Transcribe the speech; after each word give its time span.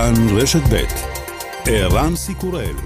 כאן 0.00 0.38
רשת 0.38 0.62
ב' 0.72 0.84
ערן 1.66 2.16
סיקורל 2.16 2.76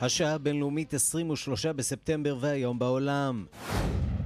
השעה 0.00 0.34
הבינלאומית 0.34 0.94
23 0.94 1.66
בספטמבר 1.66 2.36
והיום 2.40 2.78
בעולם. 2.78 3.44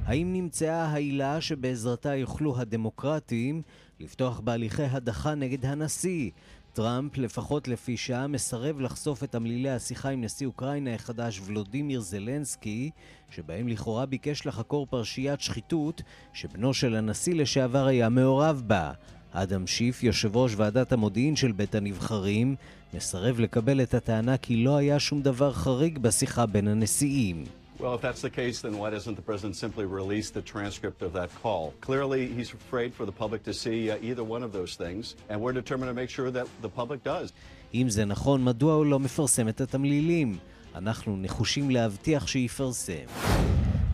האם 0.04 0.32
נמצאה 0.32 0.84
העילה 0.84 1.40
שבעזרתה 1.40 2.14
יוכלו 2.14 2.58
הדמוקרטים 2.58 3.62
לפתוח 4.00 4.40
בהליכי 4.40 4.82
הדחה 4.82 5.34
נגד 5.34 5.66
הנשיא? 5.66 6.30
טראמפ, 6.78 7.18
לפחות 7.18 7.68
לפי 7.68 7.96
שעה, 7.96 8.26
מסרב 8.26 8.80
לחשוף 8.80 9.24
את 9.24 9.32
תמלילי 9.32 9.70
השיחה 9.70 10.08
עם 10.08 10.24
נשיא 10.24 10.46
אוקראינה 10.46 10.94
החדש 10.94 11.40
ולודימיר 11.44 12.00
זלנסקי, 12.00 12.90
שבהם 13.30 13.68
לכאורה 13.68 14.06
ביקש 14.06 14.46
לחקור 14.46 14.86
פרשיית 14.90 15.40
שחיתות 15.40 16.02
שבנו 16.32 16.74
של 16.74 16.94
הנשיא 16.94 17.34
לשעבר 17.34 17.86
היה 17.86 18.08
מעורב 18.08 18.62
בה. 18.66 18.92
אדם 19.32 19.66
שיף, 19.66 20.02
יושב 20.02 20.36
ראש 20.36 20.52
ועדת 20.56 20.92
המודיעין 20.92 21.36
של 21.36 21.52
בית 21.52 21.74
הנבחרים, 21.74 22.56
מסרב 22.94 23.40
לקבל 23.40 23.82
את 23.82 23.94
הטענה 23.94 24.36
כי 24.36 24.64
לא 24.64 24.76
היה 24.76 25.00
שום 25.00 25.22
דבר 25.22 25.52
חריג 25.52 25.98
בשיחה 25.98 26.46
בין 26.46 26.68
הנשיאים. 26.68 27.44
Well, 27.80 27.94
if 27.94 28.00
that's 28.00 28.22
the 28.22 28.30
case, 28.42 28.60
then 28.60 28.76
why 28.76 28.90
doesn't 28.90 29.14
the 29.14 29.22
president 29.22 29.54
simply 29.54 29.86
release 29.86 30.30
the 30.30 30.42
transcript 30.42 31.00
of 31.00 31.12
that 31.12 31.30
call? 31.42 31.74
Clearly, 31.80 32.26
he's 32.26 32.52
afraid 32.52 32.92
for 32.92 33.06
the 33.06 33.12
public 33.12 33.44
to 33.44 33.54
see 33.54 33.88
uh, 33.88 33.98
either 34.02 34.24
one 34.24 34.42
of 34.42 34.50
those 34.52 34.74
things, 34.74 35.14
and 35.28 35.40
we're 35.40 35.52
determined 35.52 35.88
to 35.88 35.94
make 35.94 36.10
sure 36.10 36.30
that 36.32 36.48
the 36.60 36.68
public 36.68 37.04
does. 37.04 37.32
אם 37.74 37.86
זה 37.88 38.04
נכון, 38.04 38.44
מדוע 38.44 38.74
הוא 38.74 38.86
לא 38.86 38.98
מפרסם 38.98 39.48
את 39.48 39.60
התמלילים? 39.60 40.38
אנחנו 40.74 41.16
נחושים 41.16 41.70
להבטיח 41.70 42.26
שיפרסם. 42.26 43.06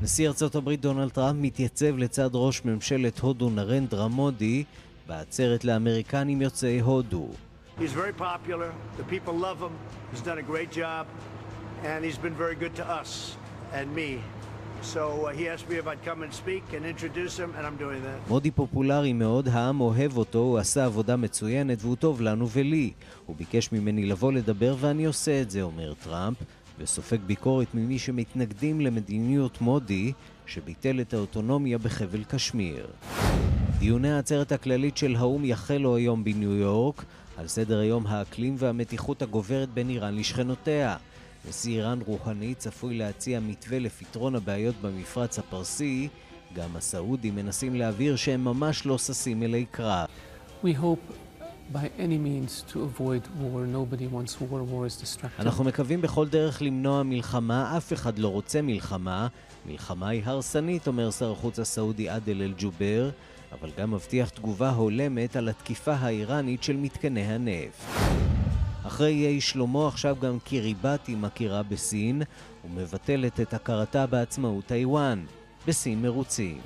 נשיא 0.03 0.29
ארצות 0.29 0.55
הברית 0.55 0.81
דונלד 0.81 1.11
טראמפ 1.11 1.39
מתייצב 1.41 1.97
לצד 1.99 2.31
ראש 2.33 2.65
ממשלת 2.65 3.19
הודו 3.19 3.51
נרנדרה 3.51 4.09
מודי 4.09 4.65
בעצרת 5.07 5.65
לאמריקנים 5.65 6.43
יוצאי 6.43 6.81
הודו. 6.81 7.29
He's 7.79 7.93
very 7.93 8.13
popular. 8.13 8.73
The 8.99 9.05
people 9.05 9.35
love 9.35 9.59
him. 9.61 9.73
He's 10.13 10.23
done 10.23 10.39
a 10.39 10.47
great 10.53 10.71
job. 10.71 11.07
And 11.85 12.05
he's 12.05 12.17
been 12.17 12.37
very 12.45 12.55
good 12.55 12.75
to 12.77 12.85
us 13.03 13.37
and 13.73 13.95
me. 13.95 14.21
So 14.83 15.03
uh, 15.27 15.33
he 15.39 15.49
asked 15.49 15.69
me 15.71 15.77
if 15.77 15.87
I'd 15.87 16.05
come 16.05 16.23
and 16.23 16.33
speak 16.43 16.65
and 16.77 16.85
introduce 16.85 17.39
him, 17.39 17.51
and 17.57 17.67
I'm 17.67 17.77
doing 17.77 18.03
that. 18.03 18.29
מודי 18.29 18.51
פופולרי 18.51 19.13
מאוד, 19.13 19.49
העם 19.49 19.81
אוהב 19.81 20.17
אותו, 20.17 20.39
הוא 20.39 20.59
עשה 20.59 20.85
עבודה 20.85 21.17
מצוינת 21.17 21.79
והוא 21.81 21.97
טוב 21.97 22.21
לנו 22.21 22.49
ולי. 22.49 22.93
הוא 23.27 23.37
ביקש 23.37 23.73
ממני 23.73 24.07
לבוא 24.07 24.33
לדבר 24.33 24.77
ואני 24.81 25.05
עושה 25.05 25.43
את 25.43 25.51
זה, 25.51 25.63
אומר 25.63 25.95
טראמפ, 25.95 26.37
וסופג 26.79 27.19
ביקורת 27.27 27.75
ממי 27.75 27.99
שמתנגדים 27.99 28.81
למדיניות 28.81 29.61
מודי, 29.61 30.13
שביטל 30.47 31.01
את 31.01 31.15
האוטונומיה 31.15 31.79
בחבל 31.79 32.25
קשמיר. 32.25 32.87
דיוני 33.79 34.13
העצרת 34.13 34.53
הכללית 34.53 34.97
של 34.97 35.17
האו"ם 35.17 35.45
יחלו 35.45 35.97
היום 35.97 36.25
בניו 36.25 36.55
יורק. 36.55 37.05
על 37.37 37.49
סדר 37.49 37.79
היום 37.79 38.07
האקלים 38.07 38.55
והמתיחות 38.59 39.23
הגוברת 39.23 39.69
בין 39.69 39.89
איראן 39.89 40.15
לשכנותיה. 40.15 40.97
נשיא 41.49 41.77
איראן 41.77 41.99
רוהני 42.07 42.55
צפוי 42.55 42.95
להציע 42.95 43.41
מתווה 43.41 43.79
לפתרון 43.79 44.35
הבעיות 44.35 44.75
במפרץ 44.83 45.39
הפרסי, 45.39 46.09
גם 46.55 46.77
הסעודים 46.77 47.35
מנסים 47.35 47.75
להבהיר 47.75 48.17
שהם 48.17 48.45
ממש 48.45 48.87
לא 48.87 48.99
ששים 48.99 49.43
אלי 49.43 49.65
קרב. 49.71 50.07
אנחנו 55.39 55.65
מקווים 55.65 56.01
בכל 56.01 56.29
דרך 56.29 56.63
למנוע 56.63 57.03
מלחמה, 57.03 57.77
אף 57.77 57.93
אחד 57.93 58.19
לא 58.19 58.29
רוצה 58.29 58.63
מלחמה. 58.63 59.29
מלחמה 59.67 60.09
היא 60.09 60.23
הרסנית, 60.25 60.87
אומר 60.87 61.11
שר 61.11 61.33
החוץ 61.33 61.59
הסעודי 61.59 62.09
עדל 62.09 62.43
אל-ג'ובר. 62.43 63.11
אבל 63.61 63.71
גם 63.79 63.91
מבטיח 63.91 64.29
תגובה 64.29 64.71
הולמת 64.71 65.37
על 65.37 65.49
התקיפה 65.49 65.93
האיראנית 65.93 66.63
של 66.63 66.77
מתקני 66.77 67.23
הנפט. 67.23 67.85
אחרי 68.87 69.27
איי 69.27 69.41
שלמה 69.41 69.89
עכשיו 69.89 70.17
גם 70.21 70.39
קיריבטי 70.39 71.15
מכירה 71.15 71.63
בסין 71.63 72.23
ומבטלת 72.65 73.41
את 73.41 73.55
הכרתה 73.55 74.07
בעצמאות 74.07 74.67
טיוואן. 74.67 75.25
בסין 75.67 76.03
מרוצים. 76.03 76.59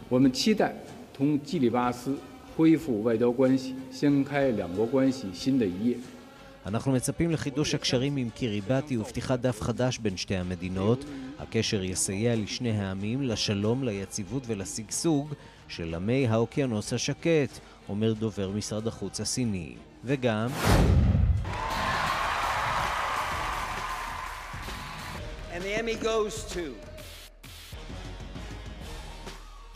אנחנו 6.67 6.93
מצפים 6.93 7.31
לחידוש 7.31 7.75
הקשרים 7.75 8.17
עם 8.17 8.31
קיריבטי 8.31 8.97
ופתיחת 8.97 9.41
דף 9.41 9.63
חדש 9.63 9.99
בין 9.99 10.17
שתי 10.17 10.37
המדינות. 10.37 11.05
הקשר 11.39 11.83
יסייע 11.83 12.37
לשני 12.37 12.71
העמים, 12.71 13.23
לשלום, 13.23 13.85
ליציבות 13.85 14.43
ולשגשוג, 14.47 15.35
של 15.69 15.95
עמי 15.95 16.27
האוקיינוס 16.27 16.93
השקט, 16.93 17.59
אומר 17.89 18.13
דובר 18.13 18.51
משרד 18.51 18.87
החוץ 18.87 19.21
הסיני. 19.21 19.75
וגם... 20.05 20.49
The 25.69 25.75
Emmy 25.83 25.99
goes 26.13 26.35
to 26.55 26.65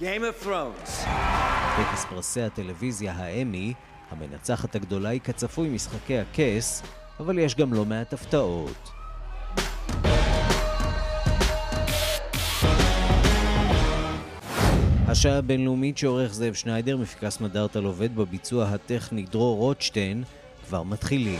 Game 0.00 0.24
of 0.24 0.46
Thrones. 0.46 1.06
טקס 1.76 2.04
פרסי 2.10 2.42
הטלוויזיה 2.42 3.12
האמי, 3.12 3.72
המנצחת 4.10 4.74
הגדולה 4.74 5.08
היא 5.08 5.20
כצפוי 5.20 5.68
משחקי 5.68 6.18
הכס, 6.18 6.82
אבל 7.20 7.38
יש 7.38 7.54
גם 7.54 7.74
לא 7.74 7.84
מעט 7.84 8.12
הפתעות. 8.12 8.90
השעה 15.08 15.38
הבינלאומית 15.38 15.98
שעורך 15.98 16.34
זאב 16.34 16.54
שניידר, 16.54 16.96
מפיקס 16.96 17.40
מדארטל 17.40 17.84
עובד 17.84 18.16
בביצוע 18.16 18.64
הטכני 18.64 19.22
דרור 19.22 19.56
רוטשטיין, 19.56 20.24
כבר 20.68 20.82
מתחילים. 20.82 21.38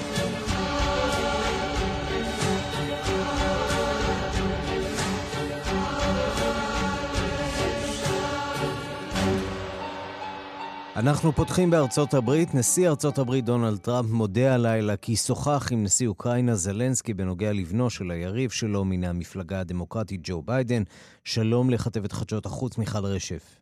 אנחנו 11.02 11.32
פותחים 11.32 11.70
בארצות 11.70 12.14
הברית. 12.14 12.54
נשיא 12.54 12.88
ארצות 12.88 13.18
הברית 13.18 13.44
דונלד 13.44 13.78
טראמפ 13.78 14.10
מודה 14.10 14.54
הלילה 14.54 14.96
כי 14.96 15.16
שוחח 15.16 15.68
עם 15.72 15.84
נשיא 15.84 16.08
אוקראינה 16.08 16.54
זלנסקי 16.54 17.14
בנוגע 17.14 17.52
לבנו 17.52 17.90
של 17.90 18.10
היריב 18.10 18.50
שלו 18.50 18.84
מן 18.84 19.04
המפלגה 19.04 19.60
הדמוקרטית 19.60 20.20
ג'ו 20.24 20.42
ביידן. 20.42 20.82
שלום 21.24 21.70
לכתבת 21.70 22.12
חדשות 22.12 22.46
החוץ 22.46 22.78
מיכל 22.78 23.04
רשף. 23.04 23.61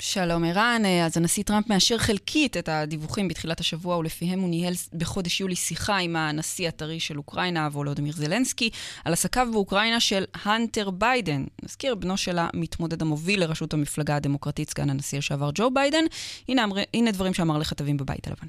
שלום 0.00 0.44
ערן, 0.44 0.82
אז 1.06 1.16
הנשיא 1.16 1.42
טראמפ 1.42 1.68
מאשר 1.68 1.98
חלקית 1.98 2.56
את 2.56 2.68
הדיווחים 2.68 3.28
בתחילת 3.28 3.60
השבוע 3.60 3.96
ולפיהם 3.96 4.40
הוא 4.40 4.48
ניהל 4.48 4.74
בחודש 4.92 5.40
יולי 5.40 5.56
שיחה 5.56 5.96
עם 5.96 6.16
הנשיא 6.16 6.68
הטרי 6.68 7.00
של 7.00 7.18
אוקראינה, 7.18 7.68
וולודימיר 7.72 8.12
זלנסקי, 8.12 8.70
על 9.04 9.12
עסקיו 9.12 9.48
באוקראינה 9.52 10.00
של 10.00 10.24
הנטר 10.44 10.90
ביידן. 10.90 11.44
נזכיר, 11.62 11.94
בנו 11.94 12.16
של 12.16 12.38
המתמודד 12.38 13.02
המוביל 13.02 13.40
לראשות 13.40 13.74
המפלגה 13.74 14.16
הדמוקרטית, 14.16 14.70
סגן 14.70 14.90
הנשיא 14.90 15.18
לשעבר 15.18 15.50
ג'ו 15.54 15.70
ביידן. 15.70 16.04
הנה, 16.48 16.64
הנה 16.94 17.10
דברים 17.10 17.34
שאמר 17.34 17.58
לכתבים 17.58 17.96
בבית 17.96 18.26
הלבן. 18.26 18.46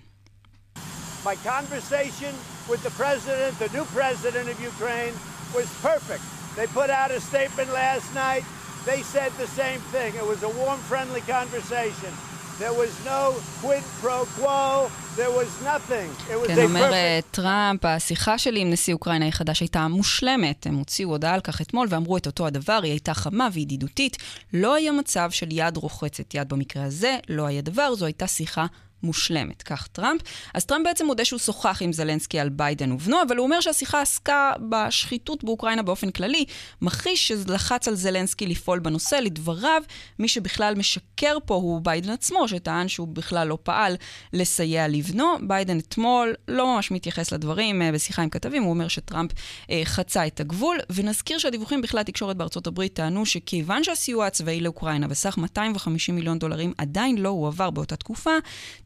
My 1.25 1.35
conversation 1.55 2.33
with 2.69 2.81
the 2.83 2.93
president, 3.03 3.51
the 3.59 3.69
new 3.77 3.85
president 3.99 4.45
of 4.53 4.57
Ukraine, 4.73 5.13
was 5.57 5.67
perfect. 5.89 6.23
They 6.57 6.67
put 6.67 6.89
out 6.99 7.09
a 7.11 7.19
statement 7.31 7.69
last 7.81 8.07
night. 8.13 8.43
They 8.85 9.01
said 9.15 9.31
the 9.45 9.49
same 9.61 9.81
thing. 9.93 10.11
It 10.21 10.27
was 10.33 10.41
a 10.43 10.51
warm, 10.61 10.79
friendly 10.91 11.23
conversation. 11.35 12.13
There 12.59 12.75
was 12.83 12.93
no 13.05 13.21
quid 13.61 13.83
pro 14.01 14.19
quo, 14.37 14.89
there 15.17 15.33
was 15.39 15.49
nothing. 15.71 16.09
It 16.29 16.37
was 16.41 16.47
כן, 16.47 16.63
אומר 16.63 16.89
perfect... 16.89 17.25
טראמפ, 17.31 17.85
השיחה 17.85 18.37
שלי 18.37 18.59
עם 18.59 18.69
נשיא 18.69 18.93
אוקראינה 18.93 19.27
החדש 19.27 19.59
הייתה 19.59 19.87
מושלמת. 19.87 20.67
הם 20.67 20.75
הוציאו 20.75 21.09
הודעה 21.09 21.33
על 21.33 21.41
כך 21.41 21.61
אתמול 21.61 21.87
ואמרו 21.89 22.17
את 22.17 22.25
אותו 22.25 22.47
הדבר, 22.47 22.79
היא 22.83 22.91
הייתה 22.91 23.13
חמה 23.13 23.49
וידידותית. 23.53 24.17
לא 24.53 24.75
היה 24.75 24.91
מצב 24.91 25.31
של 25.31 25.47
יד 25.51 25.77
רוחצת 25.77 26.33
יד 26.33 26.49
במקרה 26.49 26.83
הזה, 26.83 27.17
לא 27.29 27.45
היה 27.45 27.61
דבר, 27.61 27.95
זו 27.95 28.05
הייתה 28.05 28.27
שיחה 28.27 28.65
מושלמת, 29.03 29.63
כך 29.63 29.87
טראמפ. 29.87 30.21
אז 30.53 30.65
טראמפ 30.65 30.85
בעצם 30.85 31.05
מודה 31.05 31.25
שהוא 31.25 31.39
שוחח 31.39 31.81
עם 31.81 31.93
זלנסקי 31.93 32.39
על 32.39 32.49
ביידן 32.49 32.91
ובנו, 32.91 33.17
אבל 33.27 33.37
הוא 33.37 33.45
אומר 33.45 33.61
שהשיחה 33.61 34.01
עסקה 34.01 34.53
בשחיתות 34.69 35.43
באוקראינה 35.43 35.81
באופן 35.81 36.11
כללי, 36.11 36.45
מכחיש 36.81 37.27
שלחץ 37.27 37.87
על 37.87 37.95
זלנסקי 37.95 38.47
לפעול 38.47 38.79
בנושא. 38.79 39.15
לדבריו, 39.15 39.81
מי 40.19 40.27
שבכלל 40.27 40.75
משקר 40.75 41.37
פה 41.45 41.55
הוא 41.55 41.81
ביידן 41.83 42.09
עצמו, 42.09 42.47
שטען 42.47 42.87
שהוא 42.87 43.07
בכלל 43.07 43.47
לא 43.47 43.57
פעל 43.63 43.95
לסייע 44.33 44.87
לבנו. 44.87 45.35
ביידן 45.41 45.77
אתמול 45.77 46.35
לא 46.47 46.75
ממש 46.75 46.91
מתייחס 46.91 47.31
לדברים 47.31 47.81
אה, 47.81 47.91
בשיחה 47.91 48.21
עם 48.21 48.29
כתבים, 48.29 48.63
הוא 48.63 48.69
אומר 48.69 48.87
שטראמפ 48.87 49.31
אה, 49.69 49.81
חצה 49.85 50.27
את 50.27 50.39
הגבול. 50.39 50.77
ונזכיר 50.89 51.37
שהדיווחים 51.37 51.81
בכלי 51.81 52.03
תקשורת 52.03 52.37
בארצות 52.37 52.67
הברית 52.67 52.93
טענו 52.93 53.25
שכיוון 53.25 53.83
שהסיוע 53.83 54.25
הצבאי 54.25 54.61
לאוקראינה 54.61 55.07
בסך 55.07 55.37
250 55.37 56.15
מיליון 56.15 56.39
דולרים 56.39 56.73
עדיין 56.77 57.17
לא 57.17 57.29
הועבר 57.29 57.69
באותה 57.69 57.95
תקופה, 57.95 58.37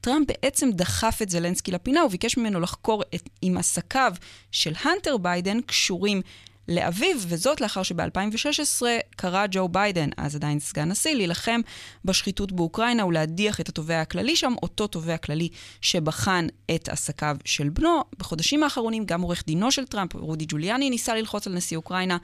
טראמפ 0.10 0.28
בעצם 0.28 0.70
דחף 0.72 1.20
את 1.22 1.30
זלנסקי 1.30 1.72
לפינה, 1.72 2.06
וביקש 2.06 2.38
ממנו 2.38 2.60
לחקור 2.60 3.04
את, 3.16 3.30
אם 3.44 3.56
עסקיו 3.60 4.14
של 4.52 4.74
הנטר 4.84 5.18
ביידן 5.18 5.62
קשורים 5.62 6.22
לאביו, 6.68 7.16
וזאת 7.28 7.62
לאחר 7.62 7.84
שב-2016 7.84 8.82
קרא 9.16 9.46
ג'ו 9.52 9.68
ביידן, 9.70 10.10
אז 10.18 10.36
עדיין 10.36 10.60
סגן 10.60 10.90
נשיא, 10.90 11.16
להילחם 11.16 11.62
בשחיתות 12.06 12.52
באוקראינה 12.52 13.06
ולהדיח 13.06 13.62
את 13.62 13.70
התובע 13.70 14.02
הכללי 14.02 14.36
שם, 14.36 14.54
אותו 14.64 14.88
תובע 14.88 15.18
כללי 15.18 15.50
שבחן 15.82 16.48
את 16.76 16.90
עסקיו 16.90 17.38
של 17.46 17.70
בנו. 17.70 18.04
בחודשים 18.18 18.64
האחרונים 18.64 19.06
גם 19.06 19.22
עורך 19.22 19.44
דינו 19.48 19.72
של 19.72 19.86
טראמפ, 19.86 20.16
רודי 20.16 20.46
ג'וליאני, 20.48 20.90
ניסה 20.90 21.16
ללחוץ 21.16 21.48
על 21.48 21.54
נשיא 21.54 21.78
אוקראינה 21.78 22.18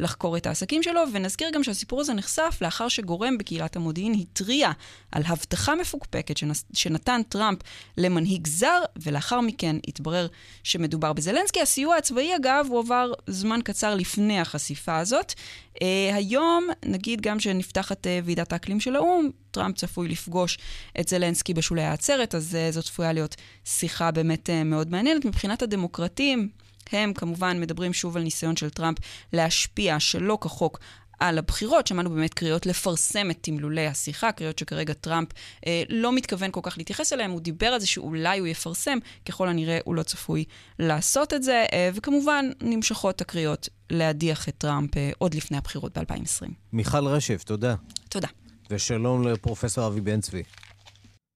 לחקור 0.00 0.36
את 0.36 0.46
העסקים 0.46 0.82
שלו, 0.82 1.00
ונזכיר 1.12 1.50
גם 1.50 1.64
שהסיפור 1.64 2.00
הזה 2.00 2.14
נחשף 2.14 2.58
לאחר 2.60 2.88
שגורם 2.88 3.38
בקהילת 3.38 3.76
המודיעין 3.76 4.14
התריע 4.14 4.70
על 5.12 5.22
הבטחה 5.26 5.74
מפוקפקת. 5.74 6.40
שנתן 6.72 7.20
טראמפ 7.28 7.58
למנהיג 7.96 8.46
זר, 8.46 8.82
ולאחר 9.02 9.40
מכן 9.40 9.76
התברר 9.88 10.26
שמדובר 10.62 11.12
בזלנסקי. 11.12 11.60
הסיוע 11.60 11.96
הצבאי, 11.96 12.36
אגב, 12.36 12.66
הוא 12.68 12.78
עבר 12.78 13.12
זמן 13.26 13.60
קצר 13.64 13.94
לפני 13.94 14.40
החשיפה 14.40 14.98
הזאת. 14.98 15.32
Uh, 15.74 15.82
היום, 16.14 16.68
נגיד 16.84 17.20
גם 17.20 17.40
שנפתחת 17.40 18.06
uh, 18.06 18.08
ועידת 18.24 18.52
האקלים 18.52 18.80
של 18.80 18.96
האו"ם, 18.96 19.30
טראמפ 19.50 19.76
צפוי 19.76 20.08
לפגוש 20.08 20.58
את 21.00 21.08
זלנסקי 21.08 21.54
בשולי 21.54 21.82
העצרת, 21.82 22.34
אז 22.34 22.56
uh, 22.70 22.74
זאת 22.74 22.84
צפויה 22.84 23.12
להיות 23.12 23.36
שיחה 23.64 24.10
באמת 24.10 24.48
uh, 24.48 24.64
מאוד 24.64 24.90
מעניינת. 24.90 25.24
מבחינת 25.24 25.62
הדמוקרטים, 25.62 26.48
הם 26.92 27.12
כמובן 27.12 27.60
מדברים 27.60 27.92
שוב 27.92 28.16
על 28.16 28.22
ניסיון 28.22 28.56
של 28.56 28.70
טראמפ 28.70 28.98
להשפיע 29.32 30.00
שלא 30.00 30.38
כחוק 30.40 30.78
על 31.20 31.38
הבחירות. 31.38 31.86
שמענו 31.86 32.10
באמת 32.10 32.34
קריאות 32.34 32.66
לפרסם 32.66 33.30
את 33.30 33.38
תמלולי 33.40 33.86
השיחה, 33.86 34.32
קריאות 34.32 34.58
שכרגע 34.58 34.92
טראמפ 34.92 35.28
אה, 35.66 35.82
לא 35.88 36.12
מתכוון 36.12 36.50
כל 36.50 36.60
כך 36.62 36.78
להתייחס 36.78 37.12
אליהן. 37.12 37.30
הוא 37.30 37.40
דיבר 37.40 37.66
על 37.66 37.80
זה 37.80 37.86
שאולי 37.86 38.38
הוא 38.38 38.46
יפרסם, 38.46 38.98
ככל 39.28 39.48
הנראה 39.48 39.78
הוא 39.84 39.94
לא 39.94 40.02
צפוי 40.02 40.44
לעשות 40.78 41.34
את 41.34 41.42
זה. 41.42 41.66
אה, 41.72 41.90
וכמובן, 41.94 42.50
נמשכות 42.60 43.20
הקריאות 43.20 43.68
להדיח 43.90 44.48
את 44.48 44.54
טראמפ 44.58 44.96
אה, 44.96 45.10
עוד 45.18 45.34
לפני 45.34 45.56
הבחירות 45.56 45.98
ב-2020. 45.98 46.48
מיכל 46.72 47.06
רשף, 47.06 47.42
תודה. 47.44 47.74
תודה. 48.08 48.28
ושלום 48.70 49.28
לפרופסור 49.28 49.86
אבי 49.86 50.00
בן 50.00 50.20
צבי. 50.20 50.42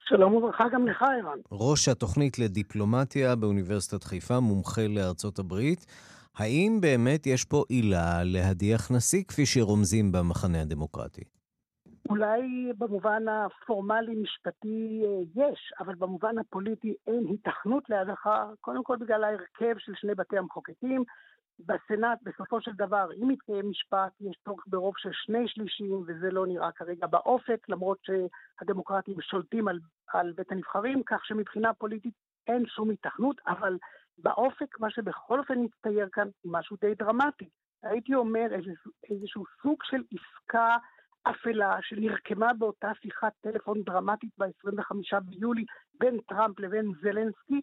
שלום 0.08 0.34
וברכה 0.34 0.64
גם 0.72 0.86
לך, 0.88 1.02
ערן. 1.02 1.38
ראש 1.52 1.88
התוכנית 1.88 2.38
לדיפלומטיה 2.38 3.36
באוניברסיטת 3.36 4.04
חיפה, 4.04 4.40
מומחה 4.40 4.82
לארצות 4.88 5.38
הברית. 5.38 5.86
האם 6.38 6.78
באמת 6.80 7.26
יש 7.26 7.44
פה 7.44 7.64
עילה 7.68 8.24
להדיח 8.24 8.90
נשיא, 8.90 9.24
כפי 9.28 9.46
שרומזים 9.46 10.12
במחנה 10.12 10.62
הדמוקרטי? 10.62 11.24
אולי 12.08 12.72
במובן 12.78 13.22
הפורמלי-משפטי 13.28 15.02
אה, 15.04 15.44
יש, 15.44 15.72
אבל 15.80 15.94
במובן 15.94 16.38
הפוליטי 16.38 16.94
אין 17.06 17.24
היתכנות 17.28 17.84
להדחה, 17.88 18.46
קודם 18.60 18.84
כל 18.84 18.96
בגלל 18.96 19.24
ההרכב 19.24 19.78
של 19.78 19.92
שני 19.96 20.14
בתי 20.14 20.38
המחוקקים, 20.38 21.04
בסנאט, 21.58 22.18
בסופו 22.22 22.60
של 22.60 22.72
דבר, 22.72 23.08
אם 23.22 23.30
יתקיים 23.30 23.70
משפט, 23.70 24.12
יש 24.20 24.36
צורך 24.44 24.64
ברוב 24.66 24.94
של 24.96 25.10
שני 25.12 25.48
שלישים, 25.48 26.02
וזה 26.06 26.30
לא 26.30 26.46
נראה 26.46 26.72
כרגע 26.72 27.06
באופק, 27.06 27.68
למרות 27.68 27.98
שהדמוקרטים 28.02 29.20
שולטים 29.20 29.68
על, 29.68 29.78
על 30.08 30.32
בית 30.36 30.52
הנבחרים, 30.52 31.02
כך 31.06 31.24
שמבחינה 31.24 31.74
פוליטית 31.74 32.14
אין 32.46 32.66
שום 32.66 32.90
התכנות, 32.90 33.40
אבל 33.46 33.78
באופק, 34.18 34.80
מה 34.80 34.90
שבכל 34.90 35.38
אופן 35.38 35.54
מצטייר 35.58 36.08
כאן, 36.12 36.28
הוא 36.40 36.52
משהו 36.52 36.76
די 36.80 36.94
דרמטי. 36.94 37.48
הייתי 37.82 38.14
אומר 38.14 38.46
איזשהו, 38.50 38.92
איזשהו 39.10 39.44
סוג 39.62 39.78
של 39.82 40.02
עסקה 40.12 40.76
אפלה 41.22 41.78
שנרקמה 41.82 42.52
באותה 42.58 42.90
שיחת 43.02 43.32
טלפון 43.40 43.82
דרמטית 43.82 44.30
ב-25 44.38 45.20
ביולי 45.20 45.64
בין 46.00 46.20
טראמפ 46.28 46.60
לבין 46.60 46.92
זלנסקי, 47.02 47.60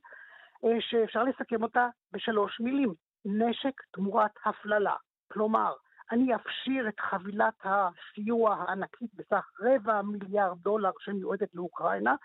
אה, 0.66 0.78
שאפשר 0.80 1.24
לסכם 1.24 1.64
אותה 1.64 1.88
בשלוש 2.12 2.60
מילים. 2.60 2.94
נשק 3.26 3.82
תמורת 3.92 4.32
הפללה. 4.46 4.96
כלומר, 5.32 5.74
אני 6.12 6.36
אפשיר 6.36 6.88
את 6.90 7.00
חבילת 7.00 7.54
הסיוע 7.64 8.56
הענקית 8.56 9.10
בסך 9.14 9.52
רבע 9.60 10.02
מיליארד 10.02 10.58
דולר 10.58 10.92
שמיועדת 11.00 11.56
לאוקראינה, 11.56 12.16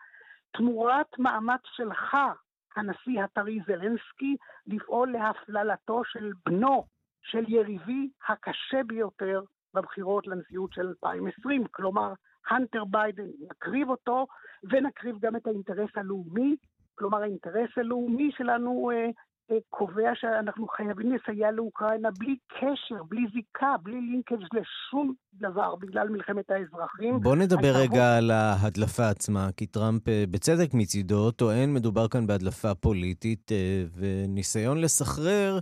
תמורת 0.53 1.19
מאמץ 1.19 1.61
שלך, 1.65 2.17
הנשיא 2.77 3.23
הטרי 3.23 3.59
זלנסקי, 3.67 4.37
לפעול 4.67 5.13
להפללתו 5.13 6.05
של 6.05 6.33
בנו, 6.47 6.87
של 7.23 7.45
יריבי 7.49 8.11
הקשה 8.29 8.83
ביותר 8.87 9.43
בבחירות 9.75 10.27
לנשיאות 10.27 10.73
של 10.73 10.87
2020. 10.87 11.65
כלומר, 11.71 12.13
הנטר 12.51 12.85
ביידן, 12.85 13.27
נקריב 13.51 13.91
אותו 13.91 14.27
ונקריב 14.71 15.19
גם 15.21 15.37
את 15.37 15.47
האינטרס 15.47 15.91
הלאומי. 15.95 16.57
כלומר, 16.95 17.23
האינטרס 17.23 17.71
הלאומי 17.77 18.31
שלנו 18.33 18.91
אה, 18.91 19.11
קובע 19.71 20.11
שאנחנו 20.15 20.67
חייבים 20.69 21.13
לסייע 21.13 21.51
לאוקראינה 21.51 22.09
בלי 22.19 22.37
קשר, 22.49 23.03
בלי 23.09 23.23
זיקה, 23.35 23.75
בלי 23.83 24.01
לינקג' 24.01 24.45
לשום 24.53 25.15
דבר 25.35 25.75
בגלל 25.77 26.09
מלחמת 26.09 26.51
האזרחים. 26.51 27.21
בוא 27.21 27.37
נדבר 27.37 27.73
רגע 27.75 28.09
הוא... 28.09 28.17
על 28.19 28.31
ההדלפה 28.31 29.09
עצמה, 29.09 29.49
כי 29.57 29.67
טראמפ 29.67 30.09
אה, 30.09 30.25
בצדק 30.31 30.75
מצידו 30.75 31.31
טוען 31.31 31.75
מדובר 31.75 32.09
כאן 32.09 32.27
בהדלפה 32.27 32.75
פוליטית 32.75 33.53
אה, 33.53 33.85
וניסיון 33.97 34.81
לסחרר 34.81 35.59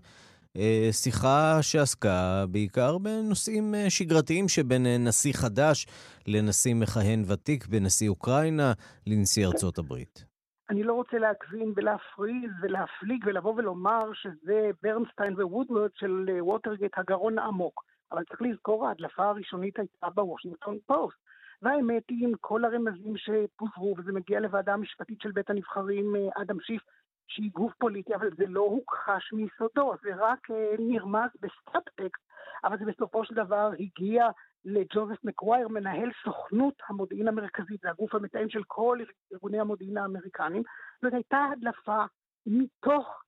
אה, 0.57 0.89
שיחה 0.93 1.59
שעסקה 1.63 2.45
בעיקר 2.51 2.99
בנושאים 2.99 3.75
שגרתיים 3.89 4.49
שבין 4.49 4.87
נשיא 4.87 5.33
חדש 5.33 5.87
לנשיא 6.27 6.75
מכהן 6.75 7.25
ותיק, 7.27 7.67
בין 7.67 7.82
נשיא 7.83 8.09
אוקראינה 8.09 8.73
לנשיא 9.07 9.47
ארצות 9.47 9.79
הברית. 9.79 10.34
אני 10.71 10.83
לא 10.83 10.95
רוצה 10.95 11.19
להגזים 11.19 11.73
ולהפריז 11.77 12.51
ולהפליג 12.63 13.25
ולבוא 13.27 13.55
ולומר 13.57 14.13
שזה 14.13 14.71
ברנסטיין 14.83 15.35
ווודוורד 15.35 15.91
של 15.95 16.27
אה, 16.29 16.45
ווטרגייט 16.45 16.99
הגרון 16.99 17.39
העמוק. 17.39 17.85
אבל 18.13 18.25
צריך 18.25 18.43
לזכור, 18.43 18.87
ההדלפה 18.87 19.25
הראשונית 19.25 19.79
הייתה 19.79 20.11
בוושינגטון 20.11 20.79
פוסט. 20.87 21.17
והאמת 21.63 22.03
היא, 22.09 22.29
עם 22.29 22.33
כל 22.41 22.65
הרמזים 22.65 23.17
שפוזרו, 23.17 23.95
וזה 23.99 24.13
מגיע 24.13 24.41
לוועדה 24.41 24.75
המשפטית 24.75 25.21
של 25.21 25.33
בית 25.33 25.51
הנבחרים 25.51 26.17
אה, 26.17 26.43
אדם 26.43 26.61
שיף, 26.61 26.83
שהיא 27.27 27.51
גוף 27.53 27.73
פוליטי, 27.79 28.15
אבל 28.15 28.31
זה 28.37 28.45
לא 28.47 28.61
הוכחש 28.61 29.33
מיסודו, 29.33 29.95
זה 30.03 30.11
רק 30.17 30.51
אה, 30.51 30.75
נרמז 30.79 31.31
בסאבטקסט, 31.41 32.23
אבל 32.65 32.79
זה 32.79 32.85
בסופו 32.85 33.25
של 33.25 33.35
דבר 33.35 33.71
הגיע 33.79 34.29
לג'וזף 34.65 35.25
מקווייר, 35.25 35.69
מנהל 35.69 36.11
סוכנות 36.25 36.75
המודיעין 36.89 37.29
המרכזית, 37.29 37.81
זה 37.81 37.91
הגוף 37.91 38.15
המתאם 38.15 38.49
של 38.49 38.63
כל 38.67 38.99
ארגוני 39.33 39.61
המודיעין 39.61 39.99
האמריקנים. 39.99 40.63
זאת 41.03 41.15
הייתה 41.15 41.45
הדלפה 41.53 42.05
מתוך 42.47 43.23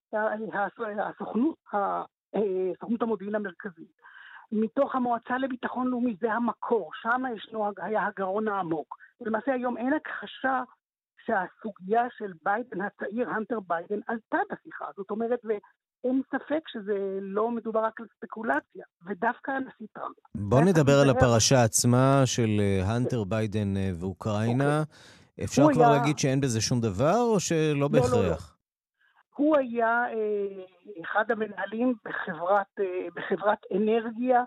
הסוכנות, 0.99 1.55
אה, 2.35 2.71
סוכנות 2.79 3.01
המודיעין 3.01 3.35
המרכזית, 3.35 4.01
מתוך 4.51 4.95
המועצה 4.95 5.37
לביטחון 5.37 5.87
לאומי, 5.87 6.15
זה 6.19 6.33
המקור, 6.33 6.91
שם 7.01 7.23
ישנו, 7.35 7.71
היה 7.77 8.05
הגרון 8.05 8.47
העמוק. 8.47 8.97
למעשה 9.21 9.53
היום 9.53 9.77
אין 9.77 9.93
הכחשה 9.93 10.63
שהסוגיה 11.25 12.07
של 12.17 12.33
ביידן 12.43 12.81
הצעיר, 12.81 13.29
הנטר 13.29 13.59
ביידן, 13.59 13.99
עלתה 14.07 14.37
בשיחה. 14.51 14.85
זאת 14.95 15.11
אומרת, 15.11 15.39
אין 16.03 16.21
ספק 16.27 16.61
שזה 16.67 17.19
לא 17.21 17.51
מדובר 17.51 17.79
רק 17.79 18.01
על 18.01 18.05
ספקולציה, 18.17 18.85
ודווקא 19.05 19.51
הנשיא 19.51 19.87
טראמפ. 19.93 20.15
בוא 20.35 20.61
נדבר 20.61 20.99
על 21.03 21.09
הפרשה 21.09 21.63
עצמה 21.63 22.21
של 22.25 22.49
אה, 22.59 22.95
הנטר 22.95 23.23
ביידן 23.23 23.77
אה, 23.77 23.91
ואוקראינה. 23.99 24.79
אוקיי. 24.79 25.45
אפשר 25.45 25.63
כבר 25.73 25.83
היה... 25.83 25.91
להגיד 25.91 26.19
שאין 26.19 26.41
בזה 26.41 26.61
שום 26.61 26.81
דבר, 26.81 27.19
או 27.19 27.39
שלא 27.39 27.87
בהכרח? 27.87 28.13
לא, 28.13 28.23
לא, 28.23 28.29
לא. 28.29 28.35
הוא 29.35 29.57
היה 29.57 30.03
אה, 30.13 30.63
אחד 31.01 31.31
המנהלים 31.31 31.93
בחברת, 32.05 32.79
אה, 32.79 33.07
בחברת 33.15 33.57
אנרגיה, 33.75 34.43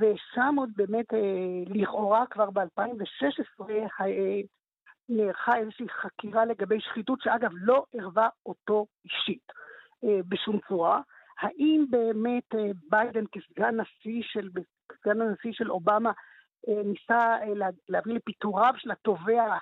ושם 0.00 0.54
עוד 0.58 0.70
באמת, 0.76 1.14
אה, 1.14 1.18
לכאורה 1.66 2.24
כבר 2.30 2.50
ב-2016, 2.50 3.70
אה, 3.70 4.40
נערכה 5.08 5.56
איזושהי 5.56 5.86
חקירה 5.88 6.44
לגבי 6.44 6.80
שחיתות, 6.80 7.20
שאגב 7.22 7.50
לא 7.54 7.84
ערבה 7.94 8.28
אותו 8.46 8.86
אישית. 9.04 9.52
אה, 10.04 10.20
בשום 10.28 10.58
צורה. 10.68 11.00
האם 11.40 11.84
באמת 11.90 12.54
אה, 12.54 12.70
ביידן 12.90 13.24
כסגן 13.32 13.80
נשיא 13.80 14.22
של, 14.22 14.48
כסגן 14.88 15.20
הנשיא 15.20 15.52
של 15.52 15.70
אובמה 15.70 16.12
אה, 16.68 16.82
ניסה 16.84 17.36
להביא 17.88 18.14
לפיטוריו 18.14 18.74
של 18.76 18.90
התובע 18.90 19.56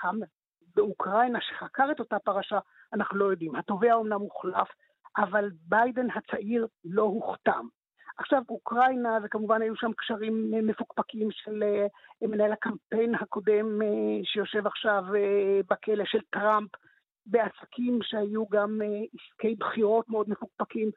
באוקראינה 0.77 1.39
שחקר 1.41 1.91
את 1.91 2.01
אותה 2.01 2.19
פרשה, 2.19 2.59
אנחנו 2.93 3.19
לא 3.19 3.25
יודעים. 3.25 3.57
התובע 3.57 3.93
אומנם 3.93 4.21
הוחלף, 4.21 4.69
אבל 5.19 5.51
ביידן 5.69 6.07
הצעיר 6.11 6.67
לא 6.85 7.03
הוכתם. 7.03 7.67
עכשיו, 8.19 8.43
אוקראינה, 8.49 9.19
וכמובן 9.23 9.63
היו 9.63 9.77
שם 9.77 9.93
קשרים 9.93 10.51
מפוקפקים 10.67 11.29
של 11.31 11.65
מנהל 12.23 12.53
הקמפיין 12.53 13.15
הקודם 13.15 13.79
שיושב 14.25 14.67
עכשיו 14.67 15.05
בכלא 15.71 16.05
של 16.05 16.21
טראמפ, 16.31 16.71
בעסקים 17.27 17.99
שהיו 18.03 18.47
גם 18.49 18.81
אה, 18.83 18.87
עסקי 18.87 19.55
בחירות 19.55 20.09
מאוד 20.09 20.31
מפוקפקים, 20.31 20.91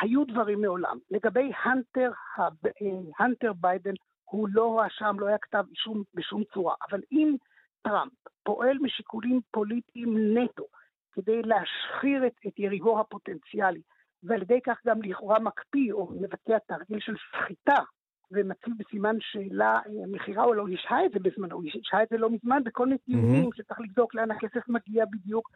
היו 0.00 0.24
דברים 0.24 0.60
מעולם. 0.60 0.98
לגבי 1.10 1.50
הנטר, 1.64 2.10
אה, 2.38 2.48
הנטר 3.18 3.52
ביידן, 3.52 3.94
הוא 4.24 4.48
לא 4.52 4.62
הואשם, 4.62 5.16
לא 5.18 5.26
היה 5.26 5.38
כתב 5.38 5.64
אישום 5.70 6.02
בשום 6.14 6.42
צורה. 6.54 6.74
אבל 6.90 7.00
אם 7.12 7.36
טראמפ 7.82 8.12
פועל 8.42 8.78
משיקולים 8.78 9.40
פוליטיים 9.50 10.38
נטו, 10.38 10.64
כדי 11.12 11.42
להשחיר 11.42 12.26
את, 12.26 12.32
את 12.46 12.58
יריבו 12.58 13.00
הפוטנציאלי, 13.00 13.80
ועל 14.22 14.42
ידי 14.42 14.60
כך 14.64 14.78
גם 14.86 15.02
לכאורה 15.02 15.38
מקפיא 15.38 15.92
או 15.92 16.10
מבצע 16.20 16.58
תרגיל 16.58 17.00
של 17.00 17.14
סחיטה 17.30 17.82
ומציב 18.32 18.74
בסימן 18.78 19.16
שאלה, 19.20 19.78
אה, 19.86 20.06
מכירה 20.06 20.44
או 20.44 20.54
לא, 20.54 20.64
השהה 20.74 21.06
את 21.06 21.10
זה 21.12 21.18
בזמנו, 21.18 21.62
השהה 21.82 22.02
את 22.02 22.08
זה 22.10 22.16
לא 22.16 22.30
מזמן 22.30 22.64
בכל 22.64 22.84
מיני 22.84 22.98
טיעונים 22.98 23.44
mm-hmm. 23.44 23.56
שצריך 23.56 23.80
לבדוק 23.80 24.14
לאן 24.14 24.30
הכסף 24.30 24.68
מגיע 24.68 25.04
בדיוק. 25.12 25.50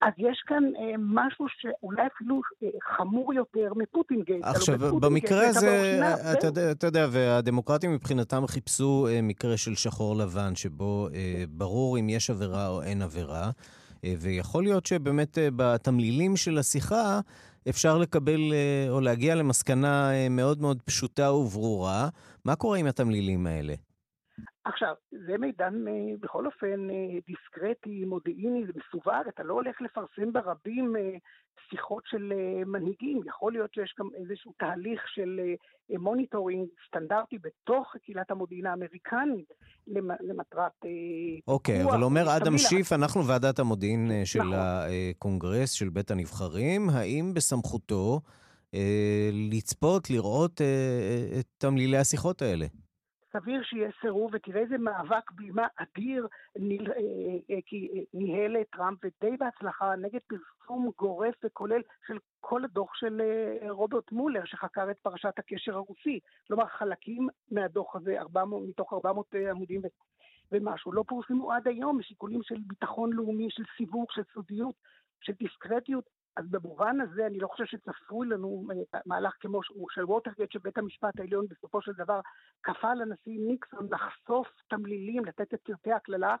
אז 0.00 0.12
יש 0.18 0.42
כאן 0.46 0.64
אה, 0.64 0.94
משהו 0.98 1.46
שאולי 1.48 2.02
אפילו 2.14 2.40
אה, 2.62 2.68
חמור 2.96 3.34
יותר 3.34 3.72
מפוטינגייט. 3.76 4.44
עכשיו, 4.44 5.00
במקרה 5.00 5.48
הזה, 5.48 6.00
אתה 6.32 6.46
יודע, 6.46 6.70
אתה 6.70 6.86
יודע, 6.86 7.06
והדמוקרטים 7.10 7.92
מבחינתם 7.92 8.46
חיפשו 8.46 9.06
אה, 9.10 9.22
מקרה 9.22 9.56
של 9.56 9.74
שחור 9.74 10.16
לבן, 10.16 10.54
שבו 10.54 11.08
אה, 11.14 11.44
ברור 11.48 11.98
אם 11.98 12.08
יש 12.08 12.30
עבירה 12.30 12.68
או 12.68 12.82
אין 12.82 13.02
עבירה, 13.02 13.50
אה, 14.04 14.14
ויכול 14.20 14.62
להיות 14.62 14.86
שבאמת 14.86 15.38
אה, 15.38 15.48
בתמלילים 15.56 16.36
של 16.36 16.58
השיחה 16.58 17.20
אפשר 17.68 17.98
לקבל 17.98 18.52
אה, 18.52 18.90
או 18.90 19.00
להגיע 19.00 19.34
למסקנה 19.34 20.12
אה, 20.12 20.28
מאוד 20.28 20.60
מאוד 20.60 20.82
פשוטה 20.82 21.32
וברורה. 21.32 22.08
מה 22.44 22.56
קורה 22.56 22.78
עם 22.78 22.86
התמלילים 22.86 23.46
האלה? 23.46 23.74
עכשיו, 24.64 24.94
זה 25.10 25.38
מידע 25.38 25.68
בכל 26.20 26.46
אופן 26.46 26.90
אה, 26.90 27.18
דיסקרטי, 27.26 28.04
מודיעיני, 28.04 28.66
זה 28.66 28.72
מסווג, 28.76 29.28
אתה 29.28 29.42
לא 29.42 29.54
הולך 29.54 29.80
לפרסם 29.80 30.32
ברבים 30.32 30.96
אה, 30.96 31.16
שיחות 31.70 32.02
של 32.06 32.32
אה, 32.36 32.64
מנהיגים, 32.64 33.20
יכול 33.26 33.52
להיות 33.52 33.74
שיש 33.74 33.94
גם 33.98 34.08
איזשהו 34.14 34.52
תהליך 34.58 35.02
של 35.08 35.40
monitoring 35.90 36.68
סטנדרטי 36.86 37.38
בתוך 37.38 37.96
קהילת 38.04 38.30
המודיעין 38.30 38.66
האמריקנית 38.66 39.52
למטרת 40.20 40.72
אוקיי, 41.48 41.84
okay, 41.84 41.88
אבל 41.88 42.02
אומר 42.02 42.36
אדם 42.36 42.58
שיף, 42.58 42.92
אנחנו 42.92 43.26
ועדת 43.26 43.58
המודיעין 43.58 44.10
של 44.24 44.38
נכון. 44.38 44.54
הקונגרס, 44.54 45.70
של 45.70 45.88
בית 45.88 46.10
הנבחרים, 46.10 46.90
האם 46.90 47.34
בסמכותו 47.34 48.20
לצפות, 49.50 50.10
לראות 50.10 50.60
את 51.40 51.46
תמלילי 51.58 51.96
השיחות 51.96 52.42
האלה? 52.42 52.66
סביר 53.32 53.62
שיהיה 53.62 53.90
סירוב, 54.00 54.30
ותראה 54.34 54.60
איזה 54.60 54.78
מאבק 54.78 55.30
בלימה 55.30 55.66
אדיר 55.76 56.26
אה, 56.56 56.62
אה, 57.50 57.56
אה, 57.72 58.02
ניהל 58.14 58.56
טראמפ, 58.72 58.98
ודי 59.04 59.36
בהצלחה, 59.36 59.96
נגד 59.96 60.20
פרסום 60.28 60.90
גורף 60.98 61.34
וכולל 61.44 61.82
של 62.06 62.18
כל 62.40 62.64
הדוח 62.64 62.94
של 62.94 63.22
רוברט 63.68 64.12
מולר, 64.12 64.44
שחקר 64.44 64.90
את 64.90 64.98
פרשת 65.02 65.38
הקשר 65.38 65.74
הרוסי. 65.74 66.20
כלומר, 66.46 66.66
חלקים 66.66 67.28
מהדוח 67.50 67.96
הזה, 67.96 68.20
400, 68.20 68.62
מתוך 68.68 68.92
400 68.92 69.34
עמודים 69.50 69.82
ומשהו, 70.52 70.92
לא 70.92 71.04
פורסמו 71.08 71.52
עד 71.52 71.68
היום 71.68 71.98
משיקולים 71.98 72.42
של 72.42 72.56
ביטחון 72.66 73.12
לאומי, 73.12 73.46
של 73.50 73.62
סיווג, 73.76 74.06
של 74.10 74.22
סודיות, 74.34 74.74
של 75.20 75.32
דיסקרטיות. 75.32 76.04
אז 76.38 76.44
במובן 76.50 77.00
הזה 77.00 77.26
אני 77.26 77.38
לא 77.38 77.48
חושב 77.48 77.64
שצפוי 77.64 78.28
לנו 78.28 78.66
אה, 78.94 79.00
מהלך 79.06 79.34
כמו 79.40 79.60
של 79.90 80.04
ווטרגייט 80.04 80.52
שבית 80.52 80.78
המשפט 80.78 81.20
העליון 81.20 81.46
בסופו 81.50 81.82
של 81.82 81.92
דבר 81.92 82.20
כפה 82.62 82.94
לנשיא 82.94 83.40
ניקסון 83.46 83.88
לחשוף 83.90 84.48
תמלילים, 84.68 85.24
לתת 85.24 85.54
את 85.54 85.60
פרטי 85.60 85.92
הקללה, 85.92 86.36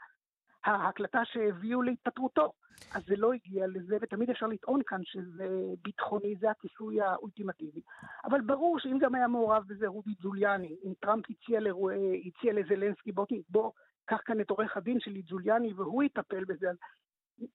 ההקלטה 0.64 1.20
שהביאו 1.24 1.82
להתפטרותו. 1.82 2.52
אז 2.94 3.02
זה 3.06 3.16
לא 3.16 3.32
הגיע 3.32 3.66
לזה, 3.66 3.96
ותמיד 4.00 4.30
אפשר 4.30 4.46
לטעון 4.46 4.80
כאן 4.86 5.00
שזה 5.04 5.48
ביטחוני, 5.84 6.34
זה 6.40 6.50
הכיסוי 6.50 7.00
האולטימטיבי. 7.00 7.80
אבל 8.24 8.40
ברור 8.40 8.78
שאם 8.78 8.98
גם 9.00 9.14
היה 9.14 9.28
מעורב 9.28 9.64
בזה 9.66 9.86
רובי 9.86 10.14
ג'וליאני, 10.22 10.76
אם 10.84 10.92
טראמפ 11.00 11.24
הציע, 11.30 11.60
לרו... 11.60 11.90
הציע 12.26 12.52
לזלנסקי, 12.52 13.12
בוא, 13.12 13.26
בוא 13.48 13.72
קח 14.04 14.20
כאן 14.24 14.40
את 14.40 14.50
עורך 14.50 14.76
הדין 14.76 15.00
שלי, 15.00 15.22
ג'וליאני, 15.26 15.72
והוא 15.72 16.02
יטפל 16.02 16.44
בזה, 16.44 16.70
אז 16.70 16.76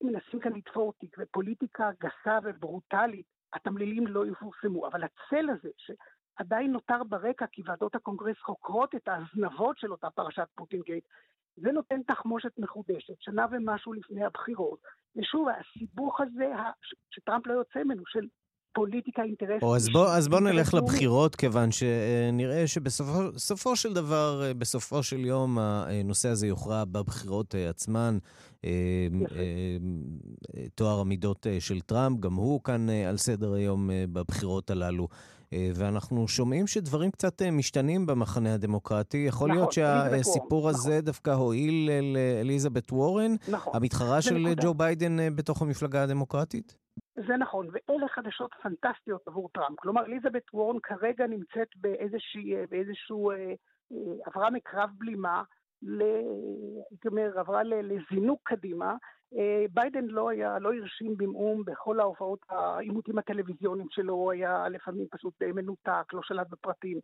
מנסים 0.01 0.39
כאן 0.39 0.53
לתפור 0.53 0.93
תיק, 0.93 1.15
ופוליטיקה 1.19 1.89
גסה 1.99 2.39
וברוטלית, 2.43 3.25
התמלילים 3.53 4.07
לא 4.07 4.25
יפורסמו. 4.25 4.87
אבל 4.87 5.03
הצל 5.03 5.49
הזה, 5.49 5.69
שעדיין 5.77 6.71
נותר 6.71 7.03
ברקע 7.03 7.45
כי 7.51 7.61
ועדות 7.65 7.95
הקונגרס 7.95 8.37
חוקרות 8.37 8.95
את 8.95 9.07
הזנבות 9.07 9.77
של 9.77 9.91
אותה 9.91 10.09
פרשת 10.09 10.47
פוטינגייט, 10.55 11.03
זה 11.55 11.71
נותן 11.71 12.03
תחמושת 12.03 12.51
מחודשת, 12.57 13.13
שנה 13.19 13.45
ומשהו 13.51 13.93
לפני 13.93 14.25
הבחירות. 14.25 14.79
ושוב, 15.15 15.47
הסיבוך 15.49 16.21
הזה, 16.21 16.53
שטראמפ 17.11 17.47
לא 17.47 17.53
יוצא 17.53 17.83
ממנו, 17.83 18.03
של 18.05 18.27
פוליטיקה 18.73 19.21
אינטרסית. 19.21 19.63
אז 19.75 19.89
בוא, 19.89 20.07
אז 20.07 20.27
בוא 20.27 20.39
נלך 20.39 20.73
לבחירות, 20.73 21.35
כיוון 21.35 21.69
שנראה 21.71 22.67
שבסופו 22.67 23.75
של 23.75 23.93
דבר, 23.93 24.51
בסופו 24.57 25.03
של 25.03 25.25
יום, 25.25 25.57
הנושא 25.59 26.29
הזה 26.29 26.47
יוכרע 26.47 26.85
בבחירות 26.85 27.55
עצמן. 27.69 28.17
טוהר 30.75 30.99
המידות 30.99 31.47
של 31.59 31.81
טראמפ, 31.81 32.19
גם 32.19 32.33
הוא 32.33 32.63
כאן 32.63 32.89
על 32.89 33.17
סדר 33.17 33.53
היום 33.53 33.89
בבחירות 34.13 34.71
הללו. 34.71 35.07
ואנחנו 35.75 36.27
שומעים 36.27 36.67
שדברים 36.67 37.11
קצת 37.11 37.41
משתנים 37.41 38.05
במחנה 38.05 38.53
הדמוקרטי. 38.53 39.17
יכול 39.17 39.49
נכון, 39.49 39.57
להיות 39.57 39.71
שהסיפור 39.71 40.69
הזה 40.69 40.89
נכון. 40.89 41.05
דווקא 41.05 41.31
הועיל 41.31 41.89
לאליזבת 42.13 42.91
וורן, 42.91 43.35
נכון. 43.47 43.75
המתחרה 43.75 44.21
של 44.21 44.37
נקודה. 44.37 44.63
ג'ו 44.63 44.73
ביידן 44.73 45.35
בתוך 45.35 45.61
המפלגה 45.61 46.03
הדמוקרטית? 46.03 46.82
זה 47.15 47.37
נכון, 47.37 47.67
ואלה 47.71 48.07
חדשות 48.07 48.51
פנטסטיות 48.61 49.27
עבור 49.27 49.49
טראמפ. 49.53 49.79
כלומר, 49.79 50.05
אליזבת 50.05 50.43
וורן 50.53 50.79
כרגע 50.83 51.27
נמצאת 51.27 51.67
באיזושהי, 51.75 52.53
באיזשהו, 52.69 53.31
אה, 53.31 53.35
אה, 53.91 53.97
עברה 54.25 54.49
מקרב 54.49 54.89
בלימה, 54.97 55.43
הייתי 56.89 57.07
אומר, 57.07 57.39
עברה 57.39 57.63
לזינוק 57.63 58.39
קדימה. 58.43 58.95
אה, 59.37 59.65
ביידן 59.73 60.05
לא 60.05 60.29
היה, 60.29 60.59
לא 60.59 60.73
הרשים 60.73 61.17
במאומה 61.17 61.65
בכל 61.65 61.99
ההופעות, 61.99 62.39
העימותים 62.49 63.17
הטלוויזיוניים 63.17 63.87
שלו, 63.91 64.13
הוא 64.13 64.31
היה 64.31 64.69
לפעמים 64.69 65.07
פשוט 65.11 65.33
מנותק, 65.41 66.13
לא 66.13 66.21
שלט 66.23 66.47
בפרטים. 66.49 66.99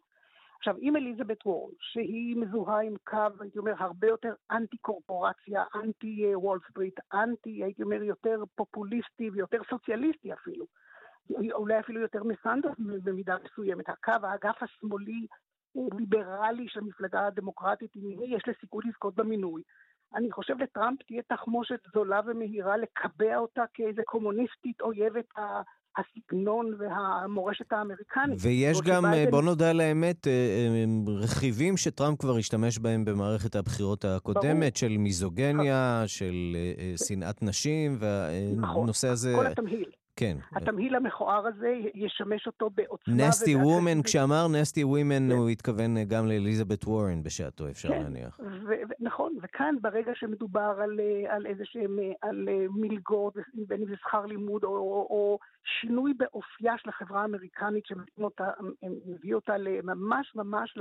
עכשיו, 0.59 0.77
אם 0.81 0.95
אליזבת 0.95 1.45
וורן, 1.45 1.73
שהיא 1.79 2.35
מזוהה 2.35 2.81
עם 2.81 2.93
קו, 3.03 3.27
הייתי 3.39 3.59
אומר, 3.59 3.73
הרבה 3.77 4.07
יותר 4.07 4.33
אנטי 4.51 4.77
קורפורציה, 4.77 5.63
אנטי 5.75 6.35
וול 6.35 6.59
סטריט, 6.69 6.99
אנטי, 7.13 7.63
הייתי 7.63 7.83
אומר, 7.83 8.03
יותר 8.03 8.43
פופוליסטי 8.55 9.29
ויותר 9.29 9.61
סוציאליסטי 9.69 10.33
אפילו, 10.33 10.65
אולי 11.53 11.79
אפילו 11.79 12.01
יותר 12.01 12.23
מסנדרס 12.23 12.75
במידה 12.79 13.35
מסוימת, 13.43 13.89
הקו, 13.89 14.11
האגף 14.23 14.63
השמאלי 14.63 15.27
ליברלי 15.75 16.67
של 16.67 16.79
המפלגה 16.79 17.27
הדמוקרטית, 17.27 17.95
אם 17.95 18.23
יש 18.23 18.43
לה 18.47 18.53
סיכוי 18.61 18.83
לזכות 18.87 19.15
במינוי. 19.15 19.61
אני 20.15 20.31
חושב 20.31 20.57
לטראמפ 20.59 21.03
תהיה 21.03 21.21
תחמושת 21.27 21.79
זולה 21.93 22.21
ומהירה 22.25 22.77
לקבע 22.77 23.37
אותה 23.37 23.63
כאיזה 23.73 24.01
קומוניסטית 24.05 24.81
אויבת 24.81 25.25
הסגנון 25.99 26.73
והמורשת 26.79 27.73
האמריקנית. 27.73 28.37
ויש 28.41 28.81
גם, 28.81 29.03
שביידן... 29.07 29.31
בוא 29.31 29.41
נודה 29.41 29.69
על 29.69 29.79
האמת, 29.79 30.27
אה, 30.27 30.31
אה, 30.31 31.13
רכיבים 31.13 31.77
שטראמפ 31.77 32.19
כבר 32.19 32.37
השתמש 32.37 32.79
בהם 32.79 33.05
במערכת 33.05 33.55
הבחירות 33.55 34.05
הקודמת, 34.05 34.59
ברור. 34.59 34.71
של 34.75 34.97
מיזוגניה, 34.97 36.03
של 36.07 36.55
אה, 36.55 36.93
שנאת 37.07 37.43
נשים, 37.43 37.97
והנושא 37.99 39.05
נכון, 39.05 39.13
הזה... 39.13 39.33
כל 39.35 39.47
התמהיל. 39.47 39.89
כן. 40.19 40.37
התמהיל 40.55 40.95
המכוער 40.95 41.47
הזה 41.47 41.75
ישמש 41.93 42.47
אותו 42.47 42.69
בעוצמה... 42.69 43.13
נסטי 43.17 43.55
וומן, 43.55 44.03
כשאמר 44.03 44.47
נסטי 44.61 44.83
וומן, 44.83 45.31
הוא 45.31 45.49
התכוון 45.49 46.03
גם 46.07 46.27
לאליזבת 46.27 46.85
וורן 46.85 47.23
בשעתו, 47.23 47.69
אפשר 47.69 47.89
כן. 47.89 48.01
להניח. 48.03 48.39
נכון, 48.99 49.37
וכאן 49.41 49.75
ברגע 49.81 50.11
שמדובר 50.15 50.79
על, 50.83 50.99
על 51.27 51.45
איזה 51.45 51.63
שהם, 51.65 51.99
על 52.21 52.47
מלגות, 52.69 53.33
בין 53.67 53.81
אם 53.81 53.87
זה 53.87 53.95
שכר 53.95 54.25
לימוד, 54.25 54.63
או, 54.63 54.69
או, 54.69 55.07
או 55.09 55.39
שינוי 55.81 56.13
באופייה 56.13 56.73
של 56.77 56.89
החברה 56.89 57.21
האמריקנית, 57.21 57.85
שמביא 57.85 58.23
אותה, 58.23 58.49
אותה 59.33 59.55
ממש 59.83 60.31
ממש 60.35 60.77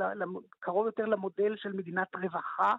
קרוב 0.60 0.86
יותר 0.86 1.04
למודל 1.04 1.56
של 1.56 1.72
מדינת 1.72 2.08
רווחה. 2.14 2.74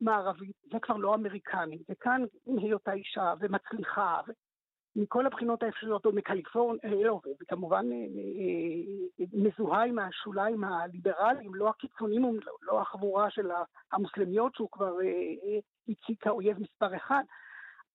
מערבית, 0.00 0.56
זה 0.72 0.78
כבר 0.82 0.96
לא 0.96 1.14
אמריקני, 1.14 1.82
וכאן 1.90 2.22
היותה 2.46 2.92
אישה 2.92 3.34
ומצליחה, 3.40 4.20
מכל 4.96 5.26
הבחינות 5.26 5.62
האפשריות, 5.62 6.06
או 6.06 6.12
מקליפורניה, 6.12 6.80
אה, 6.84 7.04
לא, 7.04 7.20
וכמובן 7.42 7.86
אה, 7.92 7.96
אה, 7.96 9.26
מזוהה 9.32 9.84
עם 9.84 9.98
השוליים 9.98 10.64
הליברליים, 10.64 11.54
לא 11.54 11.68
הקיצונים, 11.68 12.22
לא, 12.22 12.52
לא 12.62 12.80
החבורה 12.80 13.30
של 13.30 13.50
המוסלמיות 13.92 14.54
שהוא 14.54 14.68
כבר 14.72 14.92
הציג 15.88 16.16
כאויב 16.20 16.56
מספר 16.58 16.96
אחד, 16.96 17.22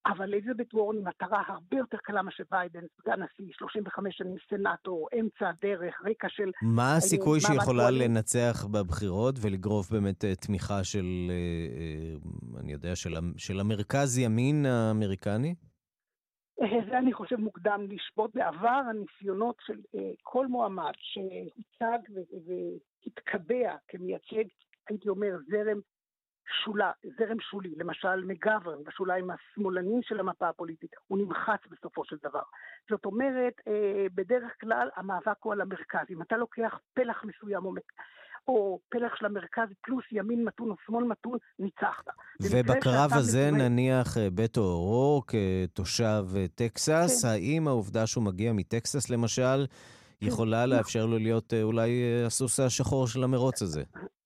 אבל 0.06 0.24
אליזבת 0.24 0.74
וורן 0.74 0.96
היא 0.96 1.04
מטרה 1.04 1.42
הרבה 1.46 1.76
יותר 1.76 1.98
קלה 2.02 2.22
מאשר 2.22 2.44
ביידן, 2.50 2.80
סגן 3.00 3.22
נשיא, 3.22 3.52
35 3.52 4.16
שנים 4.16 4.36
סנאטור, 4.50 5.08
אמצע 5.20 5.48
הדרך, 5.48 5.94
רקע 6.04 6.28
של... 6.30 6.50
מה 6.62 6.96
הסיכוי 6.96 7.40
שיכולה 7.40 7.90
לנצח 7.90 8.66
בבחירות 8.70 9.34
ולגרוף 9.40 9.90
באמת 9.90 10.24
תמיכה 10.24 10.84
של, 10.84 11.06
אני 12.60 12.72
יודע, 12.72 12.96
של, 12.96 13.14
של 13.36 13.60
המרכז 13.60 14.18
ימין 14.18 14.66
האמריקני? 14.66 15.54
זה 16.90 16.98
אני 16.98 17.12
חושב 17.12 17.36
מוקדם 17.36 17.86
לשפוט. 17.88 18.34
בעבר 18.34 18.80
הניסיונות 18.90 19.56
של 19.66 19.80
אה, 19.94 20.10
כל 20.22 20.46
מועמד 20.46 20.92
שהוצג 20.96 21.98
והתקבע 22.46 23.76
כמייצג, 23.88 24.44
הייתי 24.88 25.08
אומר, 25.08 25.36
זרם 25.48 25.80
שולה, 26.64 26.92
זרם 27.18 27.40
שולי, 27.40 27.74
למשל 27.76 28.24
מגוון, 28.24 28.84
בשוליים 28.84 29.30
השמאלנים 29.30 30.02
של 30.02 30.20
המפה 30.20 30.48
הפוליטית, 30.48 30.90
הוא 31.06 31.18
נמחץ 31.18 31.60
בסופו 31.70 32.04
של 32.04 32.16
דבר. 32.22 32.42
זאת 32.90 33.04
אומרת, 33.04 33.54
אה, 33.68 34.06
בדרך 34.14 34.60
כלל 34.60 34.88
המאבק 34.96 35.42
הוא 35.42 35.52
על 35.52 35.60
המרכז. 35.60 36.06
אם 36.10 36.22
אתה 36.22 36.36
לוקח 36.36 36.80
פלח 36.94 37.24
מסוים 37.24 37.64
או, 37.64 37.72
או 38.48 38.80
פלח 38.88 39.16
של 39.16 39.26
המרכז 39.26 39.68
פלוס 39.80 40.04
ימין 40.12 40.44
מתון 40.44 40.70
או 40.70 40.74
שמאל 40.86 41.04
מתון, 41.04 41.38
ניצחת. 41.58 42.04
ובקרב 42.42 43.10
הזה 43.12 43.50
מתואר... 43.52 43.68
נניח 43.68 44.18
אה, 44.18 44.28
בטו 44.34 44.60
אורו 44.60 45.22
כתושב 45.26 46.24
אה, 46.36 46.48
טקסס, 46.54 47.24
כן. 47.24 47.28
האם 47.28 47.68
העובדה 47.68 48.06
שהוא 48.06 48.24
מגיע 48.24 48.52
מטקסס 48.52 49.10
למשל, 49.10 49.66
כן. 50.20 50.26
יכולה 50.26 50.66
לאפשר 50.66 51.06
לו 51.06 51.18
להיות 51.18 51.54
אולי 51.62 51.90
הסוס 52.26 52.60
השחור 52.60 53.06
של 53.06 53.24
המרוץ 53.24 53.62
הזה? 53.62 53.82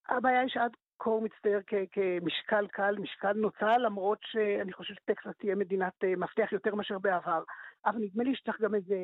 הבעיה 0.09 0.39
היא 0.39 0.49
שעד 0.49 0.71
קור 1.03 1.21
מצטייר 1.21 1.59
כמשקל 1.91 2.67
קל, 2.67 2.95
משקל 2.99 3.33
נוצה, 3.33 3.77
למרות 3.77 4.19
שאני 4.31 4.73
חושב 4.73 4.93
שטקסס 4.93 5.37
תהיה 5.39 5.55
מדינת 5.55 5.93
אה, 6.03 6.13
מפתח 6.17 6.51
יותר 6.51 6.75
מאשר 6.75 6.99
בעבר. 6.99 7.43
אבל 7.85 7.99
נדמה 7.99 8.23
לי 8.23 8.35
שצריך 8.35 8.61
גם 8.61 8.75
איזה, 8.75 8.95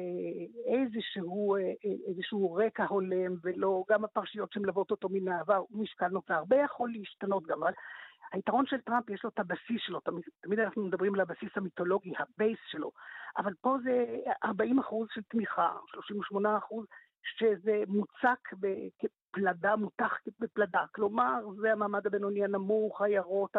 איזשהו, 0.66 1.56
אה, 1.56 1.72
איזשהו 2.08 2.54
רקע 2.54 2.86
הולם, 2.86 3.36
ולא, 3.44 3.84
גם 3.90 4.06
הפרשיות 4.06 4.52
שמלוות 4.52 4.92
אותו 4.92 5.10
מן 5.10 5.28
העבר, 5.28 5.56
הוא 5.70 5.84
משקל 5.84 6.08
נוצה. 6.08 6.36
הרבה 6.36 6.56
יכול 6.56 6.92
להשתנות 6.92 7.48
גם, 7.48 7.64
אבל 7.64 7.74
היתרון 8.32 8.66
של 8.66 8.82
טראמפ 8.82 9.10
יש 9.10 9.24
לו 9.24 9.30
את 9.30 9.40
הבסיס 9.40 9.82
שלו, 9.82 10.00
תמיד, 10.42 10.60
אנחנו 10.60 10.86
מדברים 10.86 11.16
על 11.16 11.22
הבסיס 11.22 11.50
המיתולוגי, 11.56 12.14
ה 12.20 12.28
base 12.28 12.60
שלו, 12.68 12.92
אבל 13.38 13.54
פה 13.62 13.78
זה 13.84 14.06
40 14.44 14.80
אחוז 14.80 15.08
של 15.14 15.22
תמיכה, 15.22 15.72
38 15.88 16.58
אחוז, 16.58 16.86
שזה 17.24 17.84
מוצק 17.88 18.50
פלדה 19.32 19.76
מותכת 19.76 20.22
בפלדה. 20.40 20.84
כלומר, 20.96 21.46
זה 21.62 21.72
המעמד 21.72 22.08
הבינוני 22.08 22.44
הנמוך, 22.44 23.02
העיירות, 23.02 23.58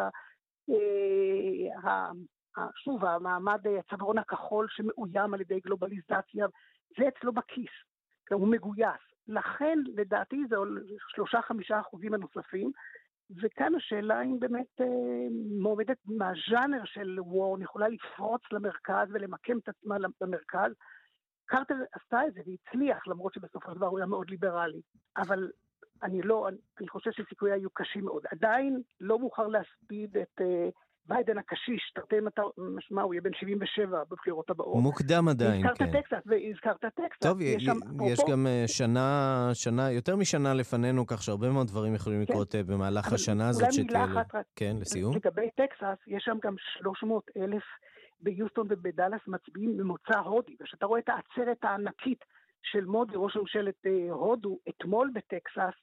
אה, 0.71 2.11
שוב, 2.75 3.05
המעמד, 3.05 3.61
הצווארון 3.79 4.19
הכחול 4.19 4.67
שמאוים 4.71 5.35
על 5.35 5.41
ידי 5.41 5.61
גלובליזציה, 5.61 6.47
זה 6.99 7.09
אצלו 7.09 7.33
בכיס, 7.33 7.71
הוא 8.31 8.49
מגויס. 8.49 9.01
לכן, 9.29 9.79
לדעתי, 9.97 10.45
זה 10.49 10.57
שלושה-חמישה 11.15 11.81
אחוזים 11.81 12.15
הנוספים, 12.15 12.73
וכאן 13.43 13.75
השאלה 13.75 14.23
אם 14.23 14.41
באמת 14.41 14.81
אה, 14.81 14.87
מועמדת 15.61 15.99
מהז'אנר 16.05 16.85
של 16.85 17.21
וורן 17.21 17.63
יכולה 17.63 17.89
לפרוץ 17.89 18.43
למרכז 18.53 19.09
ולמקם 19.11 19.59
את 19.59 19.69
עצמה 19.69 19.97
במרכז, 20.21 20.73
קרטר 21.47 21.75
עשתה 21.93 22.27
את 22.27 22.35
זה 22.35 22.41
והצליח, 22.47 23.07
למרות 23.07 23.35
שבסופו 23.35 23.71
של 23.73 23.77
דבר 23.77 23.87
הוא 23.87 23.99
היה 23.99 24.07
מאוד 24.07 24.31
ליברלי. 24.31 24.81
אבל 25.17 25.51
אני 26.03 26.23
לא, 26.23 26.49
אני, 26.81 26.89
חושב 26.89 27.11
שסיכויי 27.13 27.53
היו 27.53 27.71
קשים 27.71 28.05
מאוד. 28.05 28.23
עדיין 28.33 28.83
לא 29.01 29.19
מאוחר 29.19 29.47
להספיד 29.47 30.17
את 30.17 30.41
uh, 30.41 30.71
ביידן 31.07 31.39
הקשיש, 31.39 31.93
תרתי 31.95 32.17
משמע, 32.77 33.03
הוא 33.03 33.15
יהיה 33.15 33.21
בן 33.21 33.33
77 33.33 34.03
בבחירות 34.11 34.51
הבאות. 34.51 34.83
מוקדם 34.83 35.29
עדיין, 35.29 35.67
הזכרת 35.67 35.79
כן. 35.79 36.01
טקסס, 36.01 36.27
והזכרת 36.27 36.81
טקסס. 36.81 37.19
טוב, 37.21 37.41
יש, 37.41 37.65
שם, 37.65 37.79
יש 38.07 38.21
גם 38.31 38.47
uh, 38.47 38.69
שנה, 38.69 39.51
שנה, 39.55 39.91
יותר 39.91 40.17
משנה 40.17 40.55
לפנינו, 40.55 41.07
כך 41.07 41.23
שהרבה 41.23 41.51
מאוד 41.51 41.67
דברים 41.67 41.95
יכולים 41.95 42.25
כן. 42.25 42.33
לקרות 42.33 42.55
אה, 42.55 42.59
במהלך 42.67 43.13
השנה 43.13 43.49
הזאת. 43.49 43.63
אולי 43.63 43.83
מילה 43.83 44.05
אחת 44.05 44.35
רק. 44.35 44.47
כן, 44.57 44.77
לסיום. 44.81 45.17
לגבי 45.17 45.51
טקסס, 45.57 45.99
יש 46.07 46.23
שם 46.25 46.37
גם 46.43 46.55
300 46.59 47.25
אלף 47.37 47.63
ביוסטון 48.21 48.67
ובדאלאס 48.71 49.21
מצביעים 49.27 49.77
ממוצא 49.77 50.19
הודי, 50.19 50.57
וכשאתה 50.61 50.87
רואה 50.87 51.01
את 51.01 51.09
העצרת 51.09 51.65
הענקית 51.65 52.25
של 52.63 52.85
מודי, 52.85 53.13
ראש 53.17 53.37
ממשלת 53.37 53.87
אה, 53.87 54.13
הודו, 54.13 54.59
אתמול 54.69 55.11
בטקסס, 55.15 55.77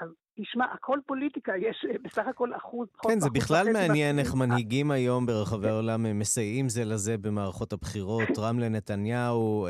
אז 0.00 0.08
תשמע, 0.40 0.64
הכל 0.74 0.98
פוליטיקה, 1.06 1.52
יש 1.56 1.86
אה, 1.90 1.96
בסך 2.04 2.22
הכל 2.26 2.54
אחוז... 2.56 2.88
כן, 3.08 3.20
זה 3.20 3.30
בכלל 3.30 3.72
מעניין 3.72 4.18
איך 4.18 4.34
מנהיגים 4.34 4.90
היום 4.90 5.26
ברחבי. 5.26 5.68
העולם 5.68 6.06
אה, 6.06 6.12
מסייעים 6.12 6.68
זה 6.68 6.84
לזה 6.84 7.18
במערכות 7.18 7.72
הבחירות. 7.72 8.28
רם 8.38 8.58
לנתניהו, 8.58 9.68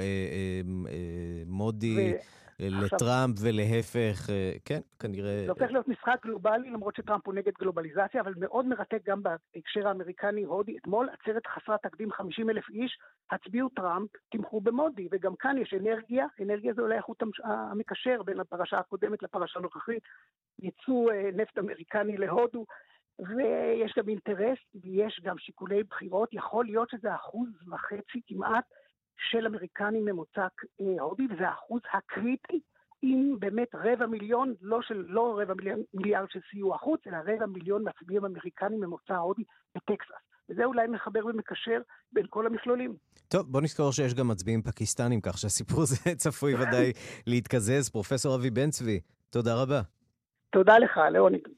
מודי... 1.47 2.13
לטראמפ 2.61 3.37
ולהפך, 3.43 4.31
אה, 4.31 4.53
כן, 4.65 4.81
כנראה... 4.99 5.43
זה 5.45 5.51
הופך 5.51 5.71
להיות 5.71 5.89
משחק 5.89 6.17
גלובלי, 6.25 6.71
למרות 6.71 6.97
שטראמפ 6.97 7.27
הוא 7.27 7.35
נגד 7.35 7.53
גלובליזציה, 7.61 8.21
אבל 8.21 8.35
מאוד 8.37 8.67
מרתק 8.67 9.01
גם 9.07 9.23
בהקשר 9.23 9.89
האמריקני-הודי. 9.89 10.77
אתמול 10.79 11.09
עצרת 11.21 11.47
חסרת 11.47 11.83
תקדים, 11.83 12.13
50 12.13 12.51
אלף 12.51 12.71
איש, 12.71 12.99
הצביעו 13.31 13.69
טראמפ, 13.69 14.11
תמכו 14.31 14.61
במודי, 14.61 15.09
וגם 15.13 15.37
כאן 15.37 15.59
יש 15.59 15.75
אנרגיה, 15.75 16.27
אנרגיה 16.43 16.73
זה 16.75 16.83
אולי 16.83 16.99
החוט 16.99 17.23
המקשר 17.45 18.23
בין 18.23 18.41
הפרשה 18.41 18.79
הקודמת 18.79 19.23
לפרשה 19.23 19.59
הנוכחית, 19.59 20.03
ייצוא 20.63 21.13
אה, 21.13 21.31
נפט 21.35 21.59
אמריקני 21.59 22.17
להודו. 22.17 22.65
ויש 23.19 23.93
גם 23.99 24.09
אינטרס, 24.09 24.59
ויש 24.75 25.21
גם 25.25 25.39
שיקולי 25.39 25.83
בחירות, 25.83 26.29
יכול 26.33 26.65
להיות 26.65 26.91
שזה 26.91 27.15
אחוז 27.15 27.49
וחצי 27.69 28.21
כמעט 28.27 28.65
של 29.17 29.47
אמריקנים 29.47 30.05
ממוצא 30.05 30.47
אה, 30.81 31.03
הודי, 31.03 31.27
וזה 31.31 31.49
האחוז 31.49 31.81
הקריטי 31.93 32.61
אם 33.03 33.37
באמת 33.39 33.75
רבע 33.75 34.07
מיליון, 34.07 34.55
לא, 34.61 34.83
של, 34.83 35.05
לא 35.09 35.39
רבע 35.43 35.55
מיליון, 35.55 35.83
מיליארד 35.95 36.31
של 36.31 36.41
סיוע 36.51 36.79
חוץ, 36.79 37.01
אלא 37.07 37.17
רבע 37.17 37.47
מיליון 37.47 37.85
מצביעים 37.89 38.25
אמריקנים 38.25 38.81
ממוצא 38.81 39.15
הודי 39.15 39.43
בטקסס. 39.75 40.11
וזה 40.51 40.65
אולי 40.65 40.87
מחבר 40.87 41.27
ומקשר 41.27 41.81
בין 42.13 42.27
כל 42.31 42.47
המכלולים. 42.47 42.97
טוב, 43.29 43.53
בוא 43.53 43.61
נזכור 43.61 43.93
שיש 43.93 44.15
גם 44.15 44.29
מצביעים 44.29 44.63
פקיסטנים, 44.63 45.21
כך 45.21 45.39
שהסיפור 45.39 45.83
הזה 45.83 45.97
צפוי 46.23 46.55
ודאי 46.55 46.93
להתקזז. 47.27 47.91
פרופסור 47.91 48.37
אבי 48.37 48.51
בן 48.51 48.71
צבי, 48.71 49.01
תודה 49.31 49.63
רבה. 49.63 49.81
תודה 50.51 50.79
לך, 50.79 51.01
ליאוניד. 51.13 51.49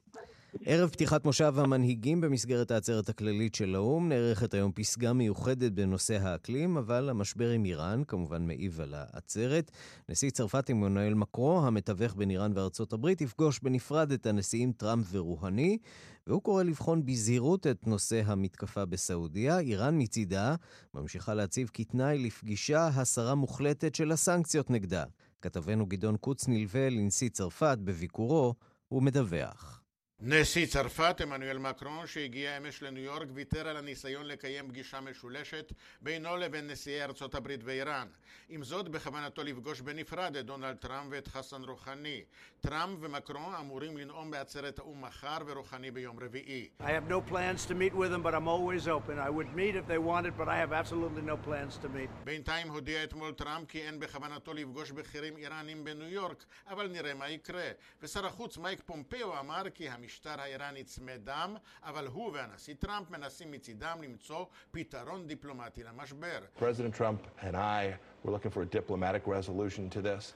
ערב 0.63 0.91
פתיחת 0.91 1.25
מושב 1.25 1.55
המנהיגים 1.59 2.21
במסגרת 2.21 2.71
העצרת 2.71 3.09
הכללית 3.09 3.55
של 3.55 3.75
האו"ם 3.75 4.09
נערכת 4.09 4.55
היום 4.55 4.73
פסגה 4.73 5.13
מיוחדת 5.13 5.73
בנושא 5.73 6.19
האקלים, 6.23 6.77
אבל 6.77 7.09
המשבר 7.09 7.51
עם 7.51 7.65
איראן 7.65 8.03
כמובן 8.09 8.47
מעיב 8.47 8.81
על 8.81 8.95
העצרת. 8.95 9.71
נשיא 10.09 10.31
צרפת 10.31 10.71
עמנואל 10.71 11.15
מקרו, 11.15 11.67
המתווך 11.67 12.15
בין 12.17 12.31
איראן 12.31 12.53
וארצות 12.55 12.93
הברית, 12.93 13.21
יפגוש 13.21 13.61
בנפרד 13.63 14.13
את 14.13 14.27
הנשיאים 14.27 14.73
טראמפ 14.73 15.07
ורוהני, 15.13 15.79
והוא 16.27 16.43
קורא 16.43 16.63
לבחון 16.63 17.07
בזהירות 17.07 17.67
את 17.67 17.87
נושא 17.87 18.23
המתקפה 18.25 18.85
בסעודיה. 18.85 19.59
איראן 19.59 20.03
מצידה 20.03 20.55
ממשיכה 20.95 21.35
להציב 21.35 21.71
כתנאי 21.75 22.19
לפגישה 22.19 22.87
הסרה 22.87 23.35
מוחלטת 23.35 23.95
של 23.95 24.13
הסנקציות 24.13 24.71
נגדה. 24.71 25.05
כתבנו 25.43 25.87
גדעון 25.87 26.17
קוץ 26.17 26.49
נלווה 26.49 26.91
לנשיא 26.91 27.29
צרפת 27.29 27.79
בביקורו, 27.85 28.55
הוא 28.89 29.03
מדווח. 29.03 29.84
נשיא 30.27 30.67
צרפת 30.67 31.21
עמנואל 31.21 31.59
מקרון 31.59 32.07
שהגיע 32.07 32.57
אמש 32.57 32.83
לניו 32.83 33.03
יורק 33.03 33.29
ויתר 33.35 33.69
על 33.69 33.77
הניסיון 33.77 34.27
לקיים 34.27 34.69
פגישה 34.69 35.01
משולשת 35.01 35.73
בינו 36.01 36.37
לבין 36.37 36.71
נשיאי 36.71 37.03
ארצות 37.03 37.35
הברית 37.35 37.61
ואיראן. 37.65 38.07
עם 38.49 38.65
זאת 38.65 38.89
בכוונתו 38.89 39.45
לפגוש 39.45 39.81
בנפרד 39.81 40.37
את 40.37 40.47
דונלד 40.47 40.77
טראמפ 40.77 41.07
ואת 41.11 41.29
חסן 41.29 41.63
רוחני. 41.63 42.23
טראמפ 42.61 42.99
ומקרון 43.01 43.55
אמורים 43.55 43.97
לנאום 43.97 44.31
בעצרת 44.31 44.79
האו"ם 44.79 45.01
מחר 45.05 45.39
ורוחני 45.47 45.91
ביום 45.91 46.17
רביעי. 46.21 46.69
I 46.81 46.85
have 46.85 47.11
no 47.11 47.31
plans 47.33 47.69
to 47.69 47.75
meet 47.75 47.95
with 47.95 48.11
them 48.11 48.23
but 48.23 48.35
I'm 48.35 48.49
always 48.49 48.89
open. 48.89 49.19
I 49.19 49.31
would 49.31 49.57
meet 49.57 49.77
if 49.77 49.87
they 49.87 49.99
wanted 49.99 50.37
but 50.39 50.49
I 50.49 50.57
have 50.57 50.73
absolutely 50.73 51.23
no 51.23 51.37
plans 51.47 51.77
to 51.83 51.89
meet. 51.89 52.11
בינתיים 52.25 52.71
הודיע 52.71 53.05
אתמול 53.05 53.33
טראמפ 53.33 53.69
כי 53.69 53.83
אין 53.83 54.01
בכוונתו 54.01 54.55
לפגוש 54.55 54.91
בכירים 54.91 55.37
איראנים 55.37 55.85
בניו 55.85 56.09
יורק 56.09 56.45
אבל 56.69 56.89
נראה 56.89 57.15
מה 57.15 57.31
יקרה. 57.31 57.71
ושר 58.03 58.27
החוץ 58.27 58.59
מייק 58.59 58.81
פומפאו 58.87 59.41
אמר 59.41 59.63
כי 59.75 59.89
המשטר 59.89 60.14
האיראני 60.25 60.85
צמא 60.85 61.17
דם, 61.17 61.57
אבל 61.83 62.07
הוא 62.07 62.33
והנשיא 62.33 62.75
טראמפ 62.79 63.11
מנסים 63.11 63.51
מצידם 63.51 63.99
למצוא 64.03 64.47
פתרון 64.71 65.27
דיפלומטי 65.27 65.83
למשבר. 65.83 66.39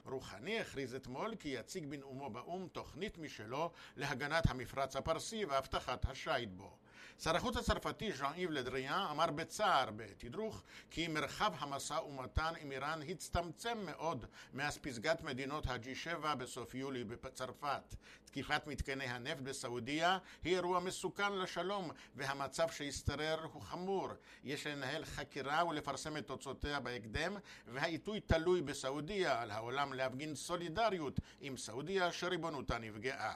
רוחני 0.04 0.60
הכריז 0.60 0.94
אתמול 0.94 1.34
כי 1.34 1.48
יציג 1.48 1.86
בנאומו 1.86 2.30
באו"ם 2.30 2.68
תוכנית 2.72 3.18
משלו 3.18 3.70
להגנת 3.96 4.50
המפרץ 4.50 4.96
הפרסי 4.96 5.44
והבטחת 5.44 6.04
השיט 6.04 6.48
בו. 6.56 6.76
שר 7.22 7.36
החוץ 7.36 7.56
הצרפתי 7.56 8.12
ז'אן 8.12 8.32
איב 8.34 8.50
לדריאן 8.50 9.06
אמר 9.10 9.26
בצער 9.26 9.90
בתדרוך 9.96 10.62
כי 10.90 11.08
מרחב 11.08 11.52
המשא 11.58 11.94
ומתן 11.94 12.52
עם 12.60 12.72
איראן 12.72 13.00
הצטמצם 13.08 13.78
מאוד 13.84 14.24
מאז 14.54 14.78
פסגת 14.78 15.22
מדינות 15.22 15.66
ה-G7 15.66 16.34
בסוף 16.34 16.74
יולי 16.74 17.04
בצרפת. 17.04 17.94
תקיפת 18.24 18.66
מתקני 18.66 19.04
הנפט 19.04 19.40
בסעודיה 19.40 20.18
היא 20.44 20.54
אירוע 20.56 20.80
מסוכן 20.80 21.32
לשלום 21.32 21.90
והמצב 22.16 22.70
שהשתרר 22.70 23.44
הוא 23.52 23.62
חמור. 23.62 24.08
יש 24.44 24.66
לנהל 24.66 25.04
חקירה 25.04 25.66
ולפרסם 25.66 26.16
את 26.16 26.26
תוצאותיה 26.26 26.80
בהקדם 26.80 27.36
והעיתוי 27.66 28.20
תלוי 28.20 28.62
בסעודיה 28.62 29.42
על 29.42 29.50
העולם 29.50 29.92
להפגין 29.92 30.34
סולידריות 30.34 31.20
עם 31.40 31.56
סעודיה 31.56 32.12
שריבונותה 32.12 32.78
נפגעה. 32.78 33.34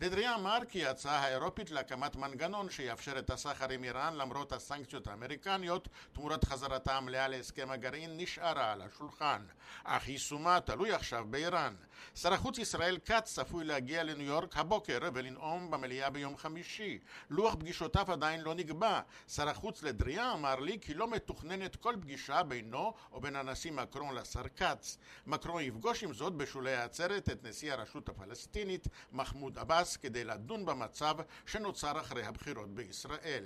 דדריה 0.00 0.34
אמר 0.34 0.58
כי 0.68 0.86
ההצעה 0.86 1.18
האירופית 1.18 1.70
להקמת 1.70 2.16
מנגנון 2.16 2.70
שיאפשר 2.70 3.18
את 3.18 3.30
הסחר 3.30 3.70
עם 3.70 3.84
איראן 3.84 4.14
למרות 4.16 4.52
הסנקציות 4.52 5.06
האמריקניות 5.06 5.88
תמורת 6.12 6.44
חזרתה 6.44 6.96
המלאה 6.96 7.28
להסכם 7.28 7.70
הגרעין 7.70 8.16
נשארה 8.16 8.72
על 8.72 8.82
השולחן, 8.82 9.42
אך 9.84 10.08
יישומה 10.08 10.60
תלוי 10.60 10.92
עכשיו 10.92 11.24
באיראן. 11.30 11.74
שר 12.14 12.32
החוץ 12.32 12.58
ישראל 12.58 12.98
כץ 13.04 13.34
צפוי 13.34 13.64
להגיע 13.64 14.02
לניו 14.02 14.26
יורק 14.26 14.56
הבוקר 14.56 14.98
ולנאום 15.14 15.70
במליאה 15.70 16.10
ביום 16.10 16.36
חמישי. 16.36 16.98
לוח 17.30 17.54
פגישותיו 17.54 18.12
עדיין 18.12 18.40
לא 18.40 18.54
נקבע. 18.54 19.00
שר 19.28 19.48
החוץ 19.48 19.82
לדריה 19.82 20.32
אמר 20.32 20.60
לי 20.60 20.78
כי 20.80 20.94
לא 20.94 21.10
מתוכננת 21.10 21.76
כל 21.76 21.94
פגישה 22.00 22.42
בינו 22.42 22.92
או 23.12 23.20
בין 23.20 23.36
הנשיא 23.36 23.72
מקרון 23.72 24.14
לשר 24.14 24.48
כץ. 24.56 24.98
מקרון 25.26 25.62
יפגוש 25.62 26.04
עם 26.04 26.14
זאת 26.14 26.32
בשולי 26.32 26.74
העצרת 26.74 27.28
את 27.28 27.44
נשיא 27.44 27.72
הרשות 27.72 28.08
הפלסטינית 28.08 28.88
מחמוד 29.12 29.58
עבאס 29.58 29.89
כדי 29.96 30.24
לדון 30.24 30.66
במצב 30.66 31.16
שנוצר 31.46 32.00
אחרי 32.00 32.24
הבחירות 32.24 32.74
בישראל. 32.74 33.44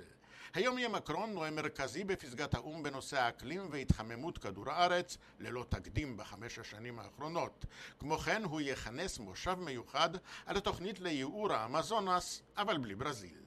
היום 0.53 0.77
יהיה 0.77 0.89
מקרון 0.89 1.33
נואם 1.33 1.55
מרכזי 1.55 2.03
בפסגת 2.03 2.53
האו"ם 2.53 2.83
בנושא 2.83 3.19
האקלים 3.19 3.67
והתחממות 3.71 4.37
כדור 4.37 4.69
הארץ, 4.69 5.17
ללא 5.39 5.65
תקדים 5.69 6.17
בחמש 6.17 6.59
השנים 6.59 6.99
האחרונות. 6.99 7.65
כמו 7.99 8.17
כן 8.17 8.43
הוא 8.43 8.61
יכנס 8.61 9.19
מושב 9.19 9.55
מיוחד 9.59 10.09
על 10.45 10.57
התוכנית 10.57 10.99
לייעור 10.99 11.53
האמזונס, 11.53 12.41
אבל 12.57 12.77
בלי 12.77 12.95
ברזיל. 12.95 13.37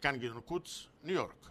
כאן 0.00 0.16
גדעון 0.18 0.40
קוץ, 0.40 0.86
ניו 1.02 1.14
יורק. 1.14 1.48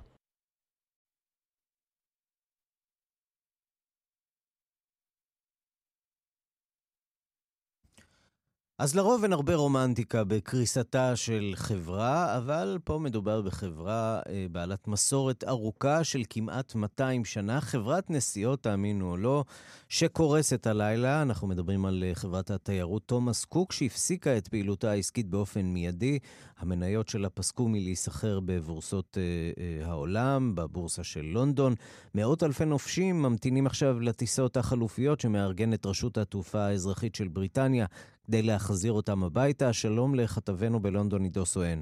אז 8.84 8.96
לרוב 8.96 9.24
אין 9.24 9.34
הרבה 9.34 9.56
רומנטיקה 9.56 10.24
בקריסתה 10.24 11.16
של 11.16 11.54
חברה, 11.56 12.38
אבל 12.38 12.80
פה 12.84 13.00
מדובר 13.00 13.42
בחברה 13.42 14.20
אה, 14.30 14.46
בעלת 14.52 14.88
מסורת 14.88 15.44
ארוכה 15.48 16.04
של 16.04 16.22
כמעט 16.30 16.76
200 16.76 17.26
שנה, 17.26 17.62
חברת 17.62 18.10
נסיעות, 18.10 18.64
תאמינו 18.64 19.12
או 19.12 19.18
לא, 19.18 19.44
שקורסת 19.90 20.68
הלילה. 20.68 21.22
אנחנו 21.22 21.48
מדברים 21.48 21.86
על 21.86 22.04
אה, 22.08 22.16
חברת 22.16 22.52
התיירות 22.52 23.04
תומאס 23.06 23.46
קוק, 23.46 23.72
שהפסיקה 23.72 24.38
את 24.38 24.48
פעילותה 24.48 24.92
העסקית 24.92 25.30
באופן 25.30 25.62
מיידי. 25.66 26.20
המניות 26.64 27.10
שלה 27.10 27.30
פסקו 27.30 27.68
מלהיסחר 27.68 28.40
בבורסות 28.46 29.18
אה, 29.18 29.24
אה, 29.64 29.88
העולם, 29.88 30.56
בבורסה 30.56 31.04
של 31.04 31.22
לונדון. 31.22 31.76
מאות 32.16 32.44
אלפי 32.44 32.66
נופשים 32.66 33.22
ממתינים 33.22 33.68
עכשיו 33.68 34.00
לטיסות 34.00 34.58
החלופיות 34.58 35.20
שמארגנת 35.20 35.86
רשות 35.86 36.18
התעופה 36.18 36.60
האזרחית 36.60 37.16
של 37.16 37.28
בריטניה. 37.28 37.86
כדי 38.28 38.42
להחזיר 38.42 38.94
אותם 38.94 39.24
הביתה. 39.24 39.74
שלום 39.74 40.16
לכתבנו 40.16 40.80
בלונדון, 40.80 41.24
עידו 41.24 41.46
סואן. 41.46 41.82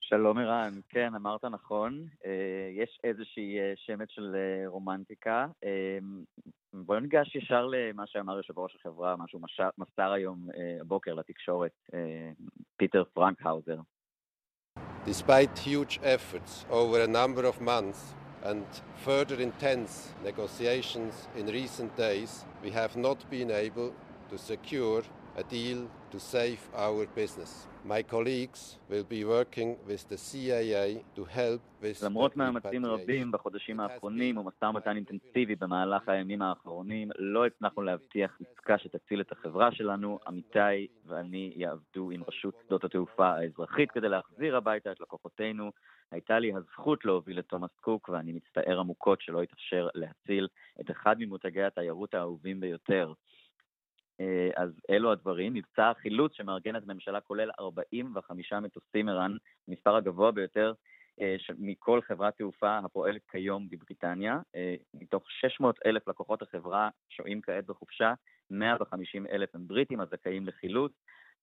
שלום 0.00 0.38
ערן, 0.38 0.80
כן, 0.88 1.14
אמרת 1.14 1.44
נכון, 1.44 2.06
אה, 2.26 2.82
יש 2.82 3.00
איזושהי 3.04 3.58
אה, 3.58 3.72
שמץ 3.76 4.08
של 4.10 4.34
אה, 4.34 4.68
רומנטיקה. 4.68 5.46
בואו 6.72 7.00
ניגש 7.00 7.34
ישר 7.34 7.66
למה 7.66 8.02
שאמר 8.06 8.36
יושב 8.36 8.58
ראש 8.58 8.76
החברה, 8.76 9.16
מה 9.16 9.24
שהוא 9.28 9.42
מסר 9.78 10.12
היום 10.12 10.46
הבוקר 10.80 11.14
לתקשורת, 11.14 11.72
פיטר 12.76 13.04
פרנקהאוזר. 13.14 13.80
Despite 15.06 15.58
huge 15.58 15.98
efforts 16.02 16.66
over 16.70 16.98
a 17.02 17.10
number 17.20 17.44
of 17.52 17.60
months 17.60 18.00
and 18.42 18.66
further 19.06 19.38
intense 19.48 20.14
negotiations 20.24 21.14
in 21.38 21.46
recent 21.46 21.96
days, 21.96 22.44
we 22.62 22.70
have 22.70 22.94
not 22.96 23.18
been 23.30 23.50
able 23.50 23.90
to 24.30 24.36
secure 24.36 25.02
a 25.38 25.44
deal 25.44 25.80
to 26.12 26.18
save 26.18 26.60
our 26.74 27.06
business. 27.20 27.52
My 27.84 28.02
colleagues 28.02 28.60
will 28.90 29.08
be 29.16 29.22
working 29.24 29.70
with 29.88 30.02
the 30.08 30.16
CAA 30.16 30.88
to 31.16 31.24
help 31.24 31.60
with... 31.82 32.02
למרות 32.02 32.36
מאמצים 32.36 32.86
רבים 32.86 33.32
בחודשים 33.32 33.80
האחרונים 33.80 34.36
ומשא 34.36 34.64
ומתן 34.64 34.96
אינטנסיבי 34.96 35.56
במהלך 35.56 36.08
הימים 36.08 36.42
האחרונים, 36.42 37.10
לא 37.18 37.46
הצלחנו 37.46 37.82
להבטיח 37.82 38.38
עסקה 38.40 38.78
שתציל 38.78 39.20
את 39.20 39.32
החברה 39.32 39.72
שלנו. 39.72 40.18
עמיתי 40.26 40.86
ואני 41.06 41.52
יעבדו 41.56 42.10
עם 42.10 42.22
רשות 42.28 42.54
שדות 42.66 42.84
התעופה 42.84 43.28
האזרחית 43.28 43.90
כדי 43.90 44.08
להחזיר 44.08 44.56
הביתה 44.56 44.92
את 44.92 45.00
לקוחותינו. 45.00 45.70
הייתה 46.10 46.38
לי 46.38 46.52
הזכות 46.54 47.04
להוביל 47.04 47.38
את 47.38 47.44
תומאס 47.44 47.70
קוק, 47.80 48.08
ואני 48.08 48.32
מצטער 48.32 48.80
עמוקות 48.80 49.20
שלא 49.20 49.42
התאפשר 49.42 49.88
להציל 49.94 50.48
את 50.80 50.90
אחד 50.90 51.16
ממותגי 51.18 51.62
התיירות 51.62 52.14
האהובים 52.14 52.60
ביותר. 52.60 53.12
אה, 54.20 54.50
אז 54.56 54.70
אלו 54.90 55.12
הדברים. 55.12 55.54
מבצע 55.54 55.90
החילוץ 55.90 56.32
שמארגנת 56.34 56.82
הממשלה 56.82 57.20
כולל 57.20 57.50
45 57.60 58.52
מטוסים 58.52 59.08
ערן, 59.08 59.36
המספר 59.68 59.96
הגבוה 59.96 60.30
ביותר 60.32 60.72
אה, 61.20 61.36
מכל 61.58 62.00
חברת 62.02 62.36
תעופה 62.36 62.78
הפועלת 62.78 63.22
כיום 63.30 63.68
בבריטניה. 63.68 64.38
אה, 64.54 64.74
מתוך 64.94 65.30
600 65.30 65.78
אלף 65.86 66.08
לקוחות 66.08 66.42
החברה 66.42 66.88
שוהים 67.08 67.40
כעת 67.40 67.66
בחופשה, 67.66 68.14
150 68.50 69.26
אלף 69.26 69.54
הם 69.54 69.66
בריטים 69.66 70.00
הזכאים 70.00 70.46
לחילוץ. 70.46 70.92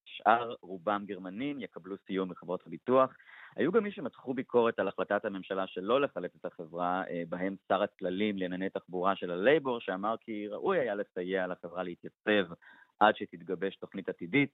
שאר 0.05 0.55
רובם 0.61 1.03
גרמנים 1.05 1.59
יקבלו 1.59 1.95
סיום 2.05 2.29
מחברות 2.29 2.67
הביטוח. 2.67 3.13
היו 3.55 3.71
גם 3.71 3.83
מי 3.83 3.91
שמתחו 3.91 4.33
ביקורת 4.33 4.79
על 4.79 4.87
החלטת 4.87 5.25
הממשלה 5.25 5.67
שלא 5.67 6.01
לחלט 6.01 6.35
את 6.35 6.45
החברה, 6.45 7.03
אה, 7.09 7.23
בהם 7.29 7.55
שר 7.67 7.83
הכללים 7.83 8.37
לענייני 8.37 8.69
תחבורה 8.69 9.15
של 9.15 9.31
הלייבור, 9.31 9.79
שאמר 9.79 10.15
כי 10.21 10.47
ראוי 10.47 10.79
היה 10.79 10.95
לסייע 10.95 11.47
לחברה 11.47 11.83
להתייצב 11.83 12.53
עד 12.99 13.15
שתתגבש 13.15 13.75
תוכנית 13.75 14.09
עתידית. 14.09 14.49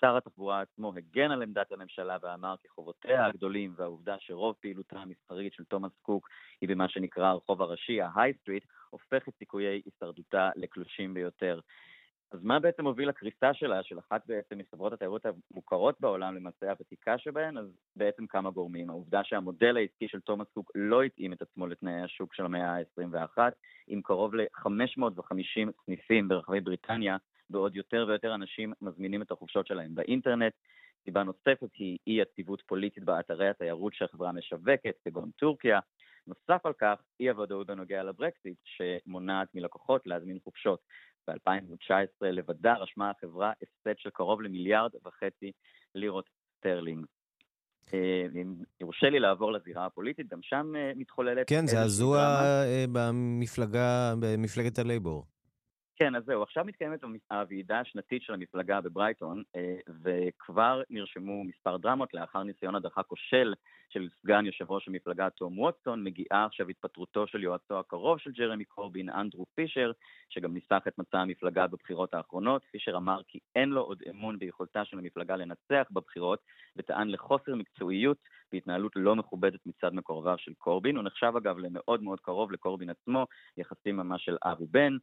שר 0.00 0.16
התחבורה 0.16 0.60
עצמו 0.60 0.92
הגן 0.96 1.30
על 1.30 1.42
עמדת 1.42 1.72
הממשלה 1.72 2.16
ואמר 2.22 2.54
כי 2.62 2.68
חובותיה 2.68 3.26
הגדולים 3.26 3.74
והעובדה 3.76 4.16
שרוב 4.18 4.56
פעילותה 4.60 4.98
המסחרית 4.98 5.52
של 5.52 5.64
תומאס 5.64 5.92
קוק 6.02 6.28
היא 6.60 6.68
במה 6.68 6.88
שנקרא 6.88 7.26
הרחוב 7.26 7.62
הראשי, 7.62 8.00
ה 8.00 8.32
high 8.40 8.49
street, 8.49 8.64
הופך 8.90 9.28
את 9.28 9.34
סיכויי 9.38 9.82
הישרדותה 9.84 10.50
לקלושים 10.56 11.14
ביותר. 11.14 11.60
אז 12.30 12.44
מה 12.44 12.60
בעצם 12.60 12.86
הוביל 12.86 13.08
לקריסה 13.08 13.54
שלה, 13.54 13.82
של 13.82 13.98
אחת 13.98 14.26
בעצם 14.26 14.58
מחברות 14.58 14.92
התיירות 14.92 15.26
המוכרות 15.26 16.00
בעולם, 16.00 16.34
למעשה 16.34 16.70
הוותיקה 16.70 17.18
שבהן? 17.18 17.58
אז 17.58 17.66
בעצם 17.96 18.26
כמה 18.26 18.50
גורמים. 18.50 18.90
העובדה 18.90 19.24
שהמודל 19.24 19.76
העסקי 19.76 20.08
של 20.08 20.20
תומאס 20.20 20.48
קוק 20.54 20.72
לא 20.74 21.02
התאים 21.02 21.32
את 21.32 21.42
עצמו 21.42 21.66
לתנאי 21.66 22.02
השוק 22.02 22.34
של 22.34 22.44
המאה 22.44 22.76
ה-21, 22.76 23.38
עם 23.86 24.02
קרוב 24.02 24.34
ל-550 24.34 25.70
סניפים 25.84 26.28
ברחבי 26.28 26.60
בריטניה, 26.60 27.16
בעוד 27.50 27.76
יותר 27.76 28.04
ויותר 28.08 28.34
אנשים 28.34 28.72
מזמינים 28.82 29.22
את 29.22 29.30
החופשות 29.30 29.66
שלהם 29.66 29.94
באינטרנט. 29.94 30.52
סיבה 31.04 31.22
נוספת 31.22 31.70
היא 31.74 31.98
אי 32.06 32.12
יציבות 32.12 32.62
פוליטית 32.66 33.04
באתרי 33.04 33.48
התיירות 33.48 33.94
שהחברה 33.94 34.32
משווקת, 34.32 34.94
כגון 35.04 35.30
טורקיה. 35.30 35.80
נוסף 36.26 36.66
על 36.66 36.72
כך, 36.72 37.02
אי 37.20 37.28
הוודאות 37.28 37.66
בנוגע 37.66 38.02
לברקסיט, 38.02 38.58
שמונעת 38.64 39.48
מלקוחות 39.54 40.06
להזמין 40.06 40.38
חופשות. 40.44 40.80
ב-2019 41.28 42.24
לבדה 42.24 42.74
רשמה 42.74 43.10
החברה 43.10 43.52
הפסד 43.62 43.98
של 43.98 44.10
קרוב 44.10 44.42
למיליארד 44.42 44.90
וחצי 45.04 45.52
לירות 45.94 46.24
סטרלינג. 46.56 47.06
אה, 47.94 48.26
אם 48.42 48.54
יורשה 48.80 49.10
לי 49.10 49.18
לעבור 49.18 49.52
לזירה 49.52 49.86
הפוליטית, 49.86 50.28
גם 50.28 50.38
שם 50.42 50.72
אה, 50.76 50.92
מתחוללת... 50.96 51.48
כן, 51.48 51.66
זעזוע 51.66 52.18
אה, 52.20 52.84
במפלגה, 52.92 54.14
במפלגת 54.20 54.78
הלייבור. 54.78 55.26
כן, 55.98 56.14
אז 56.14 56.24
זהו, 56.24 56.42
עכשיו 56.42 56.64
מתקיימת 56.64 57.00
הוועידה 57.30 57.80
השנתית 57.80 58.22
של 58.22 58.32
המפלגה 58.34 58.80
בברייטון, 58.80 59.42
אה, 59.56 59.76
וכבר 60.02 60.82
נרשמו 60.90 61.44
מספר 61.44 61.76
דרמות 61.76 62.14
לאחר 62.14 62.42
ניסיון 62.42 62.74
הדחה 62.74 63.02
כושל 63.02 63.54
של 63.88 64.08
סגן 64.22 64.46
יושב 64.46 64.70
ראש 64.70 64.88
המפלגה 64.88 65.30
תום 65.30 65.58
ווטסון, 65.58 66.04
מגיעה 66.04 66.44
עכשיו 66.44 66.68
התפטרותו 66.68 67.26
של 67.26 67.42
יועצו 67.42 67.78
הקרוב 67.78 68.18
של 68.18 68.30
ג'רמי 68.30 68.64
קורבין, 68.64 69.10
אנדרו 69.10 69.46
פישר, 69.54 69.92
שגם 70.28 70.54
ניסח 70.54 70.82
את 70.88 70.98
מצע 70.98 71.18
המפלגה 71.18 71.66
בבחירות 71.66 72.14
האחרונות. 72.14 72.62
פישר 72.70 72.96
אמר 72.96 73.20
כי 73.28 73.38
אין 73.56 73.68
לו 73.68 73.80
עוד 73.80 74.02
אמון 74.10 74.38
ביכולתה 74.38 74.84
של 74.84 74.98
המפלגה 74.98 75.36
לנצח 75.36 75.86
בבחירות, 75.90 76.38
וטען 76.76 77.08
לחוסר 77.08 77.54
מקצועיות 77.54 78.18
והתנהלות 78.52 78.92
לא 78.96 79.16
מכובדת 79.16 79.60
מצד 79.66 79.94
מקורביו 79.94 80.38
של 80.38 80.52
קורבין. 80.54 80.96
הוא 80.96 81.04
נחשב 81.04 81.32
אגב 81.36 81.58
למאוד 81.58 82.02
מאוד 82.02 82.20
קרוב 82.20 82.52
לקורבין 82.52 82.90
עצמו, 82.90 83.26
יחסים 83.56 83.96
ממש 83.96 84.24
של 84.24 84.36
אב 84.44 84.60
ובן. 84.60 84.96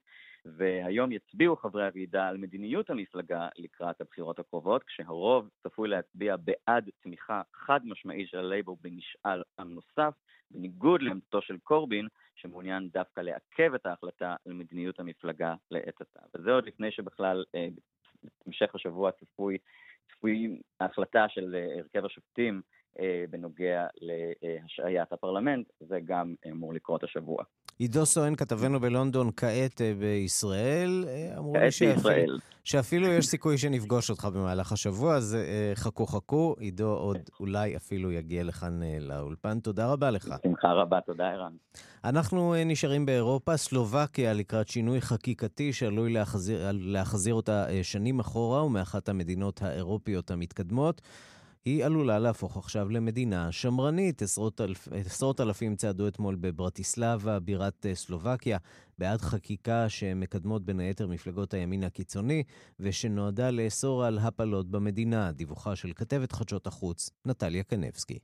והיום 0.45 1.12
יצביעו 1.12 1.55
חברי 1.55 1.86
הוועידה 1.86 2.27
על 2.27 2.38
מדיניות 2.38 2.89
המפלגה 2.89 3.47
לקראת 3.58 4.01
הבחירות 4.01 4.39
הקרובות, 4.39 4.84
כשהרוב 4.84 5.49
צפוי 5.63 5.89
להצביע 5.89 6.36
בעד 6.36 6.89
תמיכה 6.99 7.41
חד 7.53 7.79
משמעית 7.84 8.29
של 8.29 8.38
הלייבור 8.38 8.77
במשאל 8.81 9.43
עם 9.60 9.73
נוסף, 9.73 10.13
בניגוד 10.51 11.01
לעמדתו 11.01 11.41
של 11.41 11.58
קורבין, 11.58 12.08
שמעוניין 12.36 12.89
דווקא 12.89 13.21
לעכב 13.21 13.73
את 13.73 13.86
ההחלטה 13.86 14.36
על 14.45 14.53
מדיניות 14.53 14.99
המפלגה 14.99 15.55
לעת 15.71 16.01
עתה. 16.01 16.19
וזה 16.36 16.51
עוד 16.51 16.65
לפני 16.65 16.91
שבכלל 16.91 17.43
אה, 17.55 17.67
בהמשך 18.45 18.75
השבוע 18.75 19.12
צפוי, 19.12 19.58
צפוי 20.12 20.62
ההחלטה 20.79 21.25
של 21.29 21.55
אה, 21.55 21.79
הרכב 21.79 22.05
השופטים 22.05 22.62
אה, 22.99 23.23
בנוגע 23.29 23.88
להשעיית 24.01 25.13
הפרלמנט, 25.13 25.67
זה 25.79 25.99
גם 26.05 26.36
אמור 26.51 26.73
לקרות 26.73 27.03
השבוע. 27.03 27.43
עידו 27.80 28.06
סואן, 28.06 28.36
כתבנו 28.36 28.80
בלונדון, 28.80 29.30
כעת 29.38 29.82
אה, 29.82 29.94
בישראל. 30.00 31.06
אה, 31.08 31.38
אמרו 31.38 31.56
לי 31.58 31.72
שאפילו, 31.72 32.38
שאפילו 32.64 33.08
יש 33.08 33.28
סיכוי 33.28 33.58
שנפגוש 33.58 34.10
אותך 34.10 34.26
במהלך 34.26 34.72
השבוע, 34.72 35.16
אז 35.16 35.36
אה, 35.36 35.72
חכו 35.76 36.06
חכו. 36.06 36.56
עידו 36.60 36.94
עוד 36.94 37.18
אולי 37.40 37.76
אפילו 37.76 38.12
יגיע 38.12 38.44
לכאן 38.44 38.80
לאולפן. 39.00 39.60
תודה 39.60 39.88
רבה 39.88 40.12
לך. 40.12 40.28
בשמחה 40.44 40.72
רבה, 40.72 41.02
תודה 41.02 41.30
ערן. 41.32 41.52
אנחנו 42.04 42.54
נשארים 42.66 43.06
באירופה. 43.06 43.58
סלובקיה 43.58 44.34
לקראת 44.34 44.68
שינוי 44.68 45.02
חקיקתי 45.02 45.74
שעלוי 45.74 46.14
להחזיר, 46.14 46.70
להחזיר 46.74 47.34
אותה 47.34 47.66
שנים 47.84 48.20
אחורה, 48.20 48.66
ומאחת 48.66 49.10
המדינות 49.10 49.62
האירופיות 49.62 50.32
המתקדמות. 50.32 51.02
היא 51.65 51.86
עלולה 51.86 52.19
להפוך 52.19 52.58
עכשיו 52.58 52.89
למדינה 52.89 53.51
שמרנית. 53.51 54.21
עשרות, 54.21 54.62
אלף, 54.62 54.88
עשרות 54.91 55.41
אלפים 55.41 55.75
צעדו 55.75 56.08
אתמול 56.08 56.36
בברטיסלבה, 56.36 57.39
בירת 57.39 57.86
אה, 57.86 57.95
סלובקיה, 57.95 58.58
בעד 58.97 59.21
חקיקה 59.21 59.89
שמקדמות 59.89 60.65
בין 60.65 60.80
היתר 60.80 61.08
מפלגות 61.08 61.54
הימין 61.54 61.84
הקיצוני, 61.84 62.43
ושנועדה 62.80 63.51
לאסור 63.51 64.06
על 64.06 64.19
הפלות 64.19 64.71
במדינה. 64.71 65.32
דיווחה 65.32 65.75
של 65.75 65.91
כתבת 65.95 66.32
חדשות 66.32 66.67
החוץ, 66.67 67.10
נטליה 67.25 67.63
קנבסקי. 67.63 68.19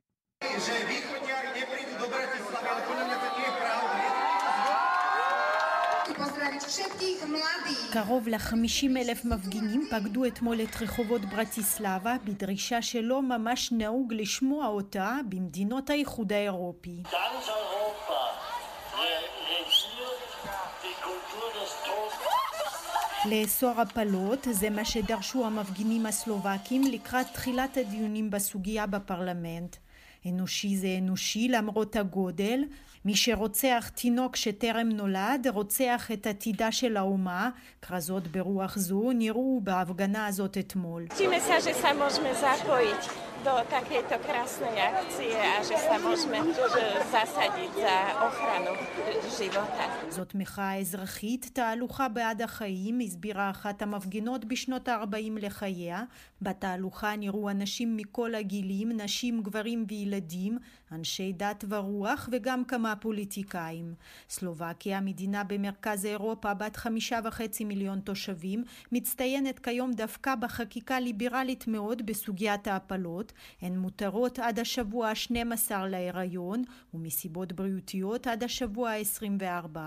קרוב 7.91 8.27
ל-50 8.27 8.97
אלף 8.97 9.25
מפגינים 9.25 9.88
פקדו 9.91 10.25
אתמול 10.25 10.62
את 10.62 10.81
רחובות 10.81 11.21
ברטיסלבה 11.25 12.15
בדרישה 12.25 12.81
שלא 12.81 13.21
ממש 13.21 13.71
נהוג 13.71 14.13
לשמוע 14.13 14.67
אותה 14.67 15.17
במדינות 15.29 15.89
האיחוד 15.89 16.34
האירופי. 16.34 17.03
לאסור 23.25 23.81
הפלות, 23.81 24.47
זה 24.51 24.69
מה 24.69 24.86
שדרשו 24.86 25.45
המפגינים 25.45 26.05
הסלובקים 26.05 26.84
לקראת 26.84 27.27
תחילת 27.34 27.77
הדיונים 27.77 28.29
בסוגיה 28.29 28.86
בפרלמנט. 28.86 29.75
אנושי 30.25 30.77
זה 30.77 30.88
אנושי 30.97 31.47
למרות 31.47 31.95
הגודל, 31.95 32.63
מי 33.05 33.15
שרוצח 33.15 33.89
תינוק 33.95 34.36
שטרם 34.36 34.89
נולד, 34.89 35.47
רוצח 35.53 36.12
את 36.13 36.27
עתידה 36.27 36.71
של 36.71 36.97
האומה. 36.97 37.49
כרזות 37.81 38.27
ברוח 38.27 38.77
זו 38.77 39.12
נראו 39.15 39.60
בהפגנה 39.63 40.27
הזאת 40.27 40.57
אתמול. 40.57 41.05
Do 43.41 43.58
takejto 43.65 44.21
krásnej 44.21 44.77
akcie 44.77 45.34
a 45.34 45.65
že 45.65 45.73
sa 45.73 45.97
môžeme 45.97 46.45
zasadiť 47.10 47.71
za 47.73 47.97
ochranu 48.21 48.73
života. 49.34 49.86
זאת 50.10 50.36
מחאה 50.36 50.77
אזרחית, 50.80 51.49
תהלוכה 51.54 52.08
בעד 52.08 52.41
החיים, 52.41 52.99
הסבירה 52.99 53.49
אחת 53.49 53.82
המפגינות 53.82 54.45
בשנות 54.45 54.88
ה-40 54.88 55.39
לחייה. 55.41 56.04
בתהלוכה 56.41 57.15
נראו 57.15 57.49
אנשים 57.49 57.97
מכל 57.97 58.36
הגילים, 58.36 58.91
נשים, 58.91 59.41
גברים 59.41 59.86
וילדים, 59.89 60.58
אנשי 60.91 61.34
דת 61.34 61.63
ורוח 61.69 62.30
וגם 62.32 62.65
כמה 62.65 62.95
פוליטיקאים. 62.95 63.93
סלובקיה, 64.30 65.01
מדינה 65.01 65.43
במרכז 65.43 66.06
אירופה 66.06 66.54
בת 66.54 66.75
חמישה 66.75 67.19
וחצי 67.23 67.65
מיליון 67.65 67.99
תושבים, 67.99 68.63
מצטיינת 68.91 69.60
כיום 69.60 69.93
דווקא 69.93 70.36
בחקיקה 70.36 70.99
ליברלית 70.99 71.67
מאוד 71.67 72.06
בסוגיית 72.06 72.67
ההפלות. 72.67 73.34
הן 73.62 73.77
מותרות 73.77 74.39
עד 74.39 74.60
השבוע 74.60 75.10
ה-12 75.10 75.71
להיריון 75.89 76.63
ומסיבות 76.93 77.54
בריאותיות 77.54 78.27
עד 78.27 78.43
השבוע 78.43 78.89
ה-24. 78.91 79.77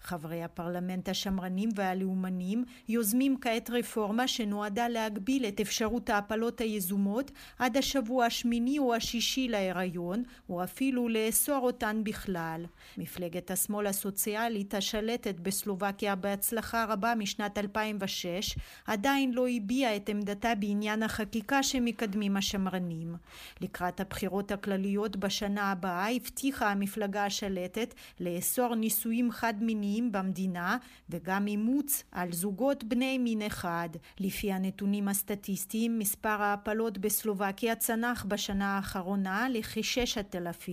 חברי 0.00 0.42
הפרלמנט 0.42 1.08
השמרנים 1.08 1.68
והלאומנים 1.74 2.64
יוזמים 2.88 3.36
כעת 3.40 3.70
רפורמה 3.70 4.28
שנועדה 4.28 4.88
להגביל 4.88 5.46
את 5.46 5.60
אפשרות 5.60 6.10
ההפלות 6.10 6.60
היזומות 6.60 7.30
עד 7.58 7.76
השבוע 7.76 8.26
השמיני 8.26 8.78
או 8.78 8.94
השישי 8.94 9.48
להיריון, 9.48 10.22
או 10.48 10.64
אפילו 10.64 11.08
לאסור 11.08 11.66
אותן 11.66 12.00
בכלל. 12.04 12.64
מפלגת 12.98 13.50
השמאל 13.50 13.86
הסוציאלית 13.86 14.74
השלטת 14.74 15.34
בסלובקיה 15.40 16.14
בהצלחה 16.14 16.84
רבה 16.84 17.14
משנת 17.14 17.58
2006 17.58 18.56
עדיין 18.86 19.32
לא 19.32 19.48
הביעה 19.48 19.96
את 19.96 20.08
עמדתה 20.08 20.54
בעניין 20.54 21.02
החקיקה 21.02 21.62
שמקדמים 21.62 22.36
השמרנים. 22.36 23.14
לקראת 23.60 24.00
הבחירות 24.00 24.52
הכלליות 24.52 25.16
בשנה 25.16 25.72
הבאה 25.72 26.10
הבטיחה 26.10 26.70
המפלגה 26.70 27.24
השלטת 27.24 27.94
לאסור 28.20 28.74
נישואים 28.74 29.30
חד 29.32 29.54
זמניים 29.90 30.12
במדינה 30.12 30.76
וגם 31.10 31.46
אימוץ 31.46 32.02
על 32.12 32.32
זוגות 32.32 32.84
בני 32.84 33.18
מין 33.18 33.42
אחד. 33.42 33.88
לפי 34.20 34.52
הנתונים 34.52 35.08
הסטטיסטיים, 35.08 35.98
מספר 35.98 36.42
ההפלות 36.42 36.98
בסלובקיה 36.98 37.76
צנח 37.76 38.24
בשנה 38.28 38.76
האחרונה 38.76 39.46
לכ-6,000 39.48 40.70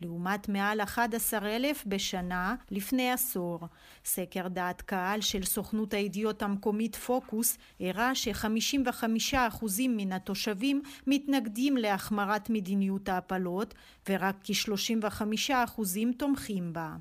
לעומת 0.00 0.48
מעל 0.48 0.80
11,000 0.80 1.84
בשנה 1.86 2.54
לפני 2.70 3.12
עשור. 3.12 3.60
סקר 4.04 4.48
דעת 4.48 4.82
קהל 4.82 5.20
של 5.20 5.44
סוכנות 5.44 5.94
הידיעות 5.94 6.42
המקומית 6.42 6.96
פוקוס 6.96 7.58
הראה 7.80 8.14
ש-55% 8.14 9.64
מן 9.88 10.12
התושבים 10.12 10.82
מתנגדים 11.06 11.76
להחמרת 11.76 12.50
מדיניות 12.50 13.08
ההפלות 13.08 13.74
ורק 14.08 14.36
כ-35% 14.44 15.82
תומכים 16.18 16.72
בה. 16.72 16.96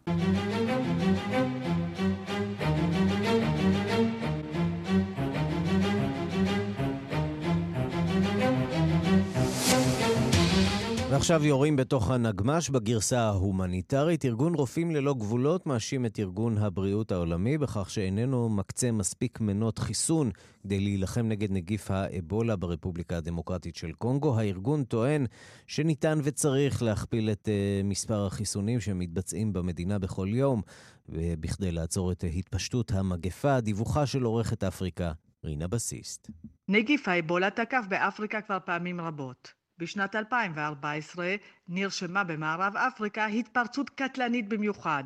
ועכשיו 11.11 11.45
יורים 11.45 11.75
בתוך 11.75 12.11
הנגמ"ש 12.11 12.69
בגרסה 12.69 13.19
ההומניטרית. 13.19 14.25
ארגון 14.25 14.53
רופאים 14.53 14.91
ללא 14.91 15.13
גבולות 15.13 15.65
מאשים 15.65 16.05
את 16.05 16.19
ארגון 16.19 16.57
הבריאות 16.57 17.11
העולמי 17.11 17.57
בכך 17.57 17.89
שאיננו 17.89 18.49
מקצה 18.49 18.91
מספיק 18.91 19.39
מנות 19.39 19.79
חיסון 19.79 20.31
כדי 20.63 20.79
להילחם 20.79 21.27
נגד 21.27 21.51
נגיף 21.51 21.91
האבולה 21.91 22.55
ברפובליקה 22.55 23.17
הדמוקרטית 23.17 23.75
של 23.75 23.91
קונגו. 23.91 24.39
הארגון 24.39 24.83
טוען 24.83 25.25
שניתן 25.67 26.19
וצריך 26.23 26.83
להכפיל 26.83 27.29
את 27.29 27.47
uh, 27.47 27.85
מספר 27.87 28.25
החיסונים 28.25 28.79
שמתבצעים 28.79 29.53
במדינה 29.53 29.99
בכל 29.99 30.27
יום, 30.31 30.61
בכדי 31.09 31.71
לעצור 31.71 32.11
את 32.11 32.23
התפשטות 32.37 32.91
המגפה. 32.91 33.59
דיווחה 33.61 34.05
של 34.05 34.23
עורכת 34.23 34.63
אפריקה, 34.63 35.11
רינה 35.43 35.67
בסיסט. 35.67 36.31
נגיף 36.67 37.07
האבולה 37.07 37.49
תקף 37.49 37.85
באפריקה 37.89 38.41
כבר 38.41 38.57
פעמים 38.65 39.01
רבות. 39.01 39.66
בשנת 39.79 40.15
2014 40.15 41.35
נרשמה 41.67 42.23
במערב 42.23 42.77
אפריקה 42.77 43.25
התפרצות 43.25 43.89
קטלנית 43.89 44.49
במיוחד. 44.49 45.03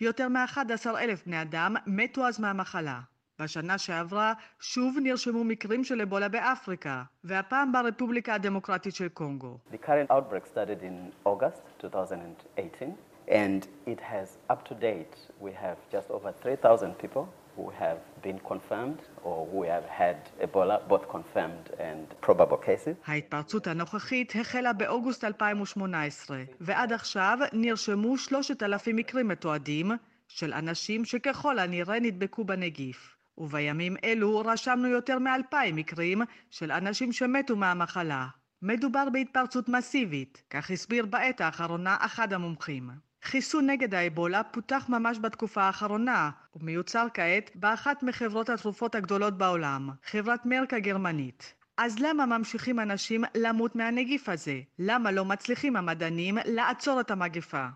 יותר 0.00 0.28
מ-11 0.28 0.86
אלף 0.98 1.26
בני 1.26 1.42
אדם 1.42 1.76
מתו 1.86 2.26
אז 2.26 2.40
מהמחלה. 2.40 3.00
בשנה 3.40 3.78
שעברה 3.78 4.32
שוב 4.60 4.96
נרשמו 5.02 5.44
מקרים 5.44 5.84
של 5.84 6.00
אבולה 6.00 6.28
באפריקה, 6.28 7.02
והפעם 7.24 7.72
ברפובליקה 7.72 8.34
הדמוקרטית 8.34 8.94
של 8.94 9.08
קונגו. 9.08 9.58
The 9.72 9.86
current 9.86 10.10
outbreak 10.10 10.46
started 10.46 10.82
in 10.82 11.28
August 11.28 11.84
2018 11.84 12.94
and 13.28 13.66
it 13.86 14.00
has 14.00 14.38
up 14.50 14.64
to 14.68 14.74
date 14.74 15.16
we 15.40 15.52
have 15.52 15.76
just 15.92 16.10
over 16.10 16.32
3,000 16.42 16.94
people 16.98 17.26
who 17.58 17.70
have 17.82 18.00
been 18.26 18.38
confirmed 18.52 19.00
or 19.24 19.38
who 19.50 19.60
have 19.72 19.86
had 20.00 20.18
Ebola, 20.46 20.76
both 20.92 21.04
confirmed 21.16 21.66
and 21.78 22.04
probable 22.26 22.56
cases. 22.56 22.94
ההתפרצות 23.06 23.66
הנוכחית 23.66 24.32
החלה 24.40 24.72
באוגוסט 24.72 25.24
2018, 25.24 26.42
ועד 26.60 26.92
עכשיו 26.92 27.38
נרשמו 27.52 28.18
3,000 28.18 28.96
מקרים 28.96 29.28
מתועדים 29.28 29.90
של 30.28 30.52
אנשים 30.52 31.04
שככל 31.04 31.58
הנראה 31.58 32.00
נדבקו 32.00 32.44
בנגיף. 32.44 33.14
ובימים 33.38 33.96
אלו 34.04 34.38
רשמנו 34.38 34.88
יותר 34.88 35.18
מ-2,000 35.18 35.72
מקרים 35.72 36.22
של 36.50 36.72
אנשים 36.72 37.12
שמתו 37.12 37.56
מהמחלה. 37.56 38.26
מדובר 38.62 39.08
בהתפרצות 39.12 39.68
מסיבית, 39.68 40.42
כך 40.50 40.70
הסביר 40.70 41.06
בעת 41.06 41.40
האחרונה 41.40 41.96
אחד 42.00 42.32
המומחים. 42.32 42.90
חיסון 43.24 43.70
נגד 43.70 43.94
האבולה 43.94 44.42
פותח 44.42 44.86
ממש 44.88 45.18
בתקופה 45.18 45.62
האחרונה, 45.62 46.30
ומיוצר 46.56 47.06
כעת 47.14 47.50
באחת 47.54 48.02
מחברות 48.02 48.50
התרופות 48.50 48.94
הגדולות 48.94 49.38
בעולם, 49.38 49.90
חברת 50.04 50.46
מרק 50.46 50.74
הגרמנית. 50.74 51.54
אז 51.76 51.98
למה 51.98 52.26
ממשיכים 52.26 52.80
אנשים 52.80 53.24
למות 53.34 53.76
מהנגיף 53.76 54.28
הזה? 54.28 54.60
למה 54.78 55.10
לא 55.10 55.24
מצליחים 55.24 55.76
המדענים 55.76 56.38
לעצור 56.44 57.00
את 57.00 57.10
המגפה? 57.10 57.66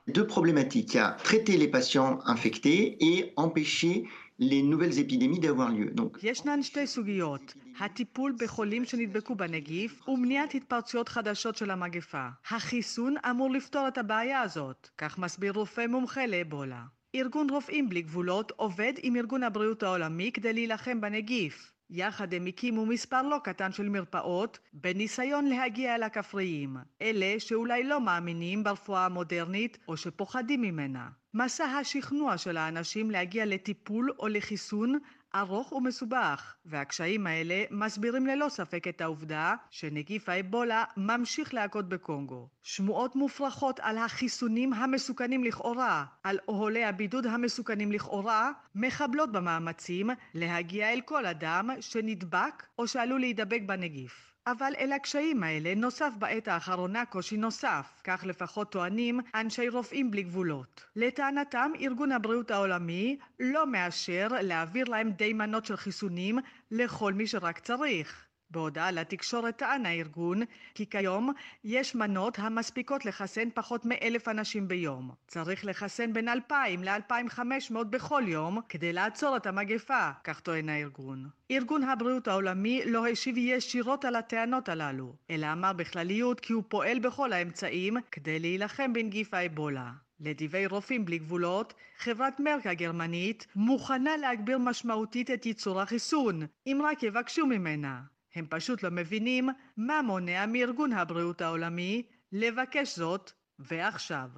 ישנן 6.22 6.62
שתי 6.62 6.86
סוגיות, 6.86 7.54
הטיפול 7.80 8.34
בחולים 8.38 8.84
שנדבקו 8.84 9.34
בנגיף 9.34 10.08
ומניעת 10.08 10.54
התפרצויות 10.54 11.08
חדשות 11.08 11.56
של 11.56 11.70
המגפה. 11.70 12.28
החיסון 12.50 13.14
אמור 13.30 13.50
לפתור 13.50 13.88
את 13.88 13.98
הבעיה 13.98 14.40
הזאת, 14.40 14.88
כך 14.98 15.18
מסביר 15.18 15.52
רופא 15.52 15.86
מומחה 15.86 16.26
לאבולה. 16.26 16.82
ארגון 17.14 17.50
רופאים 17.50 17.88
בלי 17.88 18.02
גבולות 18.02 18.52
עובד 18.56 18.92
עם 19.02 19.16
ארגון 19.16 19.42
הבריאות 19.42 19.82
העולמי 19.82 20.30
כדי 20.32 20.52
להילחם 20.52 21.00
בנגיף. 21.00 21.72
יחד 21.94 22.34
הם 22.34 22.46
הקימו 22.46 22.86
מספר 22.86 23.22
לא 23.22 23.38
קטן 23.44 23.72
של 23.72 23.88
מרפאות 23.88 24.58
בניסיון 24.72 25.46
להגיע 25.46 25.94
אל 25.94 26.02
הכפריים, 26.02 26.76
אלה 27.02 27.34
שאולי 27.38 27.84
לא 27.84 28.00
מאמינים 28.00 28.64
ברפואה 28.64 29.04
המודרנית 29.04 29.78
או 29.88 29.96
שפוחדים 29.96 30.62
ממנה. 30.62 31.08
מסע 31.34 31.64
השכנוע 31.64 32.38
של 32.38 32.56
האנשים 32.56 33.10
להגיע 33.10 33.46
לטיפול 33.46 34.12
או 34.18 34.28
לחיסון 34.28 34.98
ארוך 35.34 35.72
ומסובך, 35.72 36.54
והקשיים 36.64 37.26
האלה 37.26 37.64
מסבירים 37.70 38.26
ללא 38.26 38.48
ספק 38.48 38.88
את 38.88 39.00
העובדה 39.00 39.54
שנגיף 39.70 40.28
האבולה 40.28 40.84
ממשיך 40.96 41.54
להכות 41.54 41.88
בקונגו. 41.88 42.48
שמועות 42.62 43.16
מופרכות 43.16 43.80
על 43.80 43.98
החיסונים 43.98 44.72
המסוכנים 44.72 45.44
לכאורה, 45.44 46.04
על 46.22 46.38
אוהלי 46.48 46.84
הבידוד 46.84 47.26
המסוכנים 47.26 47.92
לכאורה, 47.92 48.50
מחבלות 48.74 49.32
במאמצים 49.32 50.10
להגיע 50.34 50.92
אל 50.92 51.00
כל 51.04 51.26
אדם 51.26 51.70
שנדבק 51.80 52.66
או 52.78 52.86
שעלול 52.88 53.20
להידבק 53.20 53.60
בנגיף. 53.66 54.31
אבל 54.46 54.72
אל 54.78 54.92
הקשיים 54.92 55.42
האלה 55.42 55.74
נוסף 55.74 56.12
בעת 56.18 56.48
האחרונה 56.48 57.04
קושי 57.04 57.36
נוסף, 57.36 58.00
כך 58.04 58.24
לפחות 58.26 58.72
טוענים 58.72 59.20
אנשי 59.34 59.68
רופאים 59.68 60.10
בלי 60.10 60.22
גבולות. 60.22 60.84
לטענתם, 60.96 61.72
ארגון 61.80 62.12
הבריאות 62.12 62.50
העולמי 62.50 63.18
לא 63.40 63.66
מאשר 63.66 64.28
להעביר 64.30 64.84
להם 64.88 65.10
די 65.10 65.32
מנות 65.32 65.66
של 65.66 65.76
חיסונים 65.76 66.38
לכל 66.70 67.12
מי 67.12 67.26
שרק 67.26 67.58
צריך. 67.58 68.31
בהודעה 68.52 68.90
לתקשורת 68.90 69.56
טען 69.56 69.86
הארגון 69.86 70.42
כי 70.74 70.86
כיום 70.86 71.32
יש 71.64 71.94
מנות 71.94 72.38
המספיקות 72.38 73.04
לחסן 73.04 73.48
פחות 73.54 73.84
מאלף 73.84 74.28
אנשים 74.28 74.68
ביום. 74.68 75.10
צריך 75.28 75.64
לחסן 75.64 76.12
בין 76.12 76.28
2,000 76.28 76.84
ל-2,500 76.84 77.84
בכל 77.84 78.22
יום 78.26 78.60
כדי 78.68 78.92
לעצור 78.92 79.36
את 79.36 79.46
המגפה, 79.46 80.10
כך 80.24 80.40
טוען 80.40 80.68
הארגון. 80.68 81.28
ארגון 81.50 81.82
הבריאות 81.82 82.28
העולמי 82.28 82.82
לא 82.86 83.06
השיב 83.06 83.38
ישירות 83.38 84.04
על 84.04 84.16
הטענות 84.16 84.68
הללו, 84.68 85.14
אלא 85.30 85.52
אמר 85.52 85.72
בכלליות 85.72 86.40
כי 86.40 86.52
הוא 86.52 86.62
פועל 86.68 86.98
בכל 86.98 87.32
האמצעים 87.32 87.96
כדי 88.12 88.38
להילחם 88.38 88.92
בנגיף 88.92 89.34
האבולה. 89.34 89.92
לדברי 90.20 90.66
רופאים 90.66 91.04
בלי 91.04 91.18
גבולות, 91.18 91.74
חברת 91.98 92.40
מרק 92.40 92.66
הגרמנית 92.66 93.46
מוכנה 93.56 94.16
להגביר 94.16 94.58
משמעותית 94.58 95.30
את 95.30 95.46
ייצור 95.46 95.80
החיסון, 95.80 96.42
אם 96.66 96.80
רק 96.84 97.02
יבקשו 97.02 97.46
ממנה. 97.46 98.00
הם 98.34 98.46
פשוט 98.50 98.82
לא 98.82 98.90
מבינים 98.90 99.48
מה 99.76 100.02
מונע 100.02 100.46
מארגון 100.46 100.92
הבריאות 100.92 101.40
העולמי 101.40 102.02
לבקש 102.32 102.98
זאת 102.98 103.32
ועכשיו. 103.58 104.28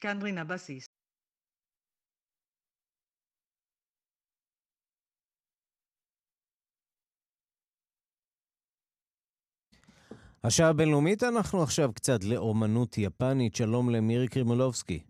כאן 0.00 0.22
רינה 0.22 0.44
בסיס. 0.44 0.86
השעה 10.44 10.68
הבינלאומית, 10.68 11.22
אנחנו 11.22 11.62
עכשיו 11.62 11.92
קצת 11.92 12.24
לאומנות 12.24 12.98
יפנית. 12.98 13.54
שלום 13.54 13.90
למירי 13.90 14.28
קרימולובסקי. 14.28 15.00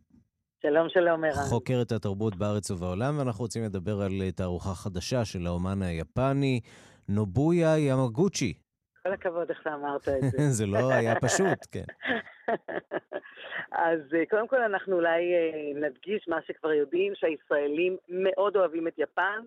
שלום, 0.63 0.89
שלום, 0.89 1.25
ערן. 1.25 1.49
חוקרת 1.49 1.93
התרבות 1.93 2.37
בארץ 2.37 2.71
ובעולם, 2.71 3.19
ואנחנו 3.19 3.45
רוצים 3.45 3.65
לדבר 3.65 4.03
על 4.03 4.31
תערוכה 4.31 4.75
חדשה 4.75 5.25
של 5.25 5.47
האומן 5.47 5.83
היפני, 5.83 6.61
נובויה 7.09 7.79
ימגוצ'י. 7.79 8.55
כל 9.03 9.13
הכבוד 9.13 9.51
איך 9.51 9.63
שאמרת 9.63 10.09
את 10.09 10.31
זה. 10.31 10.39
זה 10.59 10.67
לא 10.67 10.93
היה 10.93 11.15
פשוט, 11.21 11.59
כן. 11.73 11.85
אז 13.73 14.01
אה, 14.15 14.27
קודם 14.31 14.49
כל 14.49 14.63
אנחנו 14.63 14.97
אולי 14.97 15.35
אה, 15.35 15.81
נדגיש 15.81 16.29
מה 16.29 16.39
שכבר 16.47 16.73
יודעים, 16.73 17.13
שהישראלים 17.15 17.97
מאוד 18.09 18.57
אוהבים 18.57 18.89
את 18.89 18.95
יפן, 18.99 19.41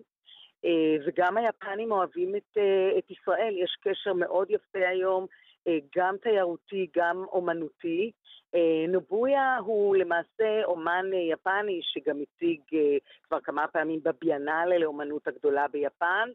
אה, 0.64 0.96
וגם 1.06 1.36
היפנים 1.36 1.92
אוהבים 1.92 2.36
את, 2.36 2.58
את 2.98 3.10
ישראל. 3.10 3.54
יש 3.56 3.76
קשר 3.80 4.12
מאוד 4.12 4.50
יפה 4.50 4.88
היום, 4.88 5.26
גם 5.96 6.16
תיירותי, 6.22 6.86
גם 6.96 7.24
אומנותי. 7.32 8.10
נובויה 8.88 9.56
הוא 9.58 9.96
למעשה 9.96 10.64
אומן 10.64 11.06
יפני 11.32 11.80
שגם 11.82 12.16
הציג 12.22 12.60
כבר 13.22 13.40
כמה 13.40 13.66
פעמים 13.68 14.00
בביאנלה 14.02 14.78
לאומנות 14.78 15.28
הגדולה 15.28 15.68
ביפן. 15.68 16.28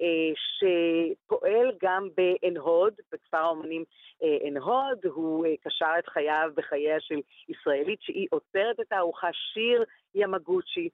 אה, 0.00 0.32
שפועל 0.36 1.72
גם 1.82 2.08
בעין 2.16 2.56
הוד, 2.56 2.94
בכפר 3.12 3.38
האומנים 3.38 3.84
אה, 4.22 4.36
עין 4.40 4.56
הוד, 4.56 4.98
הוא 5.04 5.46
אה, 5.46 5.54
קשר 5.60 5.92
את 5.98 6.08
חייו 6.08 6.50
בחייה 6.56 7.00
של 7.00 7.20
ישראלית 7.48 8.02
שהיא 8.02 8.28
עוצרת 8.30 8.80
את 8.80 8.92
הארוחה 8.92 9.28
שיר 9.32 9.84
ימגוצ'י. 10.14 10.88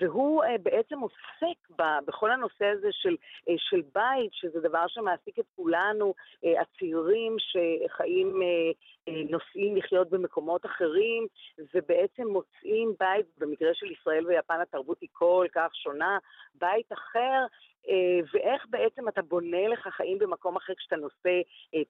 והוא 0.00 0.44
uh, 0.44 0.46
בעצם 0.62 0.98
עוסק 1.00 1.58
ב, 1.78 1.82
בכל 2.06 2.30
הנושא 2.30 2.64
הזה 2.64 2.88
של, 2.90 3.16
uh, 3.18 3.52
של 3.56 3.82
בית, 3.94 4.32
שזה 4.32 4.60
דבר 4.60 4.84
שמעסיק 4.88 5.38
את 5.38 5.44
כולנו, 5.56 6.14
הצעירים 6.60 7.36
שחיים, 7.38 8.28
uh, 8.28 9.10
uh, 9.10 9.12
נוסעים 9.30 9.76
לחיות 9.76 10.10
במקומות 10.10 10.66
אחרים, 10.66 11.26
ובעצם 11.74 12.22
מוצאים 12.28 12.94
בית, 13.00 13.26
במקרה 13.38 13.70
של 13.74 13.86
ישראל 13.92 14.26
ויפן 14.26 14.60
התרבות 14.62 15.00
היא 15.00 15.08
כל 15.12 15.46
כך 15.54 15.74
שונה, 15.74 16.18
בית 16.54 16.92
אחר 16.92 17.46
ואיך 18.32 18.66
בעצם 18.70 19.08
אתה 19.08 19.22
בונה 19.22 19.68
לך 19.68 19.88
חיים 19.96 20.18
במקום 20.18 20.56
אחר 20.56 20.72
כשאתה 20.78 20.96
נושא 20.96 21.40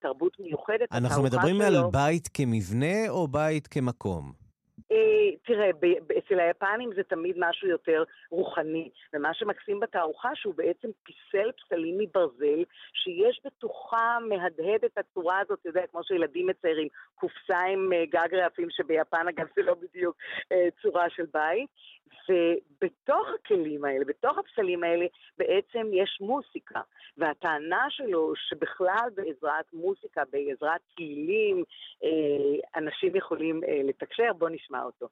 תרבות 0.01 0.41
מיוחדת. 0.41 0.93
אנחנו 0.93 1.23
מדברים 1.23 1.57
שלו... 1.57 1.67
על 1.67 1.91
בית 1.93 2.29
כמבנה 2.35 3.09
או 3.09 3.29
בית 3.29 3.67
כמקום? 3.67 4.44
אה, 4.93 5.37
תראה, 5.43 5.71
אצל 6.19 6.41
היפנים 6.41 6.91
זה 6.97 7.03
תמיד 7.03 7.37
משהו 7.39 7.69
יותר 7.69 8.05
רוחני, 8.31 8.91
ומה 9.13 9.35
שמקסים 9.35 9.81
בתערוכה 9.81 10.31
שהוא 10.35 10.55
בעצם 10.55 10.89
פיסל 11.03 11.51
פסלים 11.53 11.99
מברזל, 11.99 12.65
שיש 12.93 13.41
בתוכה 13.45 14.19
מהדהד 14.29 14.85
את 14.85 14.99
הצורה 14.99 15.39
הזאת, 15.39 15.59
אתה 15.61 15.69
יודע, 15.69 15.87
כמו 15.87 16.05
שילדים 16.05 16.47
מציירים, 16.47 16.89
קופסה 17.15 17.59
עם 17.59 17.93
אה, 17.93 18.05
גג 18.07 18.35
רעפים, 18.35 18.69
שביפן 18.71 19.29
אגב 19.29 19.47
זה 19.57 19.63
לא 19.63 19.75
בדיוק 19.75 20.17
אה, 20.53 20.69
צורה 20.83 21.11
של 21.11 21.27
בית, 21.33 21.71
ובתוך 22.29 23.27
הכלים 23.35 23.85
האלה, 23.85 24.05
בתוך 24.05 24.39
הפסלים 24.39 24.85
האלה, 24.85 25.07
בעצם 25.39 25.87
יש 25.93 26.19
מוסיקה. 26.21 26.81
והטענה 27.17 27.87
שלו 27.91 28.33
שבכלל 28.37 29.09
בעזרת 29.15 29.73
מוסיקה, 29.73 30.23
בעזרת 30.33 30.81
כלים, 30.97 31.65
אנשים 32.77 33.17
יכולים 33.17 33.61
לתקשר, 33.85 34.33
בוא 34.39 34.49
נשמע 34.49 34.83
אותו. 34.83 35.09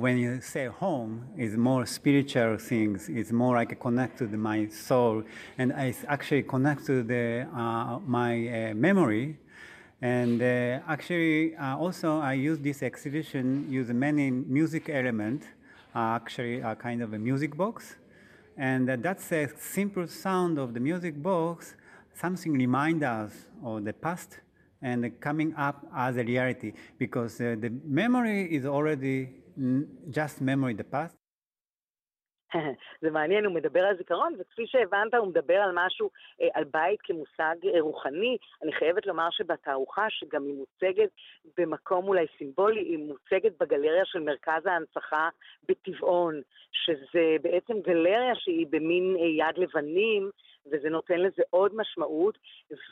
When 0.00 0.16
you 0.16 0.40
say 0.40 0.66
home, 0.66 1.28
it's 1.36 1.56
more 1.56 1.84
spiritual 1.84 2.56
things. 2.56 3.10
It's 3.10 3.32
more 3.32 3.54
like 3.56 3.78
connected 3.78 4.30
to 4.30 4.38
my 4.38 4.66
soul, 4.68 5.24
and 5.58 5.74
I 5.74 5.94
actually 6.08 6.44
connect 6.44 6.86
to 6.86 7.02
the 7.02 7.46
uh, 7.54 7.98
my 8.18 8.32
uh, 8.48 8.74
memory. 8.74 9.36
And 10.00 10.40
uh, 10.40 10.94
actually, 10.94 11.54
uh, 11.54 11.76
also 11.76 12.18
I 12.18 12.32
use 12.32 12.58
this 12.60 12.82
exhibition 12.82 13.66
use 13.68 13.90
many 13.90 14.30
music 14.30 14.88
element 14.88 15.42
actually 15.94 16.60
a 16.60 16.74
kind 16.74 17.02
of 17.02 17.12
a 17.12 17.18
music 17.18 17.56
box. 17.56 17.96
And 18.56 18.88
that's 18.88 19.32
a 19.32 19.48
simple 19.58 20.06
sound 20.06 20.58
of 20.58 20.74
the 20.74 20.80
music 20.80 21.22
box, 21.22 21.74
something 22.14 22.52
reminds 22.52 23.04
us 23.04 23.32
of 23.64 23.84
the 23.84 23.92
past 23.92 24.40
and 24.82 25.18
coming 25.20 25.54
up 25.56 25.86
as 25.94 26.16
a 26.16 26.24
reality. 26.24 26.72
Because 26.98 27.40
uh, 27.40 27.56
the 27.58 27.70
memory 27.84 28.54
is 28.54 28.66
already 28.66 29.30
just 30.10 30.40
memory 30.40 30.74
the 30.74 30.84
past 30.84 31.19
זה 33.02 33.10
מעניין, 33.10 33.44
הוא 33.44 33.54
מדבר 33.54 33.80
על 33.80 33.96
זיכרון, 33.96 34.34
וכפי 34.38 34.66
שהבנת, 34.66 35.14
הוא 35.14 35.28
מדבר 35.28 35.54
על 35.56 35.70
משהו, 35.74 36.10
אה, 36.40 36.48
על 36.54 36.64
בית 36.64 37.00
כמושג 37.02 37.56
אה, 37.74 37.80
רוחני. 37.80 38.36
אני 38.62 38.72
חייבת 38.72 39.06
לומר 39.06 39.28
שבתערוכה, 39.30 40.06
שגם 40.08 40.44
היא 40.44 40.54
מוצגת 40.54 41.10
במקום 41.58 42.08
אולי 42.08 42.26
סימבולי, 42.38 42.80
היא 42.80 42.98
מוצגת 42.98 43.52
בגלריה 43.60 44.04
של 44.04 44.20
מרכז 44.20 44.66
ההנצחה 44.66 45.28
בטבעון, 45.68 46.40
שזה 46.72 47.36
בעצם 47.42 47.80
גלריה 47.80 48.34
שהיא 48.34 48.66
במין 48.70 49.16
אה, 49.20 49.26
יד 49.26 49.58
לבנים, 49.58 50.30
וזה 50.72 50.90
נותן 50.90 51.18
לזה 51.20 51.42
עוד 51.50 51.74
משמעות, 51.74 52.38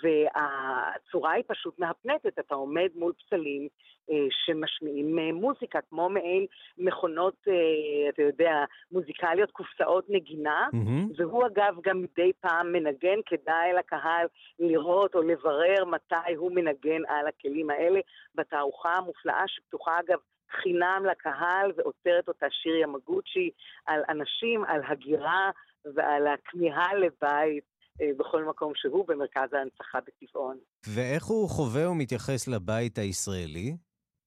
והצורה 0.03 1.33
היא 1.33 1.45
פשוט 1.47 1.79
מהפנטת, 1.79 2.38
אתה 2.38 2.55
עומד 2.55 2.88
מול 2.95 3.12
פסלים 3.12 3.69
אה, 4.11 4.27
שמשמיעים 4.31 5.19
אה, 5.19 5.33
מוזיקה, 5.33 5.79
כמו 5.91 6.09
מעין 6.09 6.47
מכונות, 6.79 7.35
אה, 7.49 8.09
אתה 8.09 8.23
יודע, 8.23 8.64
מוזיקליות, 8.93 9.51
קופסאות 9.51 10.05
נגינה, 10.09 10.69
mm-hmm. 10.73 11.12
והוא 11.17 11.47
אגב 11.47 11.75
גם 11.83 12.03
מדי 12.03 12.33
פעם 12.41 12.73
מנגן, 12.73 13.19
כדאי 13.27 13.72
לקהל 13.79 14.26
לראות 14.59 15.14
או 15.14 15.22
לברר 15.22 15.85
מתי 15.85 16.35
הוא 16.37 16.53
מנגן 16.53 17.03
על 17.09 17.26
הכלים 17.26 17.70
האלה, 17.70 18.01
בתערוכה 18.35 18.93
המופלאה 18.95 19.45
שפתוחה 19.47 20.01
אגב 20.01 20.18
חינם 20.51 21.03
לקהל 21.11 21.72
ועוצרת 21.76 22.29
אותה 22.29 22.47
שיר 22.51 22.76
ימגוצ'י 22.76 23.51
על 23.87 24.01
אנשים, 24.09 24.64
על 24.64 24.81
הגירה 24.89 25.51
ועל 25.95 26.26
הכמיהה 26.26 26.95
לבית 26.95 27.64
אה, 28.01 28.11
בכל 28.16 28.45
מקום 28.45 28.72
שהוא 28.74 29.09
במרכז 29.09 29.53
ההנצחה 29.53 29.99
בטבעון. 30.01 30.59
ואיך 30.95 31.24
הוא 31.24 31.49
חווה 31.49 31.91
ומתייחס 31.91 32.49
לבית 32.49 32.99
הישראלי? 32.99 33.76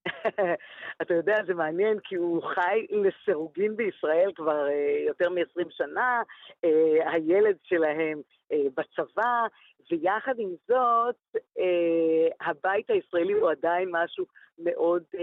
אתה 1.01 1.13
יודע, 1.13 1.35
זה 1.47 1.53
מעניין, 1.53 1.99
כי 2.03 2.15
הוא 2.15 2.43
חי 2.43 2.85
לסירוגין 2.89 3.75
בישראל 3.75 4.31
כבר 4.35 4.67
uh, 4.67 5.07
יותר 5.07 5.29
מ-20 5.29 5.67
שנה, 5.69 6.21
uh, 6.65 7.09
הילד 7.11 7.55
שלהם 7.63 8.21
uh, 8.53 8.55
בצבא, 8.77 9.47
ויחד 9.91 10.39
עם 10.39 10.49
זאת, 10.67 11.15
uh, 11.57 12.47
הבית 12.47 12.89
הישראלי 12.89 13.33
הוא 13.33 13.51
עדיין 13.51 13.89
משהו 13.91 14.25
מאוד 14.57 15.03
uh, 15.15 15.19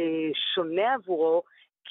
שונה 0.54 0.94
עבורו, 0.94 1.42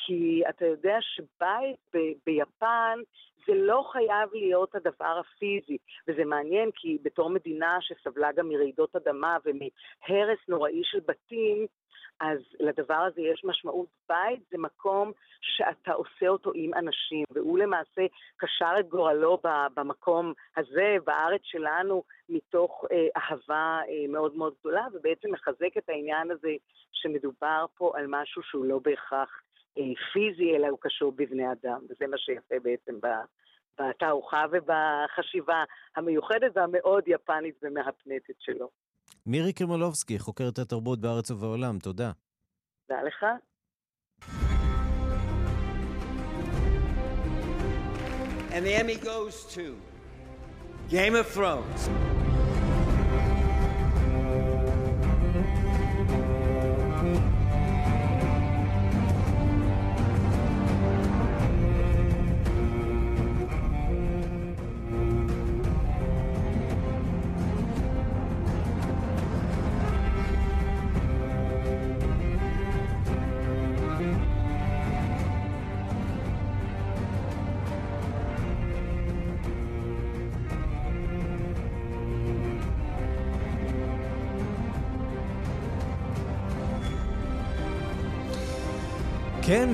כי 0.05 0.43
אתה 0.49 0.65
יודע 0.65 0.97
שבית 1.01 1.77
ב- 1.93 2.13
ביפן 2.25 2.99
זה 3.47 3.53
לא 3.55 3.89
חייב 3.91 4.29
להיות 4.33 4.75
הדבר 4.75 5.19
הפיזי, 5.19 5.77
וזה 6.07 6.25
מעניין 6.25 6.69
כי 6.75 6.97
בתור 7.03 7.29
מדינה 7.29 7.77
שסבלה 7.81 8.31
גם 8.31 8.49
מרעידות 8.49 8.95
אדמה 8.95 9.37
ומהרס 9.45 10.39
נוראי 10.47 10.81
של 10.83 10.99
בתים, 10.99 11.65
אז 12.19 12.39
לדבר 12.59 12.95
הזה 12.95 13.21
יש 13.21 13.41
משמעות. 13.45 13.87
בית 14.09 14.39
זה 14.51 14.57
מקום 14.57 15.11
שאתה 15.41 15.91
עושה 15.91 16.27
אותו 16.27 16.51
עם 16.55 16.73
אנשים, 16.73 17.23
והוא 17.31 17.59
למעשה 17.59 18.01
קשר 18.37 18.73
את 18.79 18.89
גורלו 18.89 19.41
במקום 19.73 20.33
הזה, 20.57 20.95
בארץ 21.05 21.41
שלנו, 21.43 22.03
מתוך 22.29 22.85
אה, 22.91 23.07
אהבה 23.17 23.79
אה, 23.89 24.07
מאוד 24.09 24.35
מאוד 24.35 24.53
גדולה, 24.59 24.87
ובעצם 24.93 25.31
מחזק 25.31 25.77
את 25.77 25.89
העניין 25.89 26.31
הזה 26.31 26.51
שמדובר 26.91 27.65
פה 27.75 27.91
על 27.95 28.05
משהו 28.07 28.43
שהוא 28.43 28.65
לא 28.65 28.79
בהכרח 28.83 29.41
פיזי, 30.13 30.55
אלא 30.55 30.67
הוא 30.67 30.77
קשור 30.81 31.11
בבני 31.11 31.51
אדם, 31.51 31.79
וזה 31.89 32.07
מה 32.07 32.17
שיפה 32.17 32.55
בעצם 32.63 32.93
בתערוכה 33.79 34.45
ובחשיבה 34.51 35.63
המיוחדת 35.95 36.51
והמאוד 36.55 37.03
יפנית 37.07 37.55
ומהפנטת 37.61 38.35
שלו. 38.39 38.69
מירי 39.25 39.53
קרימולובסקי, 39.53 40.19
חוקרת 40.19 40.59
התרבות 40.59 40.99
בארץ 41.01 41.31
ובעולם, 41.31 41.79
תודה. 41.79 42.11
תודה 42.87 43.01
לך. 43.03 43.25
And 48.57 48.65
the 48.65 48.73
Emmy 48.73 48.95
goes 48.95 49.45
to 49.55 49.65
Game 50.89 51.15
of 51.15 51.27
Thrones. 51.27 52.16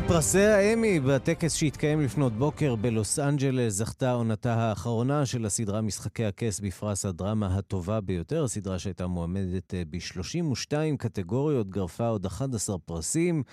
פרסי 0.08 0.42
האמי 0.42 1.00
בטקס 1.00 1.56
שהתקיים 1.56 2.02
לפנות 2.02 2.34
בוקר 2.34 2.76
בלוס 2.76 3.20
אנג'לס 3.20 3.74
זכתה 3.74 4.12
עונתה 4.12 4.54
האחרונה 4.54 5.26
של 5.26 5.46
הסדרה 5.46 5.82
משחקי 5.82 6.26
הכס 6.26 6.60
בפרס 6.60 7.06
הדרמה 7.06 7.58
הטובה 7.58 8.02
ביותר, 8.02 8.44
הסדרה 8.44 8.80
שהייתה 8.80 9.08
מועמדת 9.08 9.74
אה, 9.74 9.84
ב-32 9.90 10.98
קטגוריות, 10.98 11.70
גרפה 11.70 12.08
עוד 12.08 12.26
11 12.26 12.78
פרסים. 12.78 13.44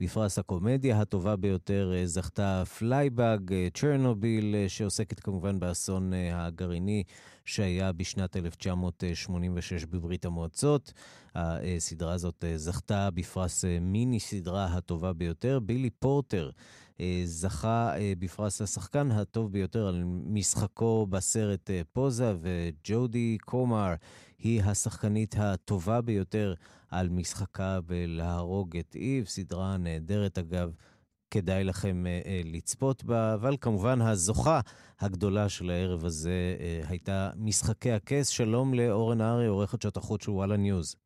בפרס 0.00 0.38
הקומדיה 0.38 1.00
הטובה 1.00 1.36
ביותר 1.36 1.92
אה, 1.94 2.06
זכתה 2.06 2.62
Fleabag, 2.78 3.52
אה, 3.52 3.68
צ'רנוביל, 3.74 4.54
שעוסקת 4.68 5.20
כמובן 5.20 5.60
באסון 5.60 6.12
הגרעיני 6.32 7.02
שהיה 7.50 7.92
בשנת 7.92 8.36
1986 8.36 9.84
בברית 9.84 10.24
המועצות. 10.24 10.92
הסדרה 11.34 12.12
הזאת 12.12 12.44
אה, 12.44 12.58
זכתה 12.58 13.10
בפרס 13.10 13.64
אה, 13.64 13.78
מיני 13.80 14.20
סדרה 14.20 14.64
הטובה 14.66 15.12
ביותר. 15.12 15.58
בילי 15.58 15.90
פורטר 15.90 16.50
אה, 17.00 17.22
זכה 17.24 17.92
בפרס 18.18 18.62
השחקן 18.62 19.10
הטוב 19.10 19.52
ביותר 19.52 19.86
על 19.86 20.02
משחקו 20.06 21.06
בסרט 21.10 21.70
פוזה, 21.92 22.34
וג'ודי 22.40 23.38
קומר 23.44 23.94
היא 24.38 24.62
השחקנית 24.62 25.34
הטובה 25.38 26.00
ביותר 26.00 26.54
על 26.90 27.08
משחקה 27.08 27.80
בלהרוג 27.80 28.76
את 28.76 28.94
איב, 28.94 29.26
סדרה 29.26 29.76
נהדרת 29.76 30.38
אגב. 30.38 30.72
כדאי 31.30 31.64
לכם 31.64 32.04
אה, 32.04 32.26
אה, 32.26 32.56
לצפות 32.56 33.04
בה, 33.04 33.34
אבל 33.34 33.56
כמובן 33.60 34.00
הזוכה 34.00 34.60
הגדולה 35.00 35.48
של 35.48 35.70
הערב 35.70 36.04
הזה 36.04 36.56
uh, 36.58 36.90
הייתה 36.90 37.30
משחקי 37.36 37.90
הכס. 37.90 38.28
שלום 38.28 38.74
לאורן 38.74 39.20
ארי, 39.20 39.46
עורכת 39.46 39.82
שעות 39.82 39.96
החוץ 39.96 40.24
של 40.24 40.30
וואלה 40.30 40.56
ניוז. 40.56 40.96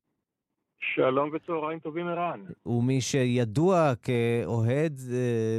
שלום 0.95 1.31
וצהריים 1.33 1.79
טובים, 1.79 2.07
ערן. 2.07 2.41
ומי 2.67 3.01
שידוע 3.01 3.93
כאוהד 4.03 5.01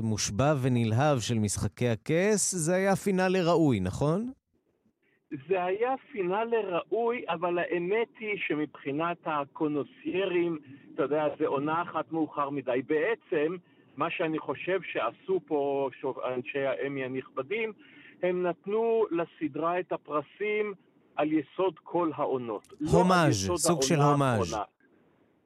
מושבע 0.04 0.54
ונלהב 0.62 1.20
של 1.20 1.40
משחקי 1.40 1.88
הכס, 1.88 2.56
זה 2.56 2.76
היה 2.76 2.96
פינאלי 2.96 3.42
ראוי, 3.42 3.80
נכון? 3.80 4.32
זה 5.50 5.64
היה 5.64 5.96
פינאלי 6.12 6.58
ראוי, 6.58 7.24
אבל 7.30 7.60
האמת 7.60 8.08
היא 8.20 8.38
שמבחינת 8.48 9.18
הקונוסיירים, 9.26 10.60
אתה 10.94 11.04
יודע, 11.04 11.24
זה 11.40 11.48
עונה 11.48 11.82
אחת 11.82 12.12
מאוחר 12.12 12.50
מדי. 12.50 12.82
בעצם, 12.88 13.56
מה 13.98 14.10
שאני 14.10 14.40
חושב 14.40 14.80
שעשו 14.82 15.40
פה 15.48 15.90
אנשי 16.36 16.60
האמי 16.60 17.04
הנכבדים, 17.04 17.74
הם 18.24 18.44
נתנו 18.44 19.06
לסדרה 19.12 19.80
את 19.80 19.92
הפרסים 19.92 20.74
על 21.16 21.34
יסוד 21.34 21.80
כל 21.84 22.12
העונות. 22.16 22.74
לא 22.80 22.90
הומאז', 22.90 23.50
לא 23.50 23.58
סוג 23.58 23.82
של 23.82 24.00
הומאז'. 24.00 24.56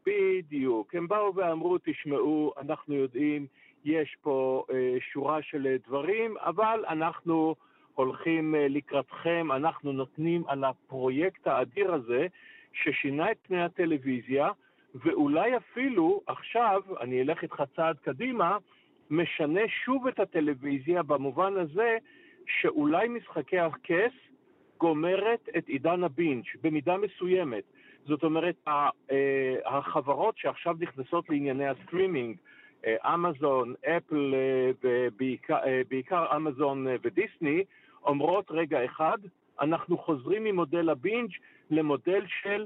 בדיוק. 0.06 0.95
הם 0.95 1.08
באו 1.08 1.36
ואמרו, 1.36 1.78
תשמעו, 1.84 2.54
אנחנו 2.58 2.95
יודעים, 2.95 3.47
יש 3.86 4.18
פה 4.22 4.64
אה, 4.72 4.97
שורה 5.14 5.41
של 5.41 5.76
דברים, 5.88 6.36
אבל 6.38 6.84
אנחנו 6.89 7.56
הולכים 7.95 8.56
אה, 8.56 8.68
לקראתכם, 8.68 9.47
אנחנו 9.52 9.91
נותנים 9.91 10.43
על 10.47 10.64
הפרויקט 10.64 11.47
האדיר 11.47 11.93
הזה, 11.93 12.28
ששינה 12.74 13.32
את 13.32 13.38
פני 13.41 13.64
הטלוויזיה, 13.64 14.50
ואולי 14.95 15.57
אפילו 15.57 16.21
עכשיו, 16.27 16.81
אני 17.01 17.21
אלך 17.21 17.43
איתך 17.43 17.63
צעד 17.75 17.97
קדימה, 17.97 18.57
משנה 19.09 19.61
שוב 19.85 20.07
את 20.07 20.19
הטלוויזיה 20.19 21.03
במובן 21.03 21.53
הזה 21.57 21.97
שאולי 22.47 23.07
משחקי 23.07 23.59
הכס 23.59 24.13
גומרת 24.77 25.49
את 25.57 25.67
עידן 25.67 26.03
ה 26.03 26.10
binge 26.10 26.43
במידה 26.63 26.97
מסוימת. 26.97 27.63
זאת 28.05 28.23
אומרת, 28.23 28.55
אה, 28.67 28.89
החברות 29.65 30.37
שעכשיו 30.37 30.75
נכנסות 30.79 31.29
לענייני 31.29 31.67
הסטרימינג, 31.67 32.37
אה, 32.85 33.13
אמזון, 33.13 33.73
אפל, 33.85 34.33
אה, 34.35 34.71
ובעיקר 35.63 36.35
אמזון 36.35 36.87
ודיסני, 37.01 37.63
אומרות, 38.03 38.45
רגע 38.49 38.85
אחד, 38.85 39.17
אנחנו 39.61 39.97
חוזרים 39.97 40.43
ממודל 40.43 40.89
ה 40.89 40.97
binge 40.97 41.32
למודל 41.69 42.21
של 42.41 42.65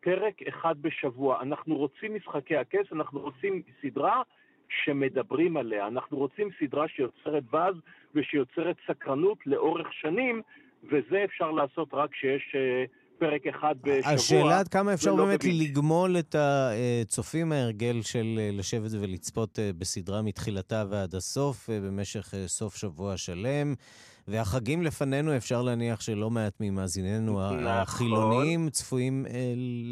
פרק 0.00 0.42
אחד 0.48 0.74
בשבוע. 0.80 1.42
אנחנו 1.42 1.76
רוצים 1.76 2.14
משחקי 2.14 2.56
הכס, 2.56 2.92
אנחנו 2.92 3.20
רוצים 3.20 3.62
סדרה 3.82 4.22
שמדברים 4.68 5.56
עליה. 5.56 5.86
אנחנו 5.86 6.18
רוצים 6.18 6.48
סדרה 6.60 6.88
שיוצרת 6.88 7.44
באז 7.50 7.74
ושיוצרת 8.14 8.76
סקרנות 8.86 9.38
לאורך 9.46 9.92
שנים, 9.92 10.42
וזה 10.84 11.24
אפשר 11.24 11.50
לעשות 11.50 11.88
רק 11.92 12.10
כשיש 12.10 12.56
פרק 13.22 13.46
אחד 13.46 13.74
בשבוע. 13.82 14.12
השאלה 14.12 14.58
עד 14.58 14.68
כמה 14.68 14.94
אפשר 14.94 15.14
באמת 15.14 15.40
בביץ'. 15.40 15.70
לגמול 15.70 16.18
את 16.18 16.34
הצופים 16.38 17.48
מההרגל 17.48 18.02
של 18.02 18.38
אה, 18.38 18.50
לשבת 18.52 18.90
ולצפות 19.00 19.58
אה, 19.58 19.70
בסדרה 19.78 20.22
מתחילתה 20.22 20.84
ועד 20.90 21.14
הסוף 21.14 21.70
אה, 21.70 21.80
במשך 21.80 22.34
סוף 22.46 22.76
שבוע 22.76 23.16
שלם. 23.16 23.74
והחגים 24.28 24.82
לפנינו, 24.82 25.36
אפשר 25.36 25.62
להניח 25.62 26.00
שלא 26.00 26.30
מעט 26.30 26.52
ממאזיננו 26.60 27.32
נכון. 27.32 27.66
החילוניים 27.66 28.68
צפויים 28.70 29.24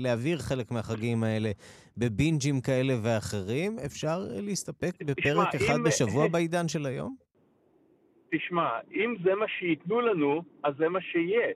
להעביר 0.02 0.38
חלק 0.38 0.70
מהחגים 0.70 1.24
האלה 1.24 1.50
בבינג'ים 1.96 2.60
כאלה 2.60 2.94
ואחרים. 3.02 3.78
אפשר 3.86 4.18
להסתפק 4.28 4.92
בפרק 5.02 5.48
תשמע, 5.48 5.66
אחד 5.66 5.76
אם... 5.76 5.84
בשבוע 5.84 6.28
בעידן 6.32 6.68
של 6.68 6.86
היום? 6.86 7.16
תשמע, 8.32 8.68
אם 8.94 9.14
זה 9.24 9.34
מה 9.34 9.46
שייתנו 9.58 10.00
לנו, 10.00 10.42
אז 10.62 10.74
זה 10.78 10.88
מה 10.88 11.00
שיהיה. 11.00 11.48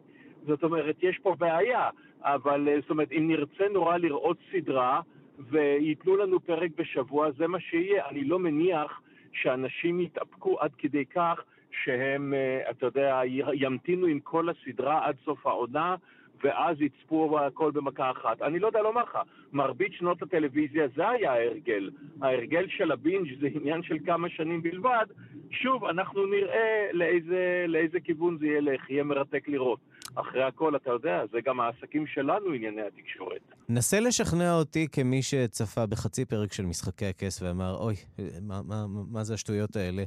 זאת 0.47 0.63
אומרת, 0.63 0.97
יש 1.03 1.19
פה 1.23 1.35
בעיה, 1.39 1.91
אבל 2.23 2.69
אה, 2.69 2.81
זאת 2.81 2.91
אומרת, 2.91 3.13
אם 3.13 3.29
נרצה 3.29 3.65
נורא 3.73 3.97
לראות 3.97 4.37
סדרה 4.53 5.01
וייתנו 5.39 6.17
לנו 6.17 6.41
פרק 6.41 6.71
בשבוע, 6.77 7.31
זה 7.39 7.47
מה 7.47 7.61
שיהיה. 7.61 8.09
אני 8.09 8.25
לא 8.25 8.39
מניח 8.39 9.01
שאנשים 9.33 10.01
יתאפקו 10.01 10.61
עד 10.61 10.71
כדי 10.79 11.05
כך 11.05 11.41
שהם, 11.85 12.35
אה, 12.35 12.71
אתה 12.71 12.87
יודע, 12.87 13.21
ימתינו 13.55 14.07
עם 14.07 14.21
כל 14.21 14.49
הסדרה 14.49 15.07
עד 15.07 15.17
סוף 15.25 15.47
העונה, 15.47 15.97
ואז 16.45 16.81
יצפו 16.81 17.39
הכל 17.41 17.71
במכה 17.71 18.11
אחת. 18.11 18.43
אני 18.43 18.59
לא 18.59 18.67
יודע 18.67 18.83
לומר 18.83 19.03
לך, 19.03 19.19
מרבית 19.53 19.93
שנות 19.93 20.23
הטלוויזיה 20.23 20.89
זה 20.97 21.09
היה 21.09 21.33
ההרגל. 21.33 21.91
ההרגל 22.23 22.67
של 22.69 22.93
הבינג' 22.93 23.41
זה 23.41 23.49
עניין 23.55 23.83
של 23.83 23.97
כמה 24.07 24.29
שנים 24.29 24.63
בלבד. 24.63 25.07
שוב, 25.51 25.85
אנחנו 25.85 26.27
נראה 26.27 26.89
לאיזה, 26.93 27.65
לאיזה 27.69 28.01
כיוון 28.01 28.39
זה 28.39 28.47
ילך, 28.47 28.91
יהיה 28.91 29.05
מרתק 29.05 29.49
לראות. 29.49 29.79
אחרי 30.15 30.43
הכל, 30.43 30.77
אתה 30.77 30.91
יודע, 30.91 31.23
זה 31.33 31.39
גם 31.45 31.61
העסקים 31.61 32.07
שלנו, 32.07 32.53
ענייני 32.55 32.83
התקשורת. 32.83 33.41
נסה 33.69 34.01
לשכנע 34.01 34.55
אותי 34.55 34.89
כמי 34.93 35.23
שצפה 35.23 35.87
בחצי 35.87 36.25
פרק 36.25 36.53
של 36.53 36.67
משחקי 36.67 37.07
הכס 37.07 37.43
ואמר, 37.43 37.77
אוי, 37.77 37.95
מה, 38.43 38.63
מה, 38.63 38.87
מה 38.87 39.25
זה 39.25 39.35
השטויות 39.35 39.77
האלה? 39.77 40.05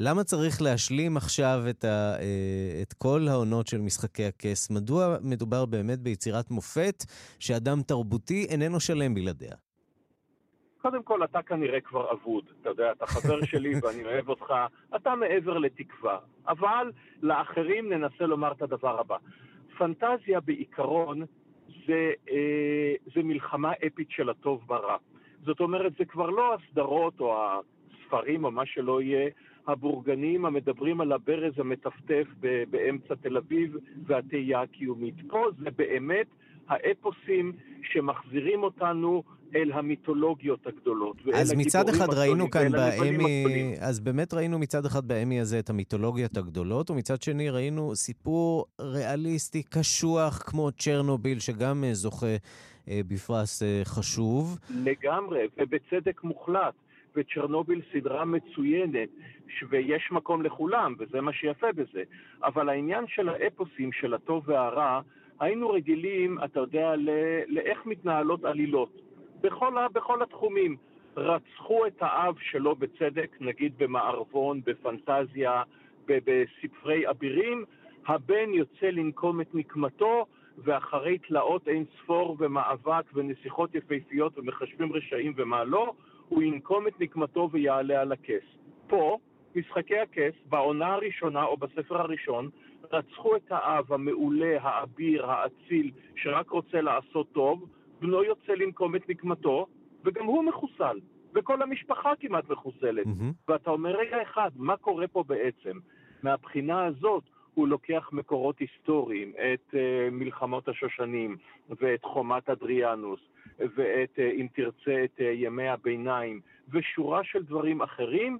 למה 0.00 0.24
צריך 0.24 0.62
להשלים 0.62 1.16
עכשיו 1.16 1.62
את, 1.70 1.84
ה, 1.84 2.16
אה, 2.18 2.82
את 2.82 2.92
כל 2.92 3.26
העונות 3.30 3.66
של 3.66 3.80
משחקי 3.80 4.24
הכס? 4.24 4.70
מדוע 4.70 5.16
מדובר 5.22 5.66
באמת 5.66 5.98
ביצירת 5.98 6.50
מופת 6.50 7.04
שאדם 7.38 7.82
תרבותי 7.82 8.46
איננו 8.48 8.80
שלם 8.80 9.14
בלעדיה? 9.14 9.54
קודם 10.82 11.02
כל, 11.02 11.24
אתה 11.24 11.42
כנראה 11.42 11.80
כבר 11.80 12.12
אבוד. 12.12 12.44
אתה 12.60 12.68
יודע, 12.68 12.92
אתה 12.92 13.06
חבר 13.06 13.44
שלי 13.50 13.74
ואני 13.82 14.04
אוהב 14.04 14.28
אותך, 14.28 14.54
אתה 14.96 15.14
מעבר 15.14 15.58
לתקווה. 15.58 16.18
אבל 16.48 16.92
לאחרים 17.22 17.92
ננסה 17.92 18.26
לומר 18.26 18.52
את 18.52 18.62
הדבר 18.62 19.00
הבא. 19.00 19.16
פנטזיה 19.78 20.40
בעיקרון 20.40 21.22
זה, 21.86 22.12
אה, 22.30 22.94
זה 23.14 23.22
מלחמה 23.22 23.72
אפית 23.86 24.10
של 24.10 24.30
הטוב 24.30 24.62
ברע. 24.66 24.96
זאת 25.44 25.60
אומרת, 25.60 25.92
זה 25.98 26.04
כבר 26.04 26.30
לא 26.30 26.54
הסדרות 26.54 27.20
או 27.20 27.36
הספרים 27.42 28.44
או 28.44 28.50
מה 28.50 28.66
שלא 28.66 29.02
יהיה, 29.02 29.30
הבורגנים 29.66 30.44
המדברים 30.44 31.00
על 31.00 31.12
הברז 31.12 31.52
המטפטף 31.58 32.26
באמצע 32.70 33.14
תל 33.14 33.36
אביב 33.36 33.76
והתהייה 34.06 34.60
הקיומית. 34.60 35.14
פה 35.28 35.46
זה 35.58 35.70
באמת 35.76 36.26
האפוסים 36.68 37.52
שמחזירים 37.82 38.62
אותנו 38.62 39.22
אל 39.54 39.72
המיתולוגיות 39.72 40.66
הגדולות. 40.66 41.16
אז 41.34 41.54
מצד 41.56 41.88
אחד 41.88 42.06
ראינו 42.10 42.50
כאן 42.50 42.72
באמי, 42.72 43.74
אז 43.80 44.00
באמת 44.00 44.34
ראינו 44.34 44.58
מצד 44.58 44.86
אחד 44.86 45.08
באמי 45.08 45.40
הזה 45.40 45.58
את 45.58 45.70
המיתולוגיות 45.70 46.36
הגדולות, 46.36 46.90
ומצד 46.90 47.22
שני 47.22 47.50
ראינו 47.50 47.94
סיפור 47.94 48.66
ריאליסטי 48.80 49.62
קשוח 49.62 50.42
כמו 50.46 50.72
צ'רנוביל, 50.72 51.38
שגם 51.38 51.84
אה, 51.84 51.94
זוכה 51.94 52.26
אה, 52.88 53.00
בפרס 53.08 53.62
אה, 53.62 53.80
חשוב. 53.84 54.58
לגמרי, 54.84 55.46
ובצדק 55.58 56.24
מוחלט. 56.24 56.74
וצ'רנוביל 57.16 57.80
סדרה 57.92 58.24
מצוינת, 58.24 59.08
ויש 59.70 60.08
מקום 60.12 60.42
לכולם, 60.42 60.94
וזה 60.98 61.20
מה 61.20 61.32
שיפה 61.32 61.72
בזה. 61.72 62.02
אבל 62.44 62.68
העניין 62.68 63.04
של 63.08 63.28
האפוסים, 63.28 63.92
של 63.92 64.14
הטוב 64.14 64.48
והרע, 64.48 65.00
היינו 65.40 65.70
רגילים, 65.70 66.38
אתה 66.44 66.60
יודע, 66.60 66.94
לאיך 67.48 67.86
מתנהלות 67.86 68.44
עלילות. 68.44 69.11
בכל, 69.42 69.74
בכל 69.92 70.22
התחומים. 70.22 70.76
רצחו 71.16 71.86
את 71.86 71.96
האב 72.00 72.34
שלא 72.38 72.74
בצדק, 72.74 73.36
נגיד 73.40 73.72
במערבון, 73.78 74.60
בפנטזיה, 74.64 75.62
בספרי 76.06 77.10
אבירים, 77.10 77.64
הבן 78.06 78.54
יוצא 78.54 78.86
לנקום 78.86 79.40
את 79.40 79.54
נקמתו, 79.54 80.26
ואחרי 80.58 81.18
תלאות 81.18 81.68
אין 81.68 81.84
ספור 81.98 82.36
ומאבק 82.38 83.04
ונסיכות 83.14 83.74
יפהפיות 83.74 84.38
ומחשבים 84.38 84.92
רשעים 84.92 85.32
ומה 85.36 85.64
לא, 85.64 85.92
הוא 86.28 86.42
ינקום 86.42 86.88
את 86.88 87.00
נקמתו 87.00 87.48
ויעלה 87.52 88.00
על 88.00 88.12
הכס. 88.12 88.44
פה, 88.86 89.18
משחקי 89.56 89.98
הכס, 89.98 90.34
בעונה 90.48 90.94
הראשונה 90.94 91.44
או 91.44 91.56
בספר 91.56 92.00
הראשון, 92.00 92.50
רצחו 92.92 93.36
את 93.36 93.46
האב 93.52 93.92
המעולה, 93.92 94.56
האביר, 94.60 95.30
האציל, 95.30 95.90
שרק 96.16 96.50
רוצה 96.50 96.80
לעשות 96.80 97.26
טוב, 97.32 97.66
בנו 98.02 98.24
יוצא 98.24 98.52
לנקום 98.52 98.96
את 98.96 99.08
נקמתו, 99.08 99.66
וגם 100.04 100.24
הוא 100.24 100.44
מחוסל, 100.44 101.00
וכל 101.34 101.62
המשפחה 101.62 102.12
כמעט 102.20 102.50
מחוסלת. 102.50 103.06
Mm-hmm. 103.06 103.48
ואתה 103.48 103.70
אומר, 103.70 103.96
רגע 103.96 104.22
אחד, 104.22 104.50
מה 104.56 104.76
קורה 104.76 105.08
פה 105.08 105.24
בעצם? 105.26 105.78
מהבחינה 106.22 106.84
הזאת, 106.84 107.24
הוא 107.54 107.68
לוקח 107.68 108.08
מקורות 108.12 108.58
היסטוריים, 108.58 109.32
את 109.32 109.74
uh, 109.74 109.76
מלחמות 110.10 110.68
השושנים 110.68 111.36
ואת 111.80 112.04
חומת 112.04 112.50
אדריאנוס 112.50 113.20
ואת, 113.58 114.16
uh, 114.16 114.20
אם 114.20 114.46
תרצה, 114.54 115.04
את 115.04 115.18
uh, 115.18 115.22
ימי 115.22 115.68
הביניים 115.68 116.40
ושורה 116.72 117.24
של 117.24 117.42
דברים 117.42 117.82
אחרים, 117.82 118.38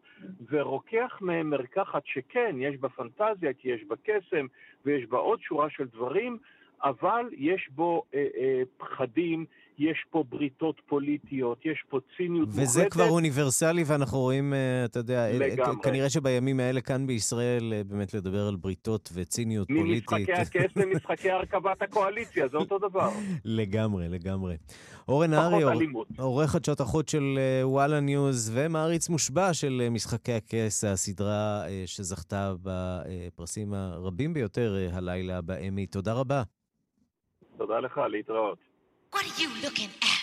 ורוקח 0.50 1.18
מהם 1.20 1.50
מרקחת 1.50 2.02
שכן, 2.06 2.56
יש 2.58 2.76
בה 2.76 2.88
פנטזיה, 2.88 3.52
כי 3.52 3.68
יש 3.68 3.84
בה 3.84 3.96
קסם 4.04 4.46
ויש 4.84 5.06
בה 5.06 5.18
עוד 5.18 5.40
שורה 5.40 5.70
של 5.70 5.84
דברים, 5.84 6.38
אבל 6.84 7.26
יש 7.38 7.68
בו 7.74 8.02
אה, 8.14 8.26
אה, 8.36 8.62
פחדים, 8.76 9.46
יש 9.78 10.04
פה 10.10 10.24
בריתות 10.28 10.80
פוליטיות, 10.86 11.58
יש 11.64 11.84
פה 11.88 11.98
ציניות 12.16 12.48
וזה 12.48 12.60
מוחלטת. 12.60 12.78
וזה 12.78 12.90
כבר 12.90 13.08
אוניברסלי, 13.08 13.84
ואנחנו 13.86 14.18
רואים, 14.18 14.54
אה, 14.54 14.84
אתה 14.84 14.98
יודע, 14.98 15.26
אה, 15.26 15.38
לגמרי. 15.38 15.82
כנראה 15.82 16.10
שבימים 16.10 16.60
האלה 16.60 16.80
כאן 16.80 17.06
בישראל, 17.06 17.72
אה, 17.72 17.84
באמת 17.84 18.14
לדבר 18.14 18.48
על 18.48 18.56
בריתות 18.56 19.10
וציניות 19.14 19.68
פוליטית. 19.68 20.12
ממשחקי 20.12 20.32
הכס 20.32 20.76
למשחקי 20.80 21.30
הרכבת 21.30 21.82
הקואליציה, 21.82 22.48
זה 22.48 22.56
אותו 22.56 22.78
דבר. 22.78 23.10
לגמרי, 23.44 24.08
לגמרי. 24.08 24.56
אורן 25.08 25.34
ארי, 25.34 25.62
עורך 26.18 26.50
חדשות 26.50 26.80
החוץ 26.80 27.10
של 27.10 27.38
וואלה 27.62 28.00
ניוז 28.00 28.50
ומעריץ 28.54 29.08
מושבע 29.08 29.54
של 29.54 29.88
משחקי 29.90 30.32
הכס, 30.32 30.84
הסדרה 30.84 31.62
שזכתה 31.86 32.54
בפרסים 32.62 33.74
הרבים 33.74 34.34
ביותר 34.34 34.88
הלילה 34.92 35.40
באמי. 35.40 35.86
תודה 35.86 36.12
רבה. 36.12 36.42
תודה 37.61 37.79
לך, 37.79 37.97
להתראות. 37.97 38.57
What 39.13 39.19
are 39.19 39.41
you 39.41 39.49
looking 39.65 39.89
at? 40.01 40.17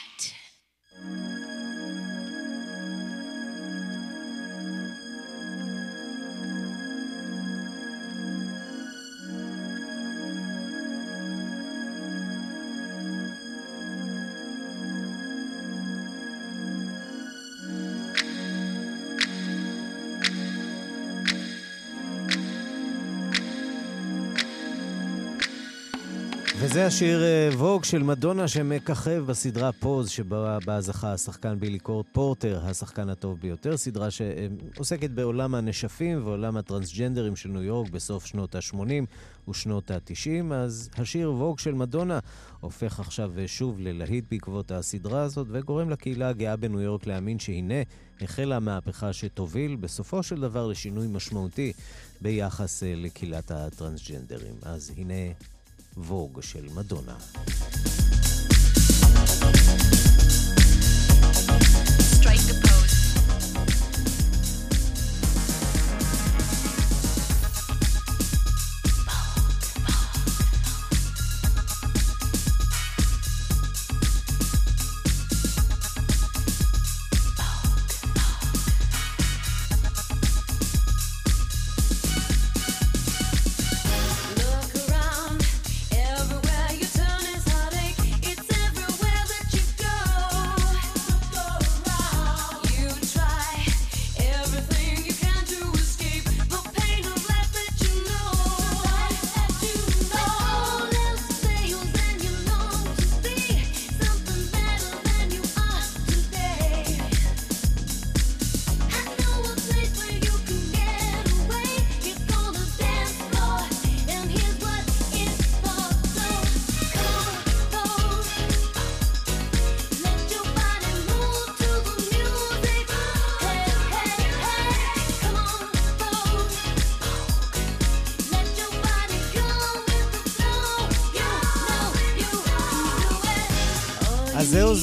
וזה 26.70 26.86
השיר 26.86 27.24
אה, 27.24 27.50
ווג 27.54 27.84
של 27.84 28.04
מדונה 28.04 28.48
שמככב 28.48 29.24
בסדרה 29.28 29.72
פוז, 29.72 30.10
שבה 30.10 30.82
זכה 30.82 31.14
השחקן 31.14 31.60
בילי 31.60 31.80
קורט 31.80 32.06
פורטר, 32.12 32.62
השחקן 32.66 33.10
הטוב 33.10 33.40
ביותר, 33.40 33.78
סדרה 33.78 34.08
שעוסקת 34.12 35.10
בעולם 35.10 35.56
הנשפים 35.56 36.26
ועולם 36.26 36.58
הטרנסג'נדרים 36.58 37.36
של 37.36 37.50
ניו 37.50 37.64
יורק 37.64 37.90
בסוף 37.90 38.26
שנות 38.26 38.56
ה-80 38.56 39.50
ושנות 39.50 39.92
ה-90. 39.92 40.54
אז 40.54 40.90
השיר 40.98 41.32
ווג 41.32 41.60
של 41.60 41.74
מדונה 41.74 42.20
הופך 42.60 43.00
עכשיו 43.00 43.32
שוב 43.48 43.80
ללהיט 43.80 44.26
בעקבות 44.32 44.72
הסדרה 44.72 45.22
הזאת, 45.22 45.48
וגורם 45.52 45.90
לקהילה 45.90 46.30
הגאה 46.30 46.56
בניו 46.56 46.82
יורק 46.82 47.08
להאמין 47.08 47.40
שהנה 47.40 47.82
החלה 48.22 48.56
המהפכה 48.56 49.14
שתוביל 49.14 49.76
בסופו 49.76 50.24
של 50.24 50.42
דבר 50.42 50.68
לשינוי 50.68 51.08
משמעותי 51.08 51.74
ביחס 52.22 52.84
אה, 52.84 52.94
לקהילת 52.96 53.52
הטרנסג'נדרים. 53.52 54.56
אז 54.62 54.92
הנה 54.98 55.34
ווג 56.00 56.42
של 56.42 56.66
מדונה. 56.76 57.16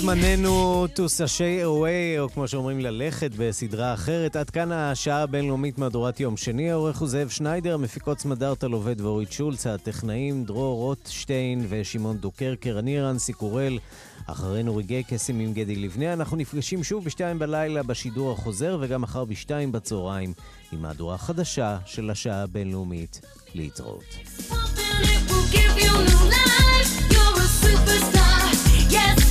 זמננו 0.06 0.86
to 0.94 0.98
sashay 0.98 1.64
away, 1.64 2.18
או 2.20 2.28
כמו 2.30 2.48
שאומרים 2.48 2.80
ללכת 2.80 3.30
בסדרה 3.36 3.94
אחרת. 3.94 4.36
עד 4.36 4.50
כאן 4.50 4.72
השעה 4.72 5.22
הבינלאומית 5.22 5.78
מהדורת 5.78 6.20
יום 6.20 6.36
שני. 6.36 6.70
העורך 6.70 6.98
הוא 6.98 7.08
זאב 7.08 7.28
שניידר, 7.28 7.74
המפיקות 7.74 8.18
סמדארטה 8.20 8.68
לובד 8.68 9.00
ואורית 9.00 9.32
שולץ, 9.32 9.66
הטכנאים 9.66 10.44
דרור 10.44 10.76
רוטשטיין 10.76 11.66
ושמעון 11.68 12.16
דוקרקר, 12.16 12.78
אני 12.78 13.00
רנסי 13.00 13.32
קורל. 13.32 13.78
אחרינו 14.26 14.76
רגעי 14.76 15.02
קסם 15.02 15.40
עם 15.40 15.52
גדי 15.52 15.76
לבנה. 15.76 16.12
אנחנו 16.12 16.36
נפגשים 16.36 16.84
שוב 16.84 17.04
בשתיים 17.04 17.38
בלילה 17.38 17.82
בשידור 17.82 18.32
החוזר, 18.32 18.78
וגם 18.80 19.02
מחר 19.02 19.24
בשתיים 19.24 19.72
בצהריים 19.72 20.32
עם 20.72 20.82
מהדורה 20.82 21.18
חדשה 21.18 21.78
של 21.86 22.10
השעה 22.10 22.42
הבינלאומית. 22.42 23.20
להתראות. 23.54 24.04
We'll 28.96 29.25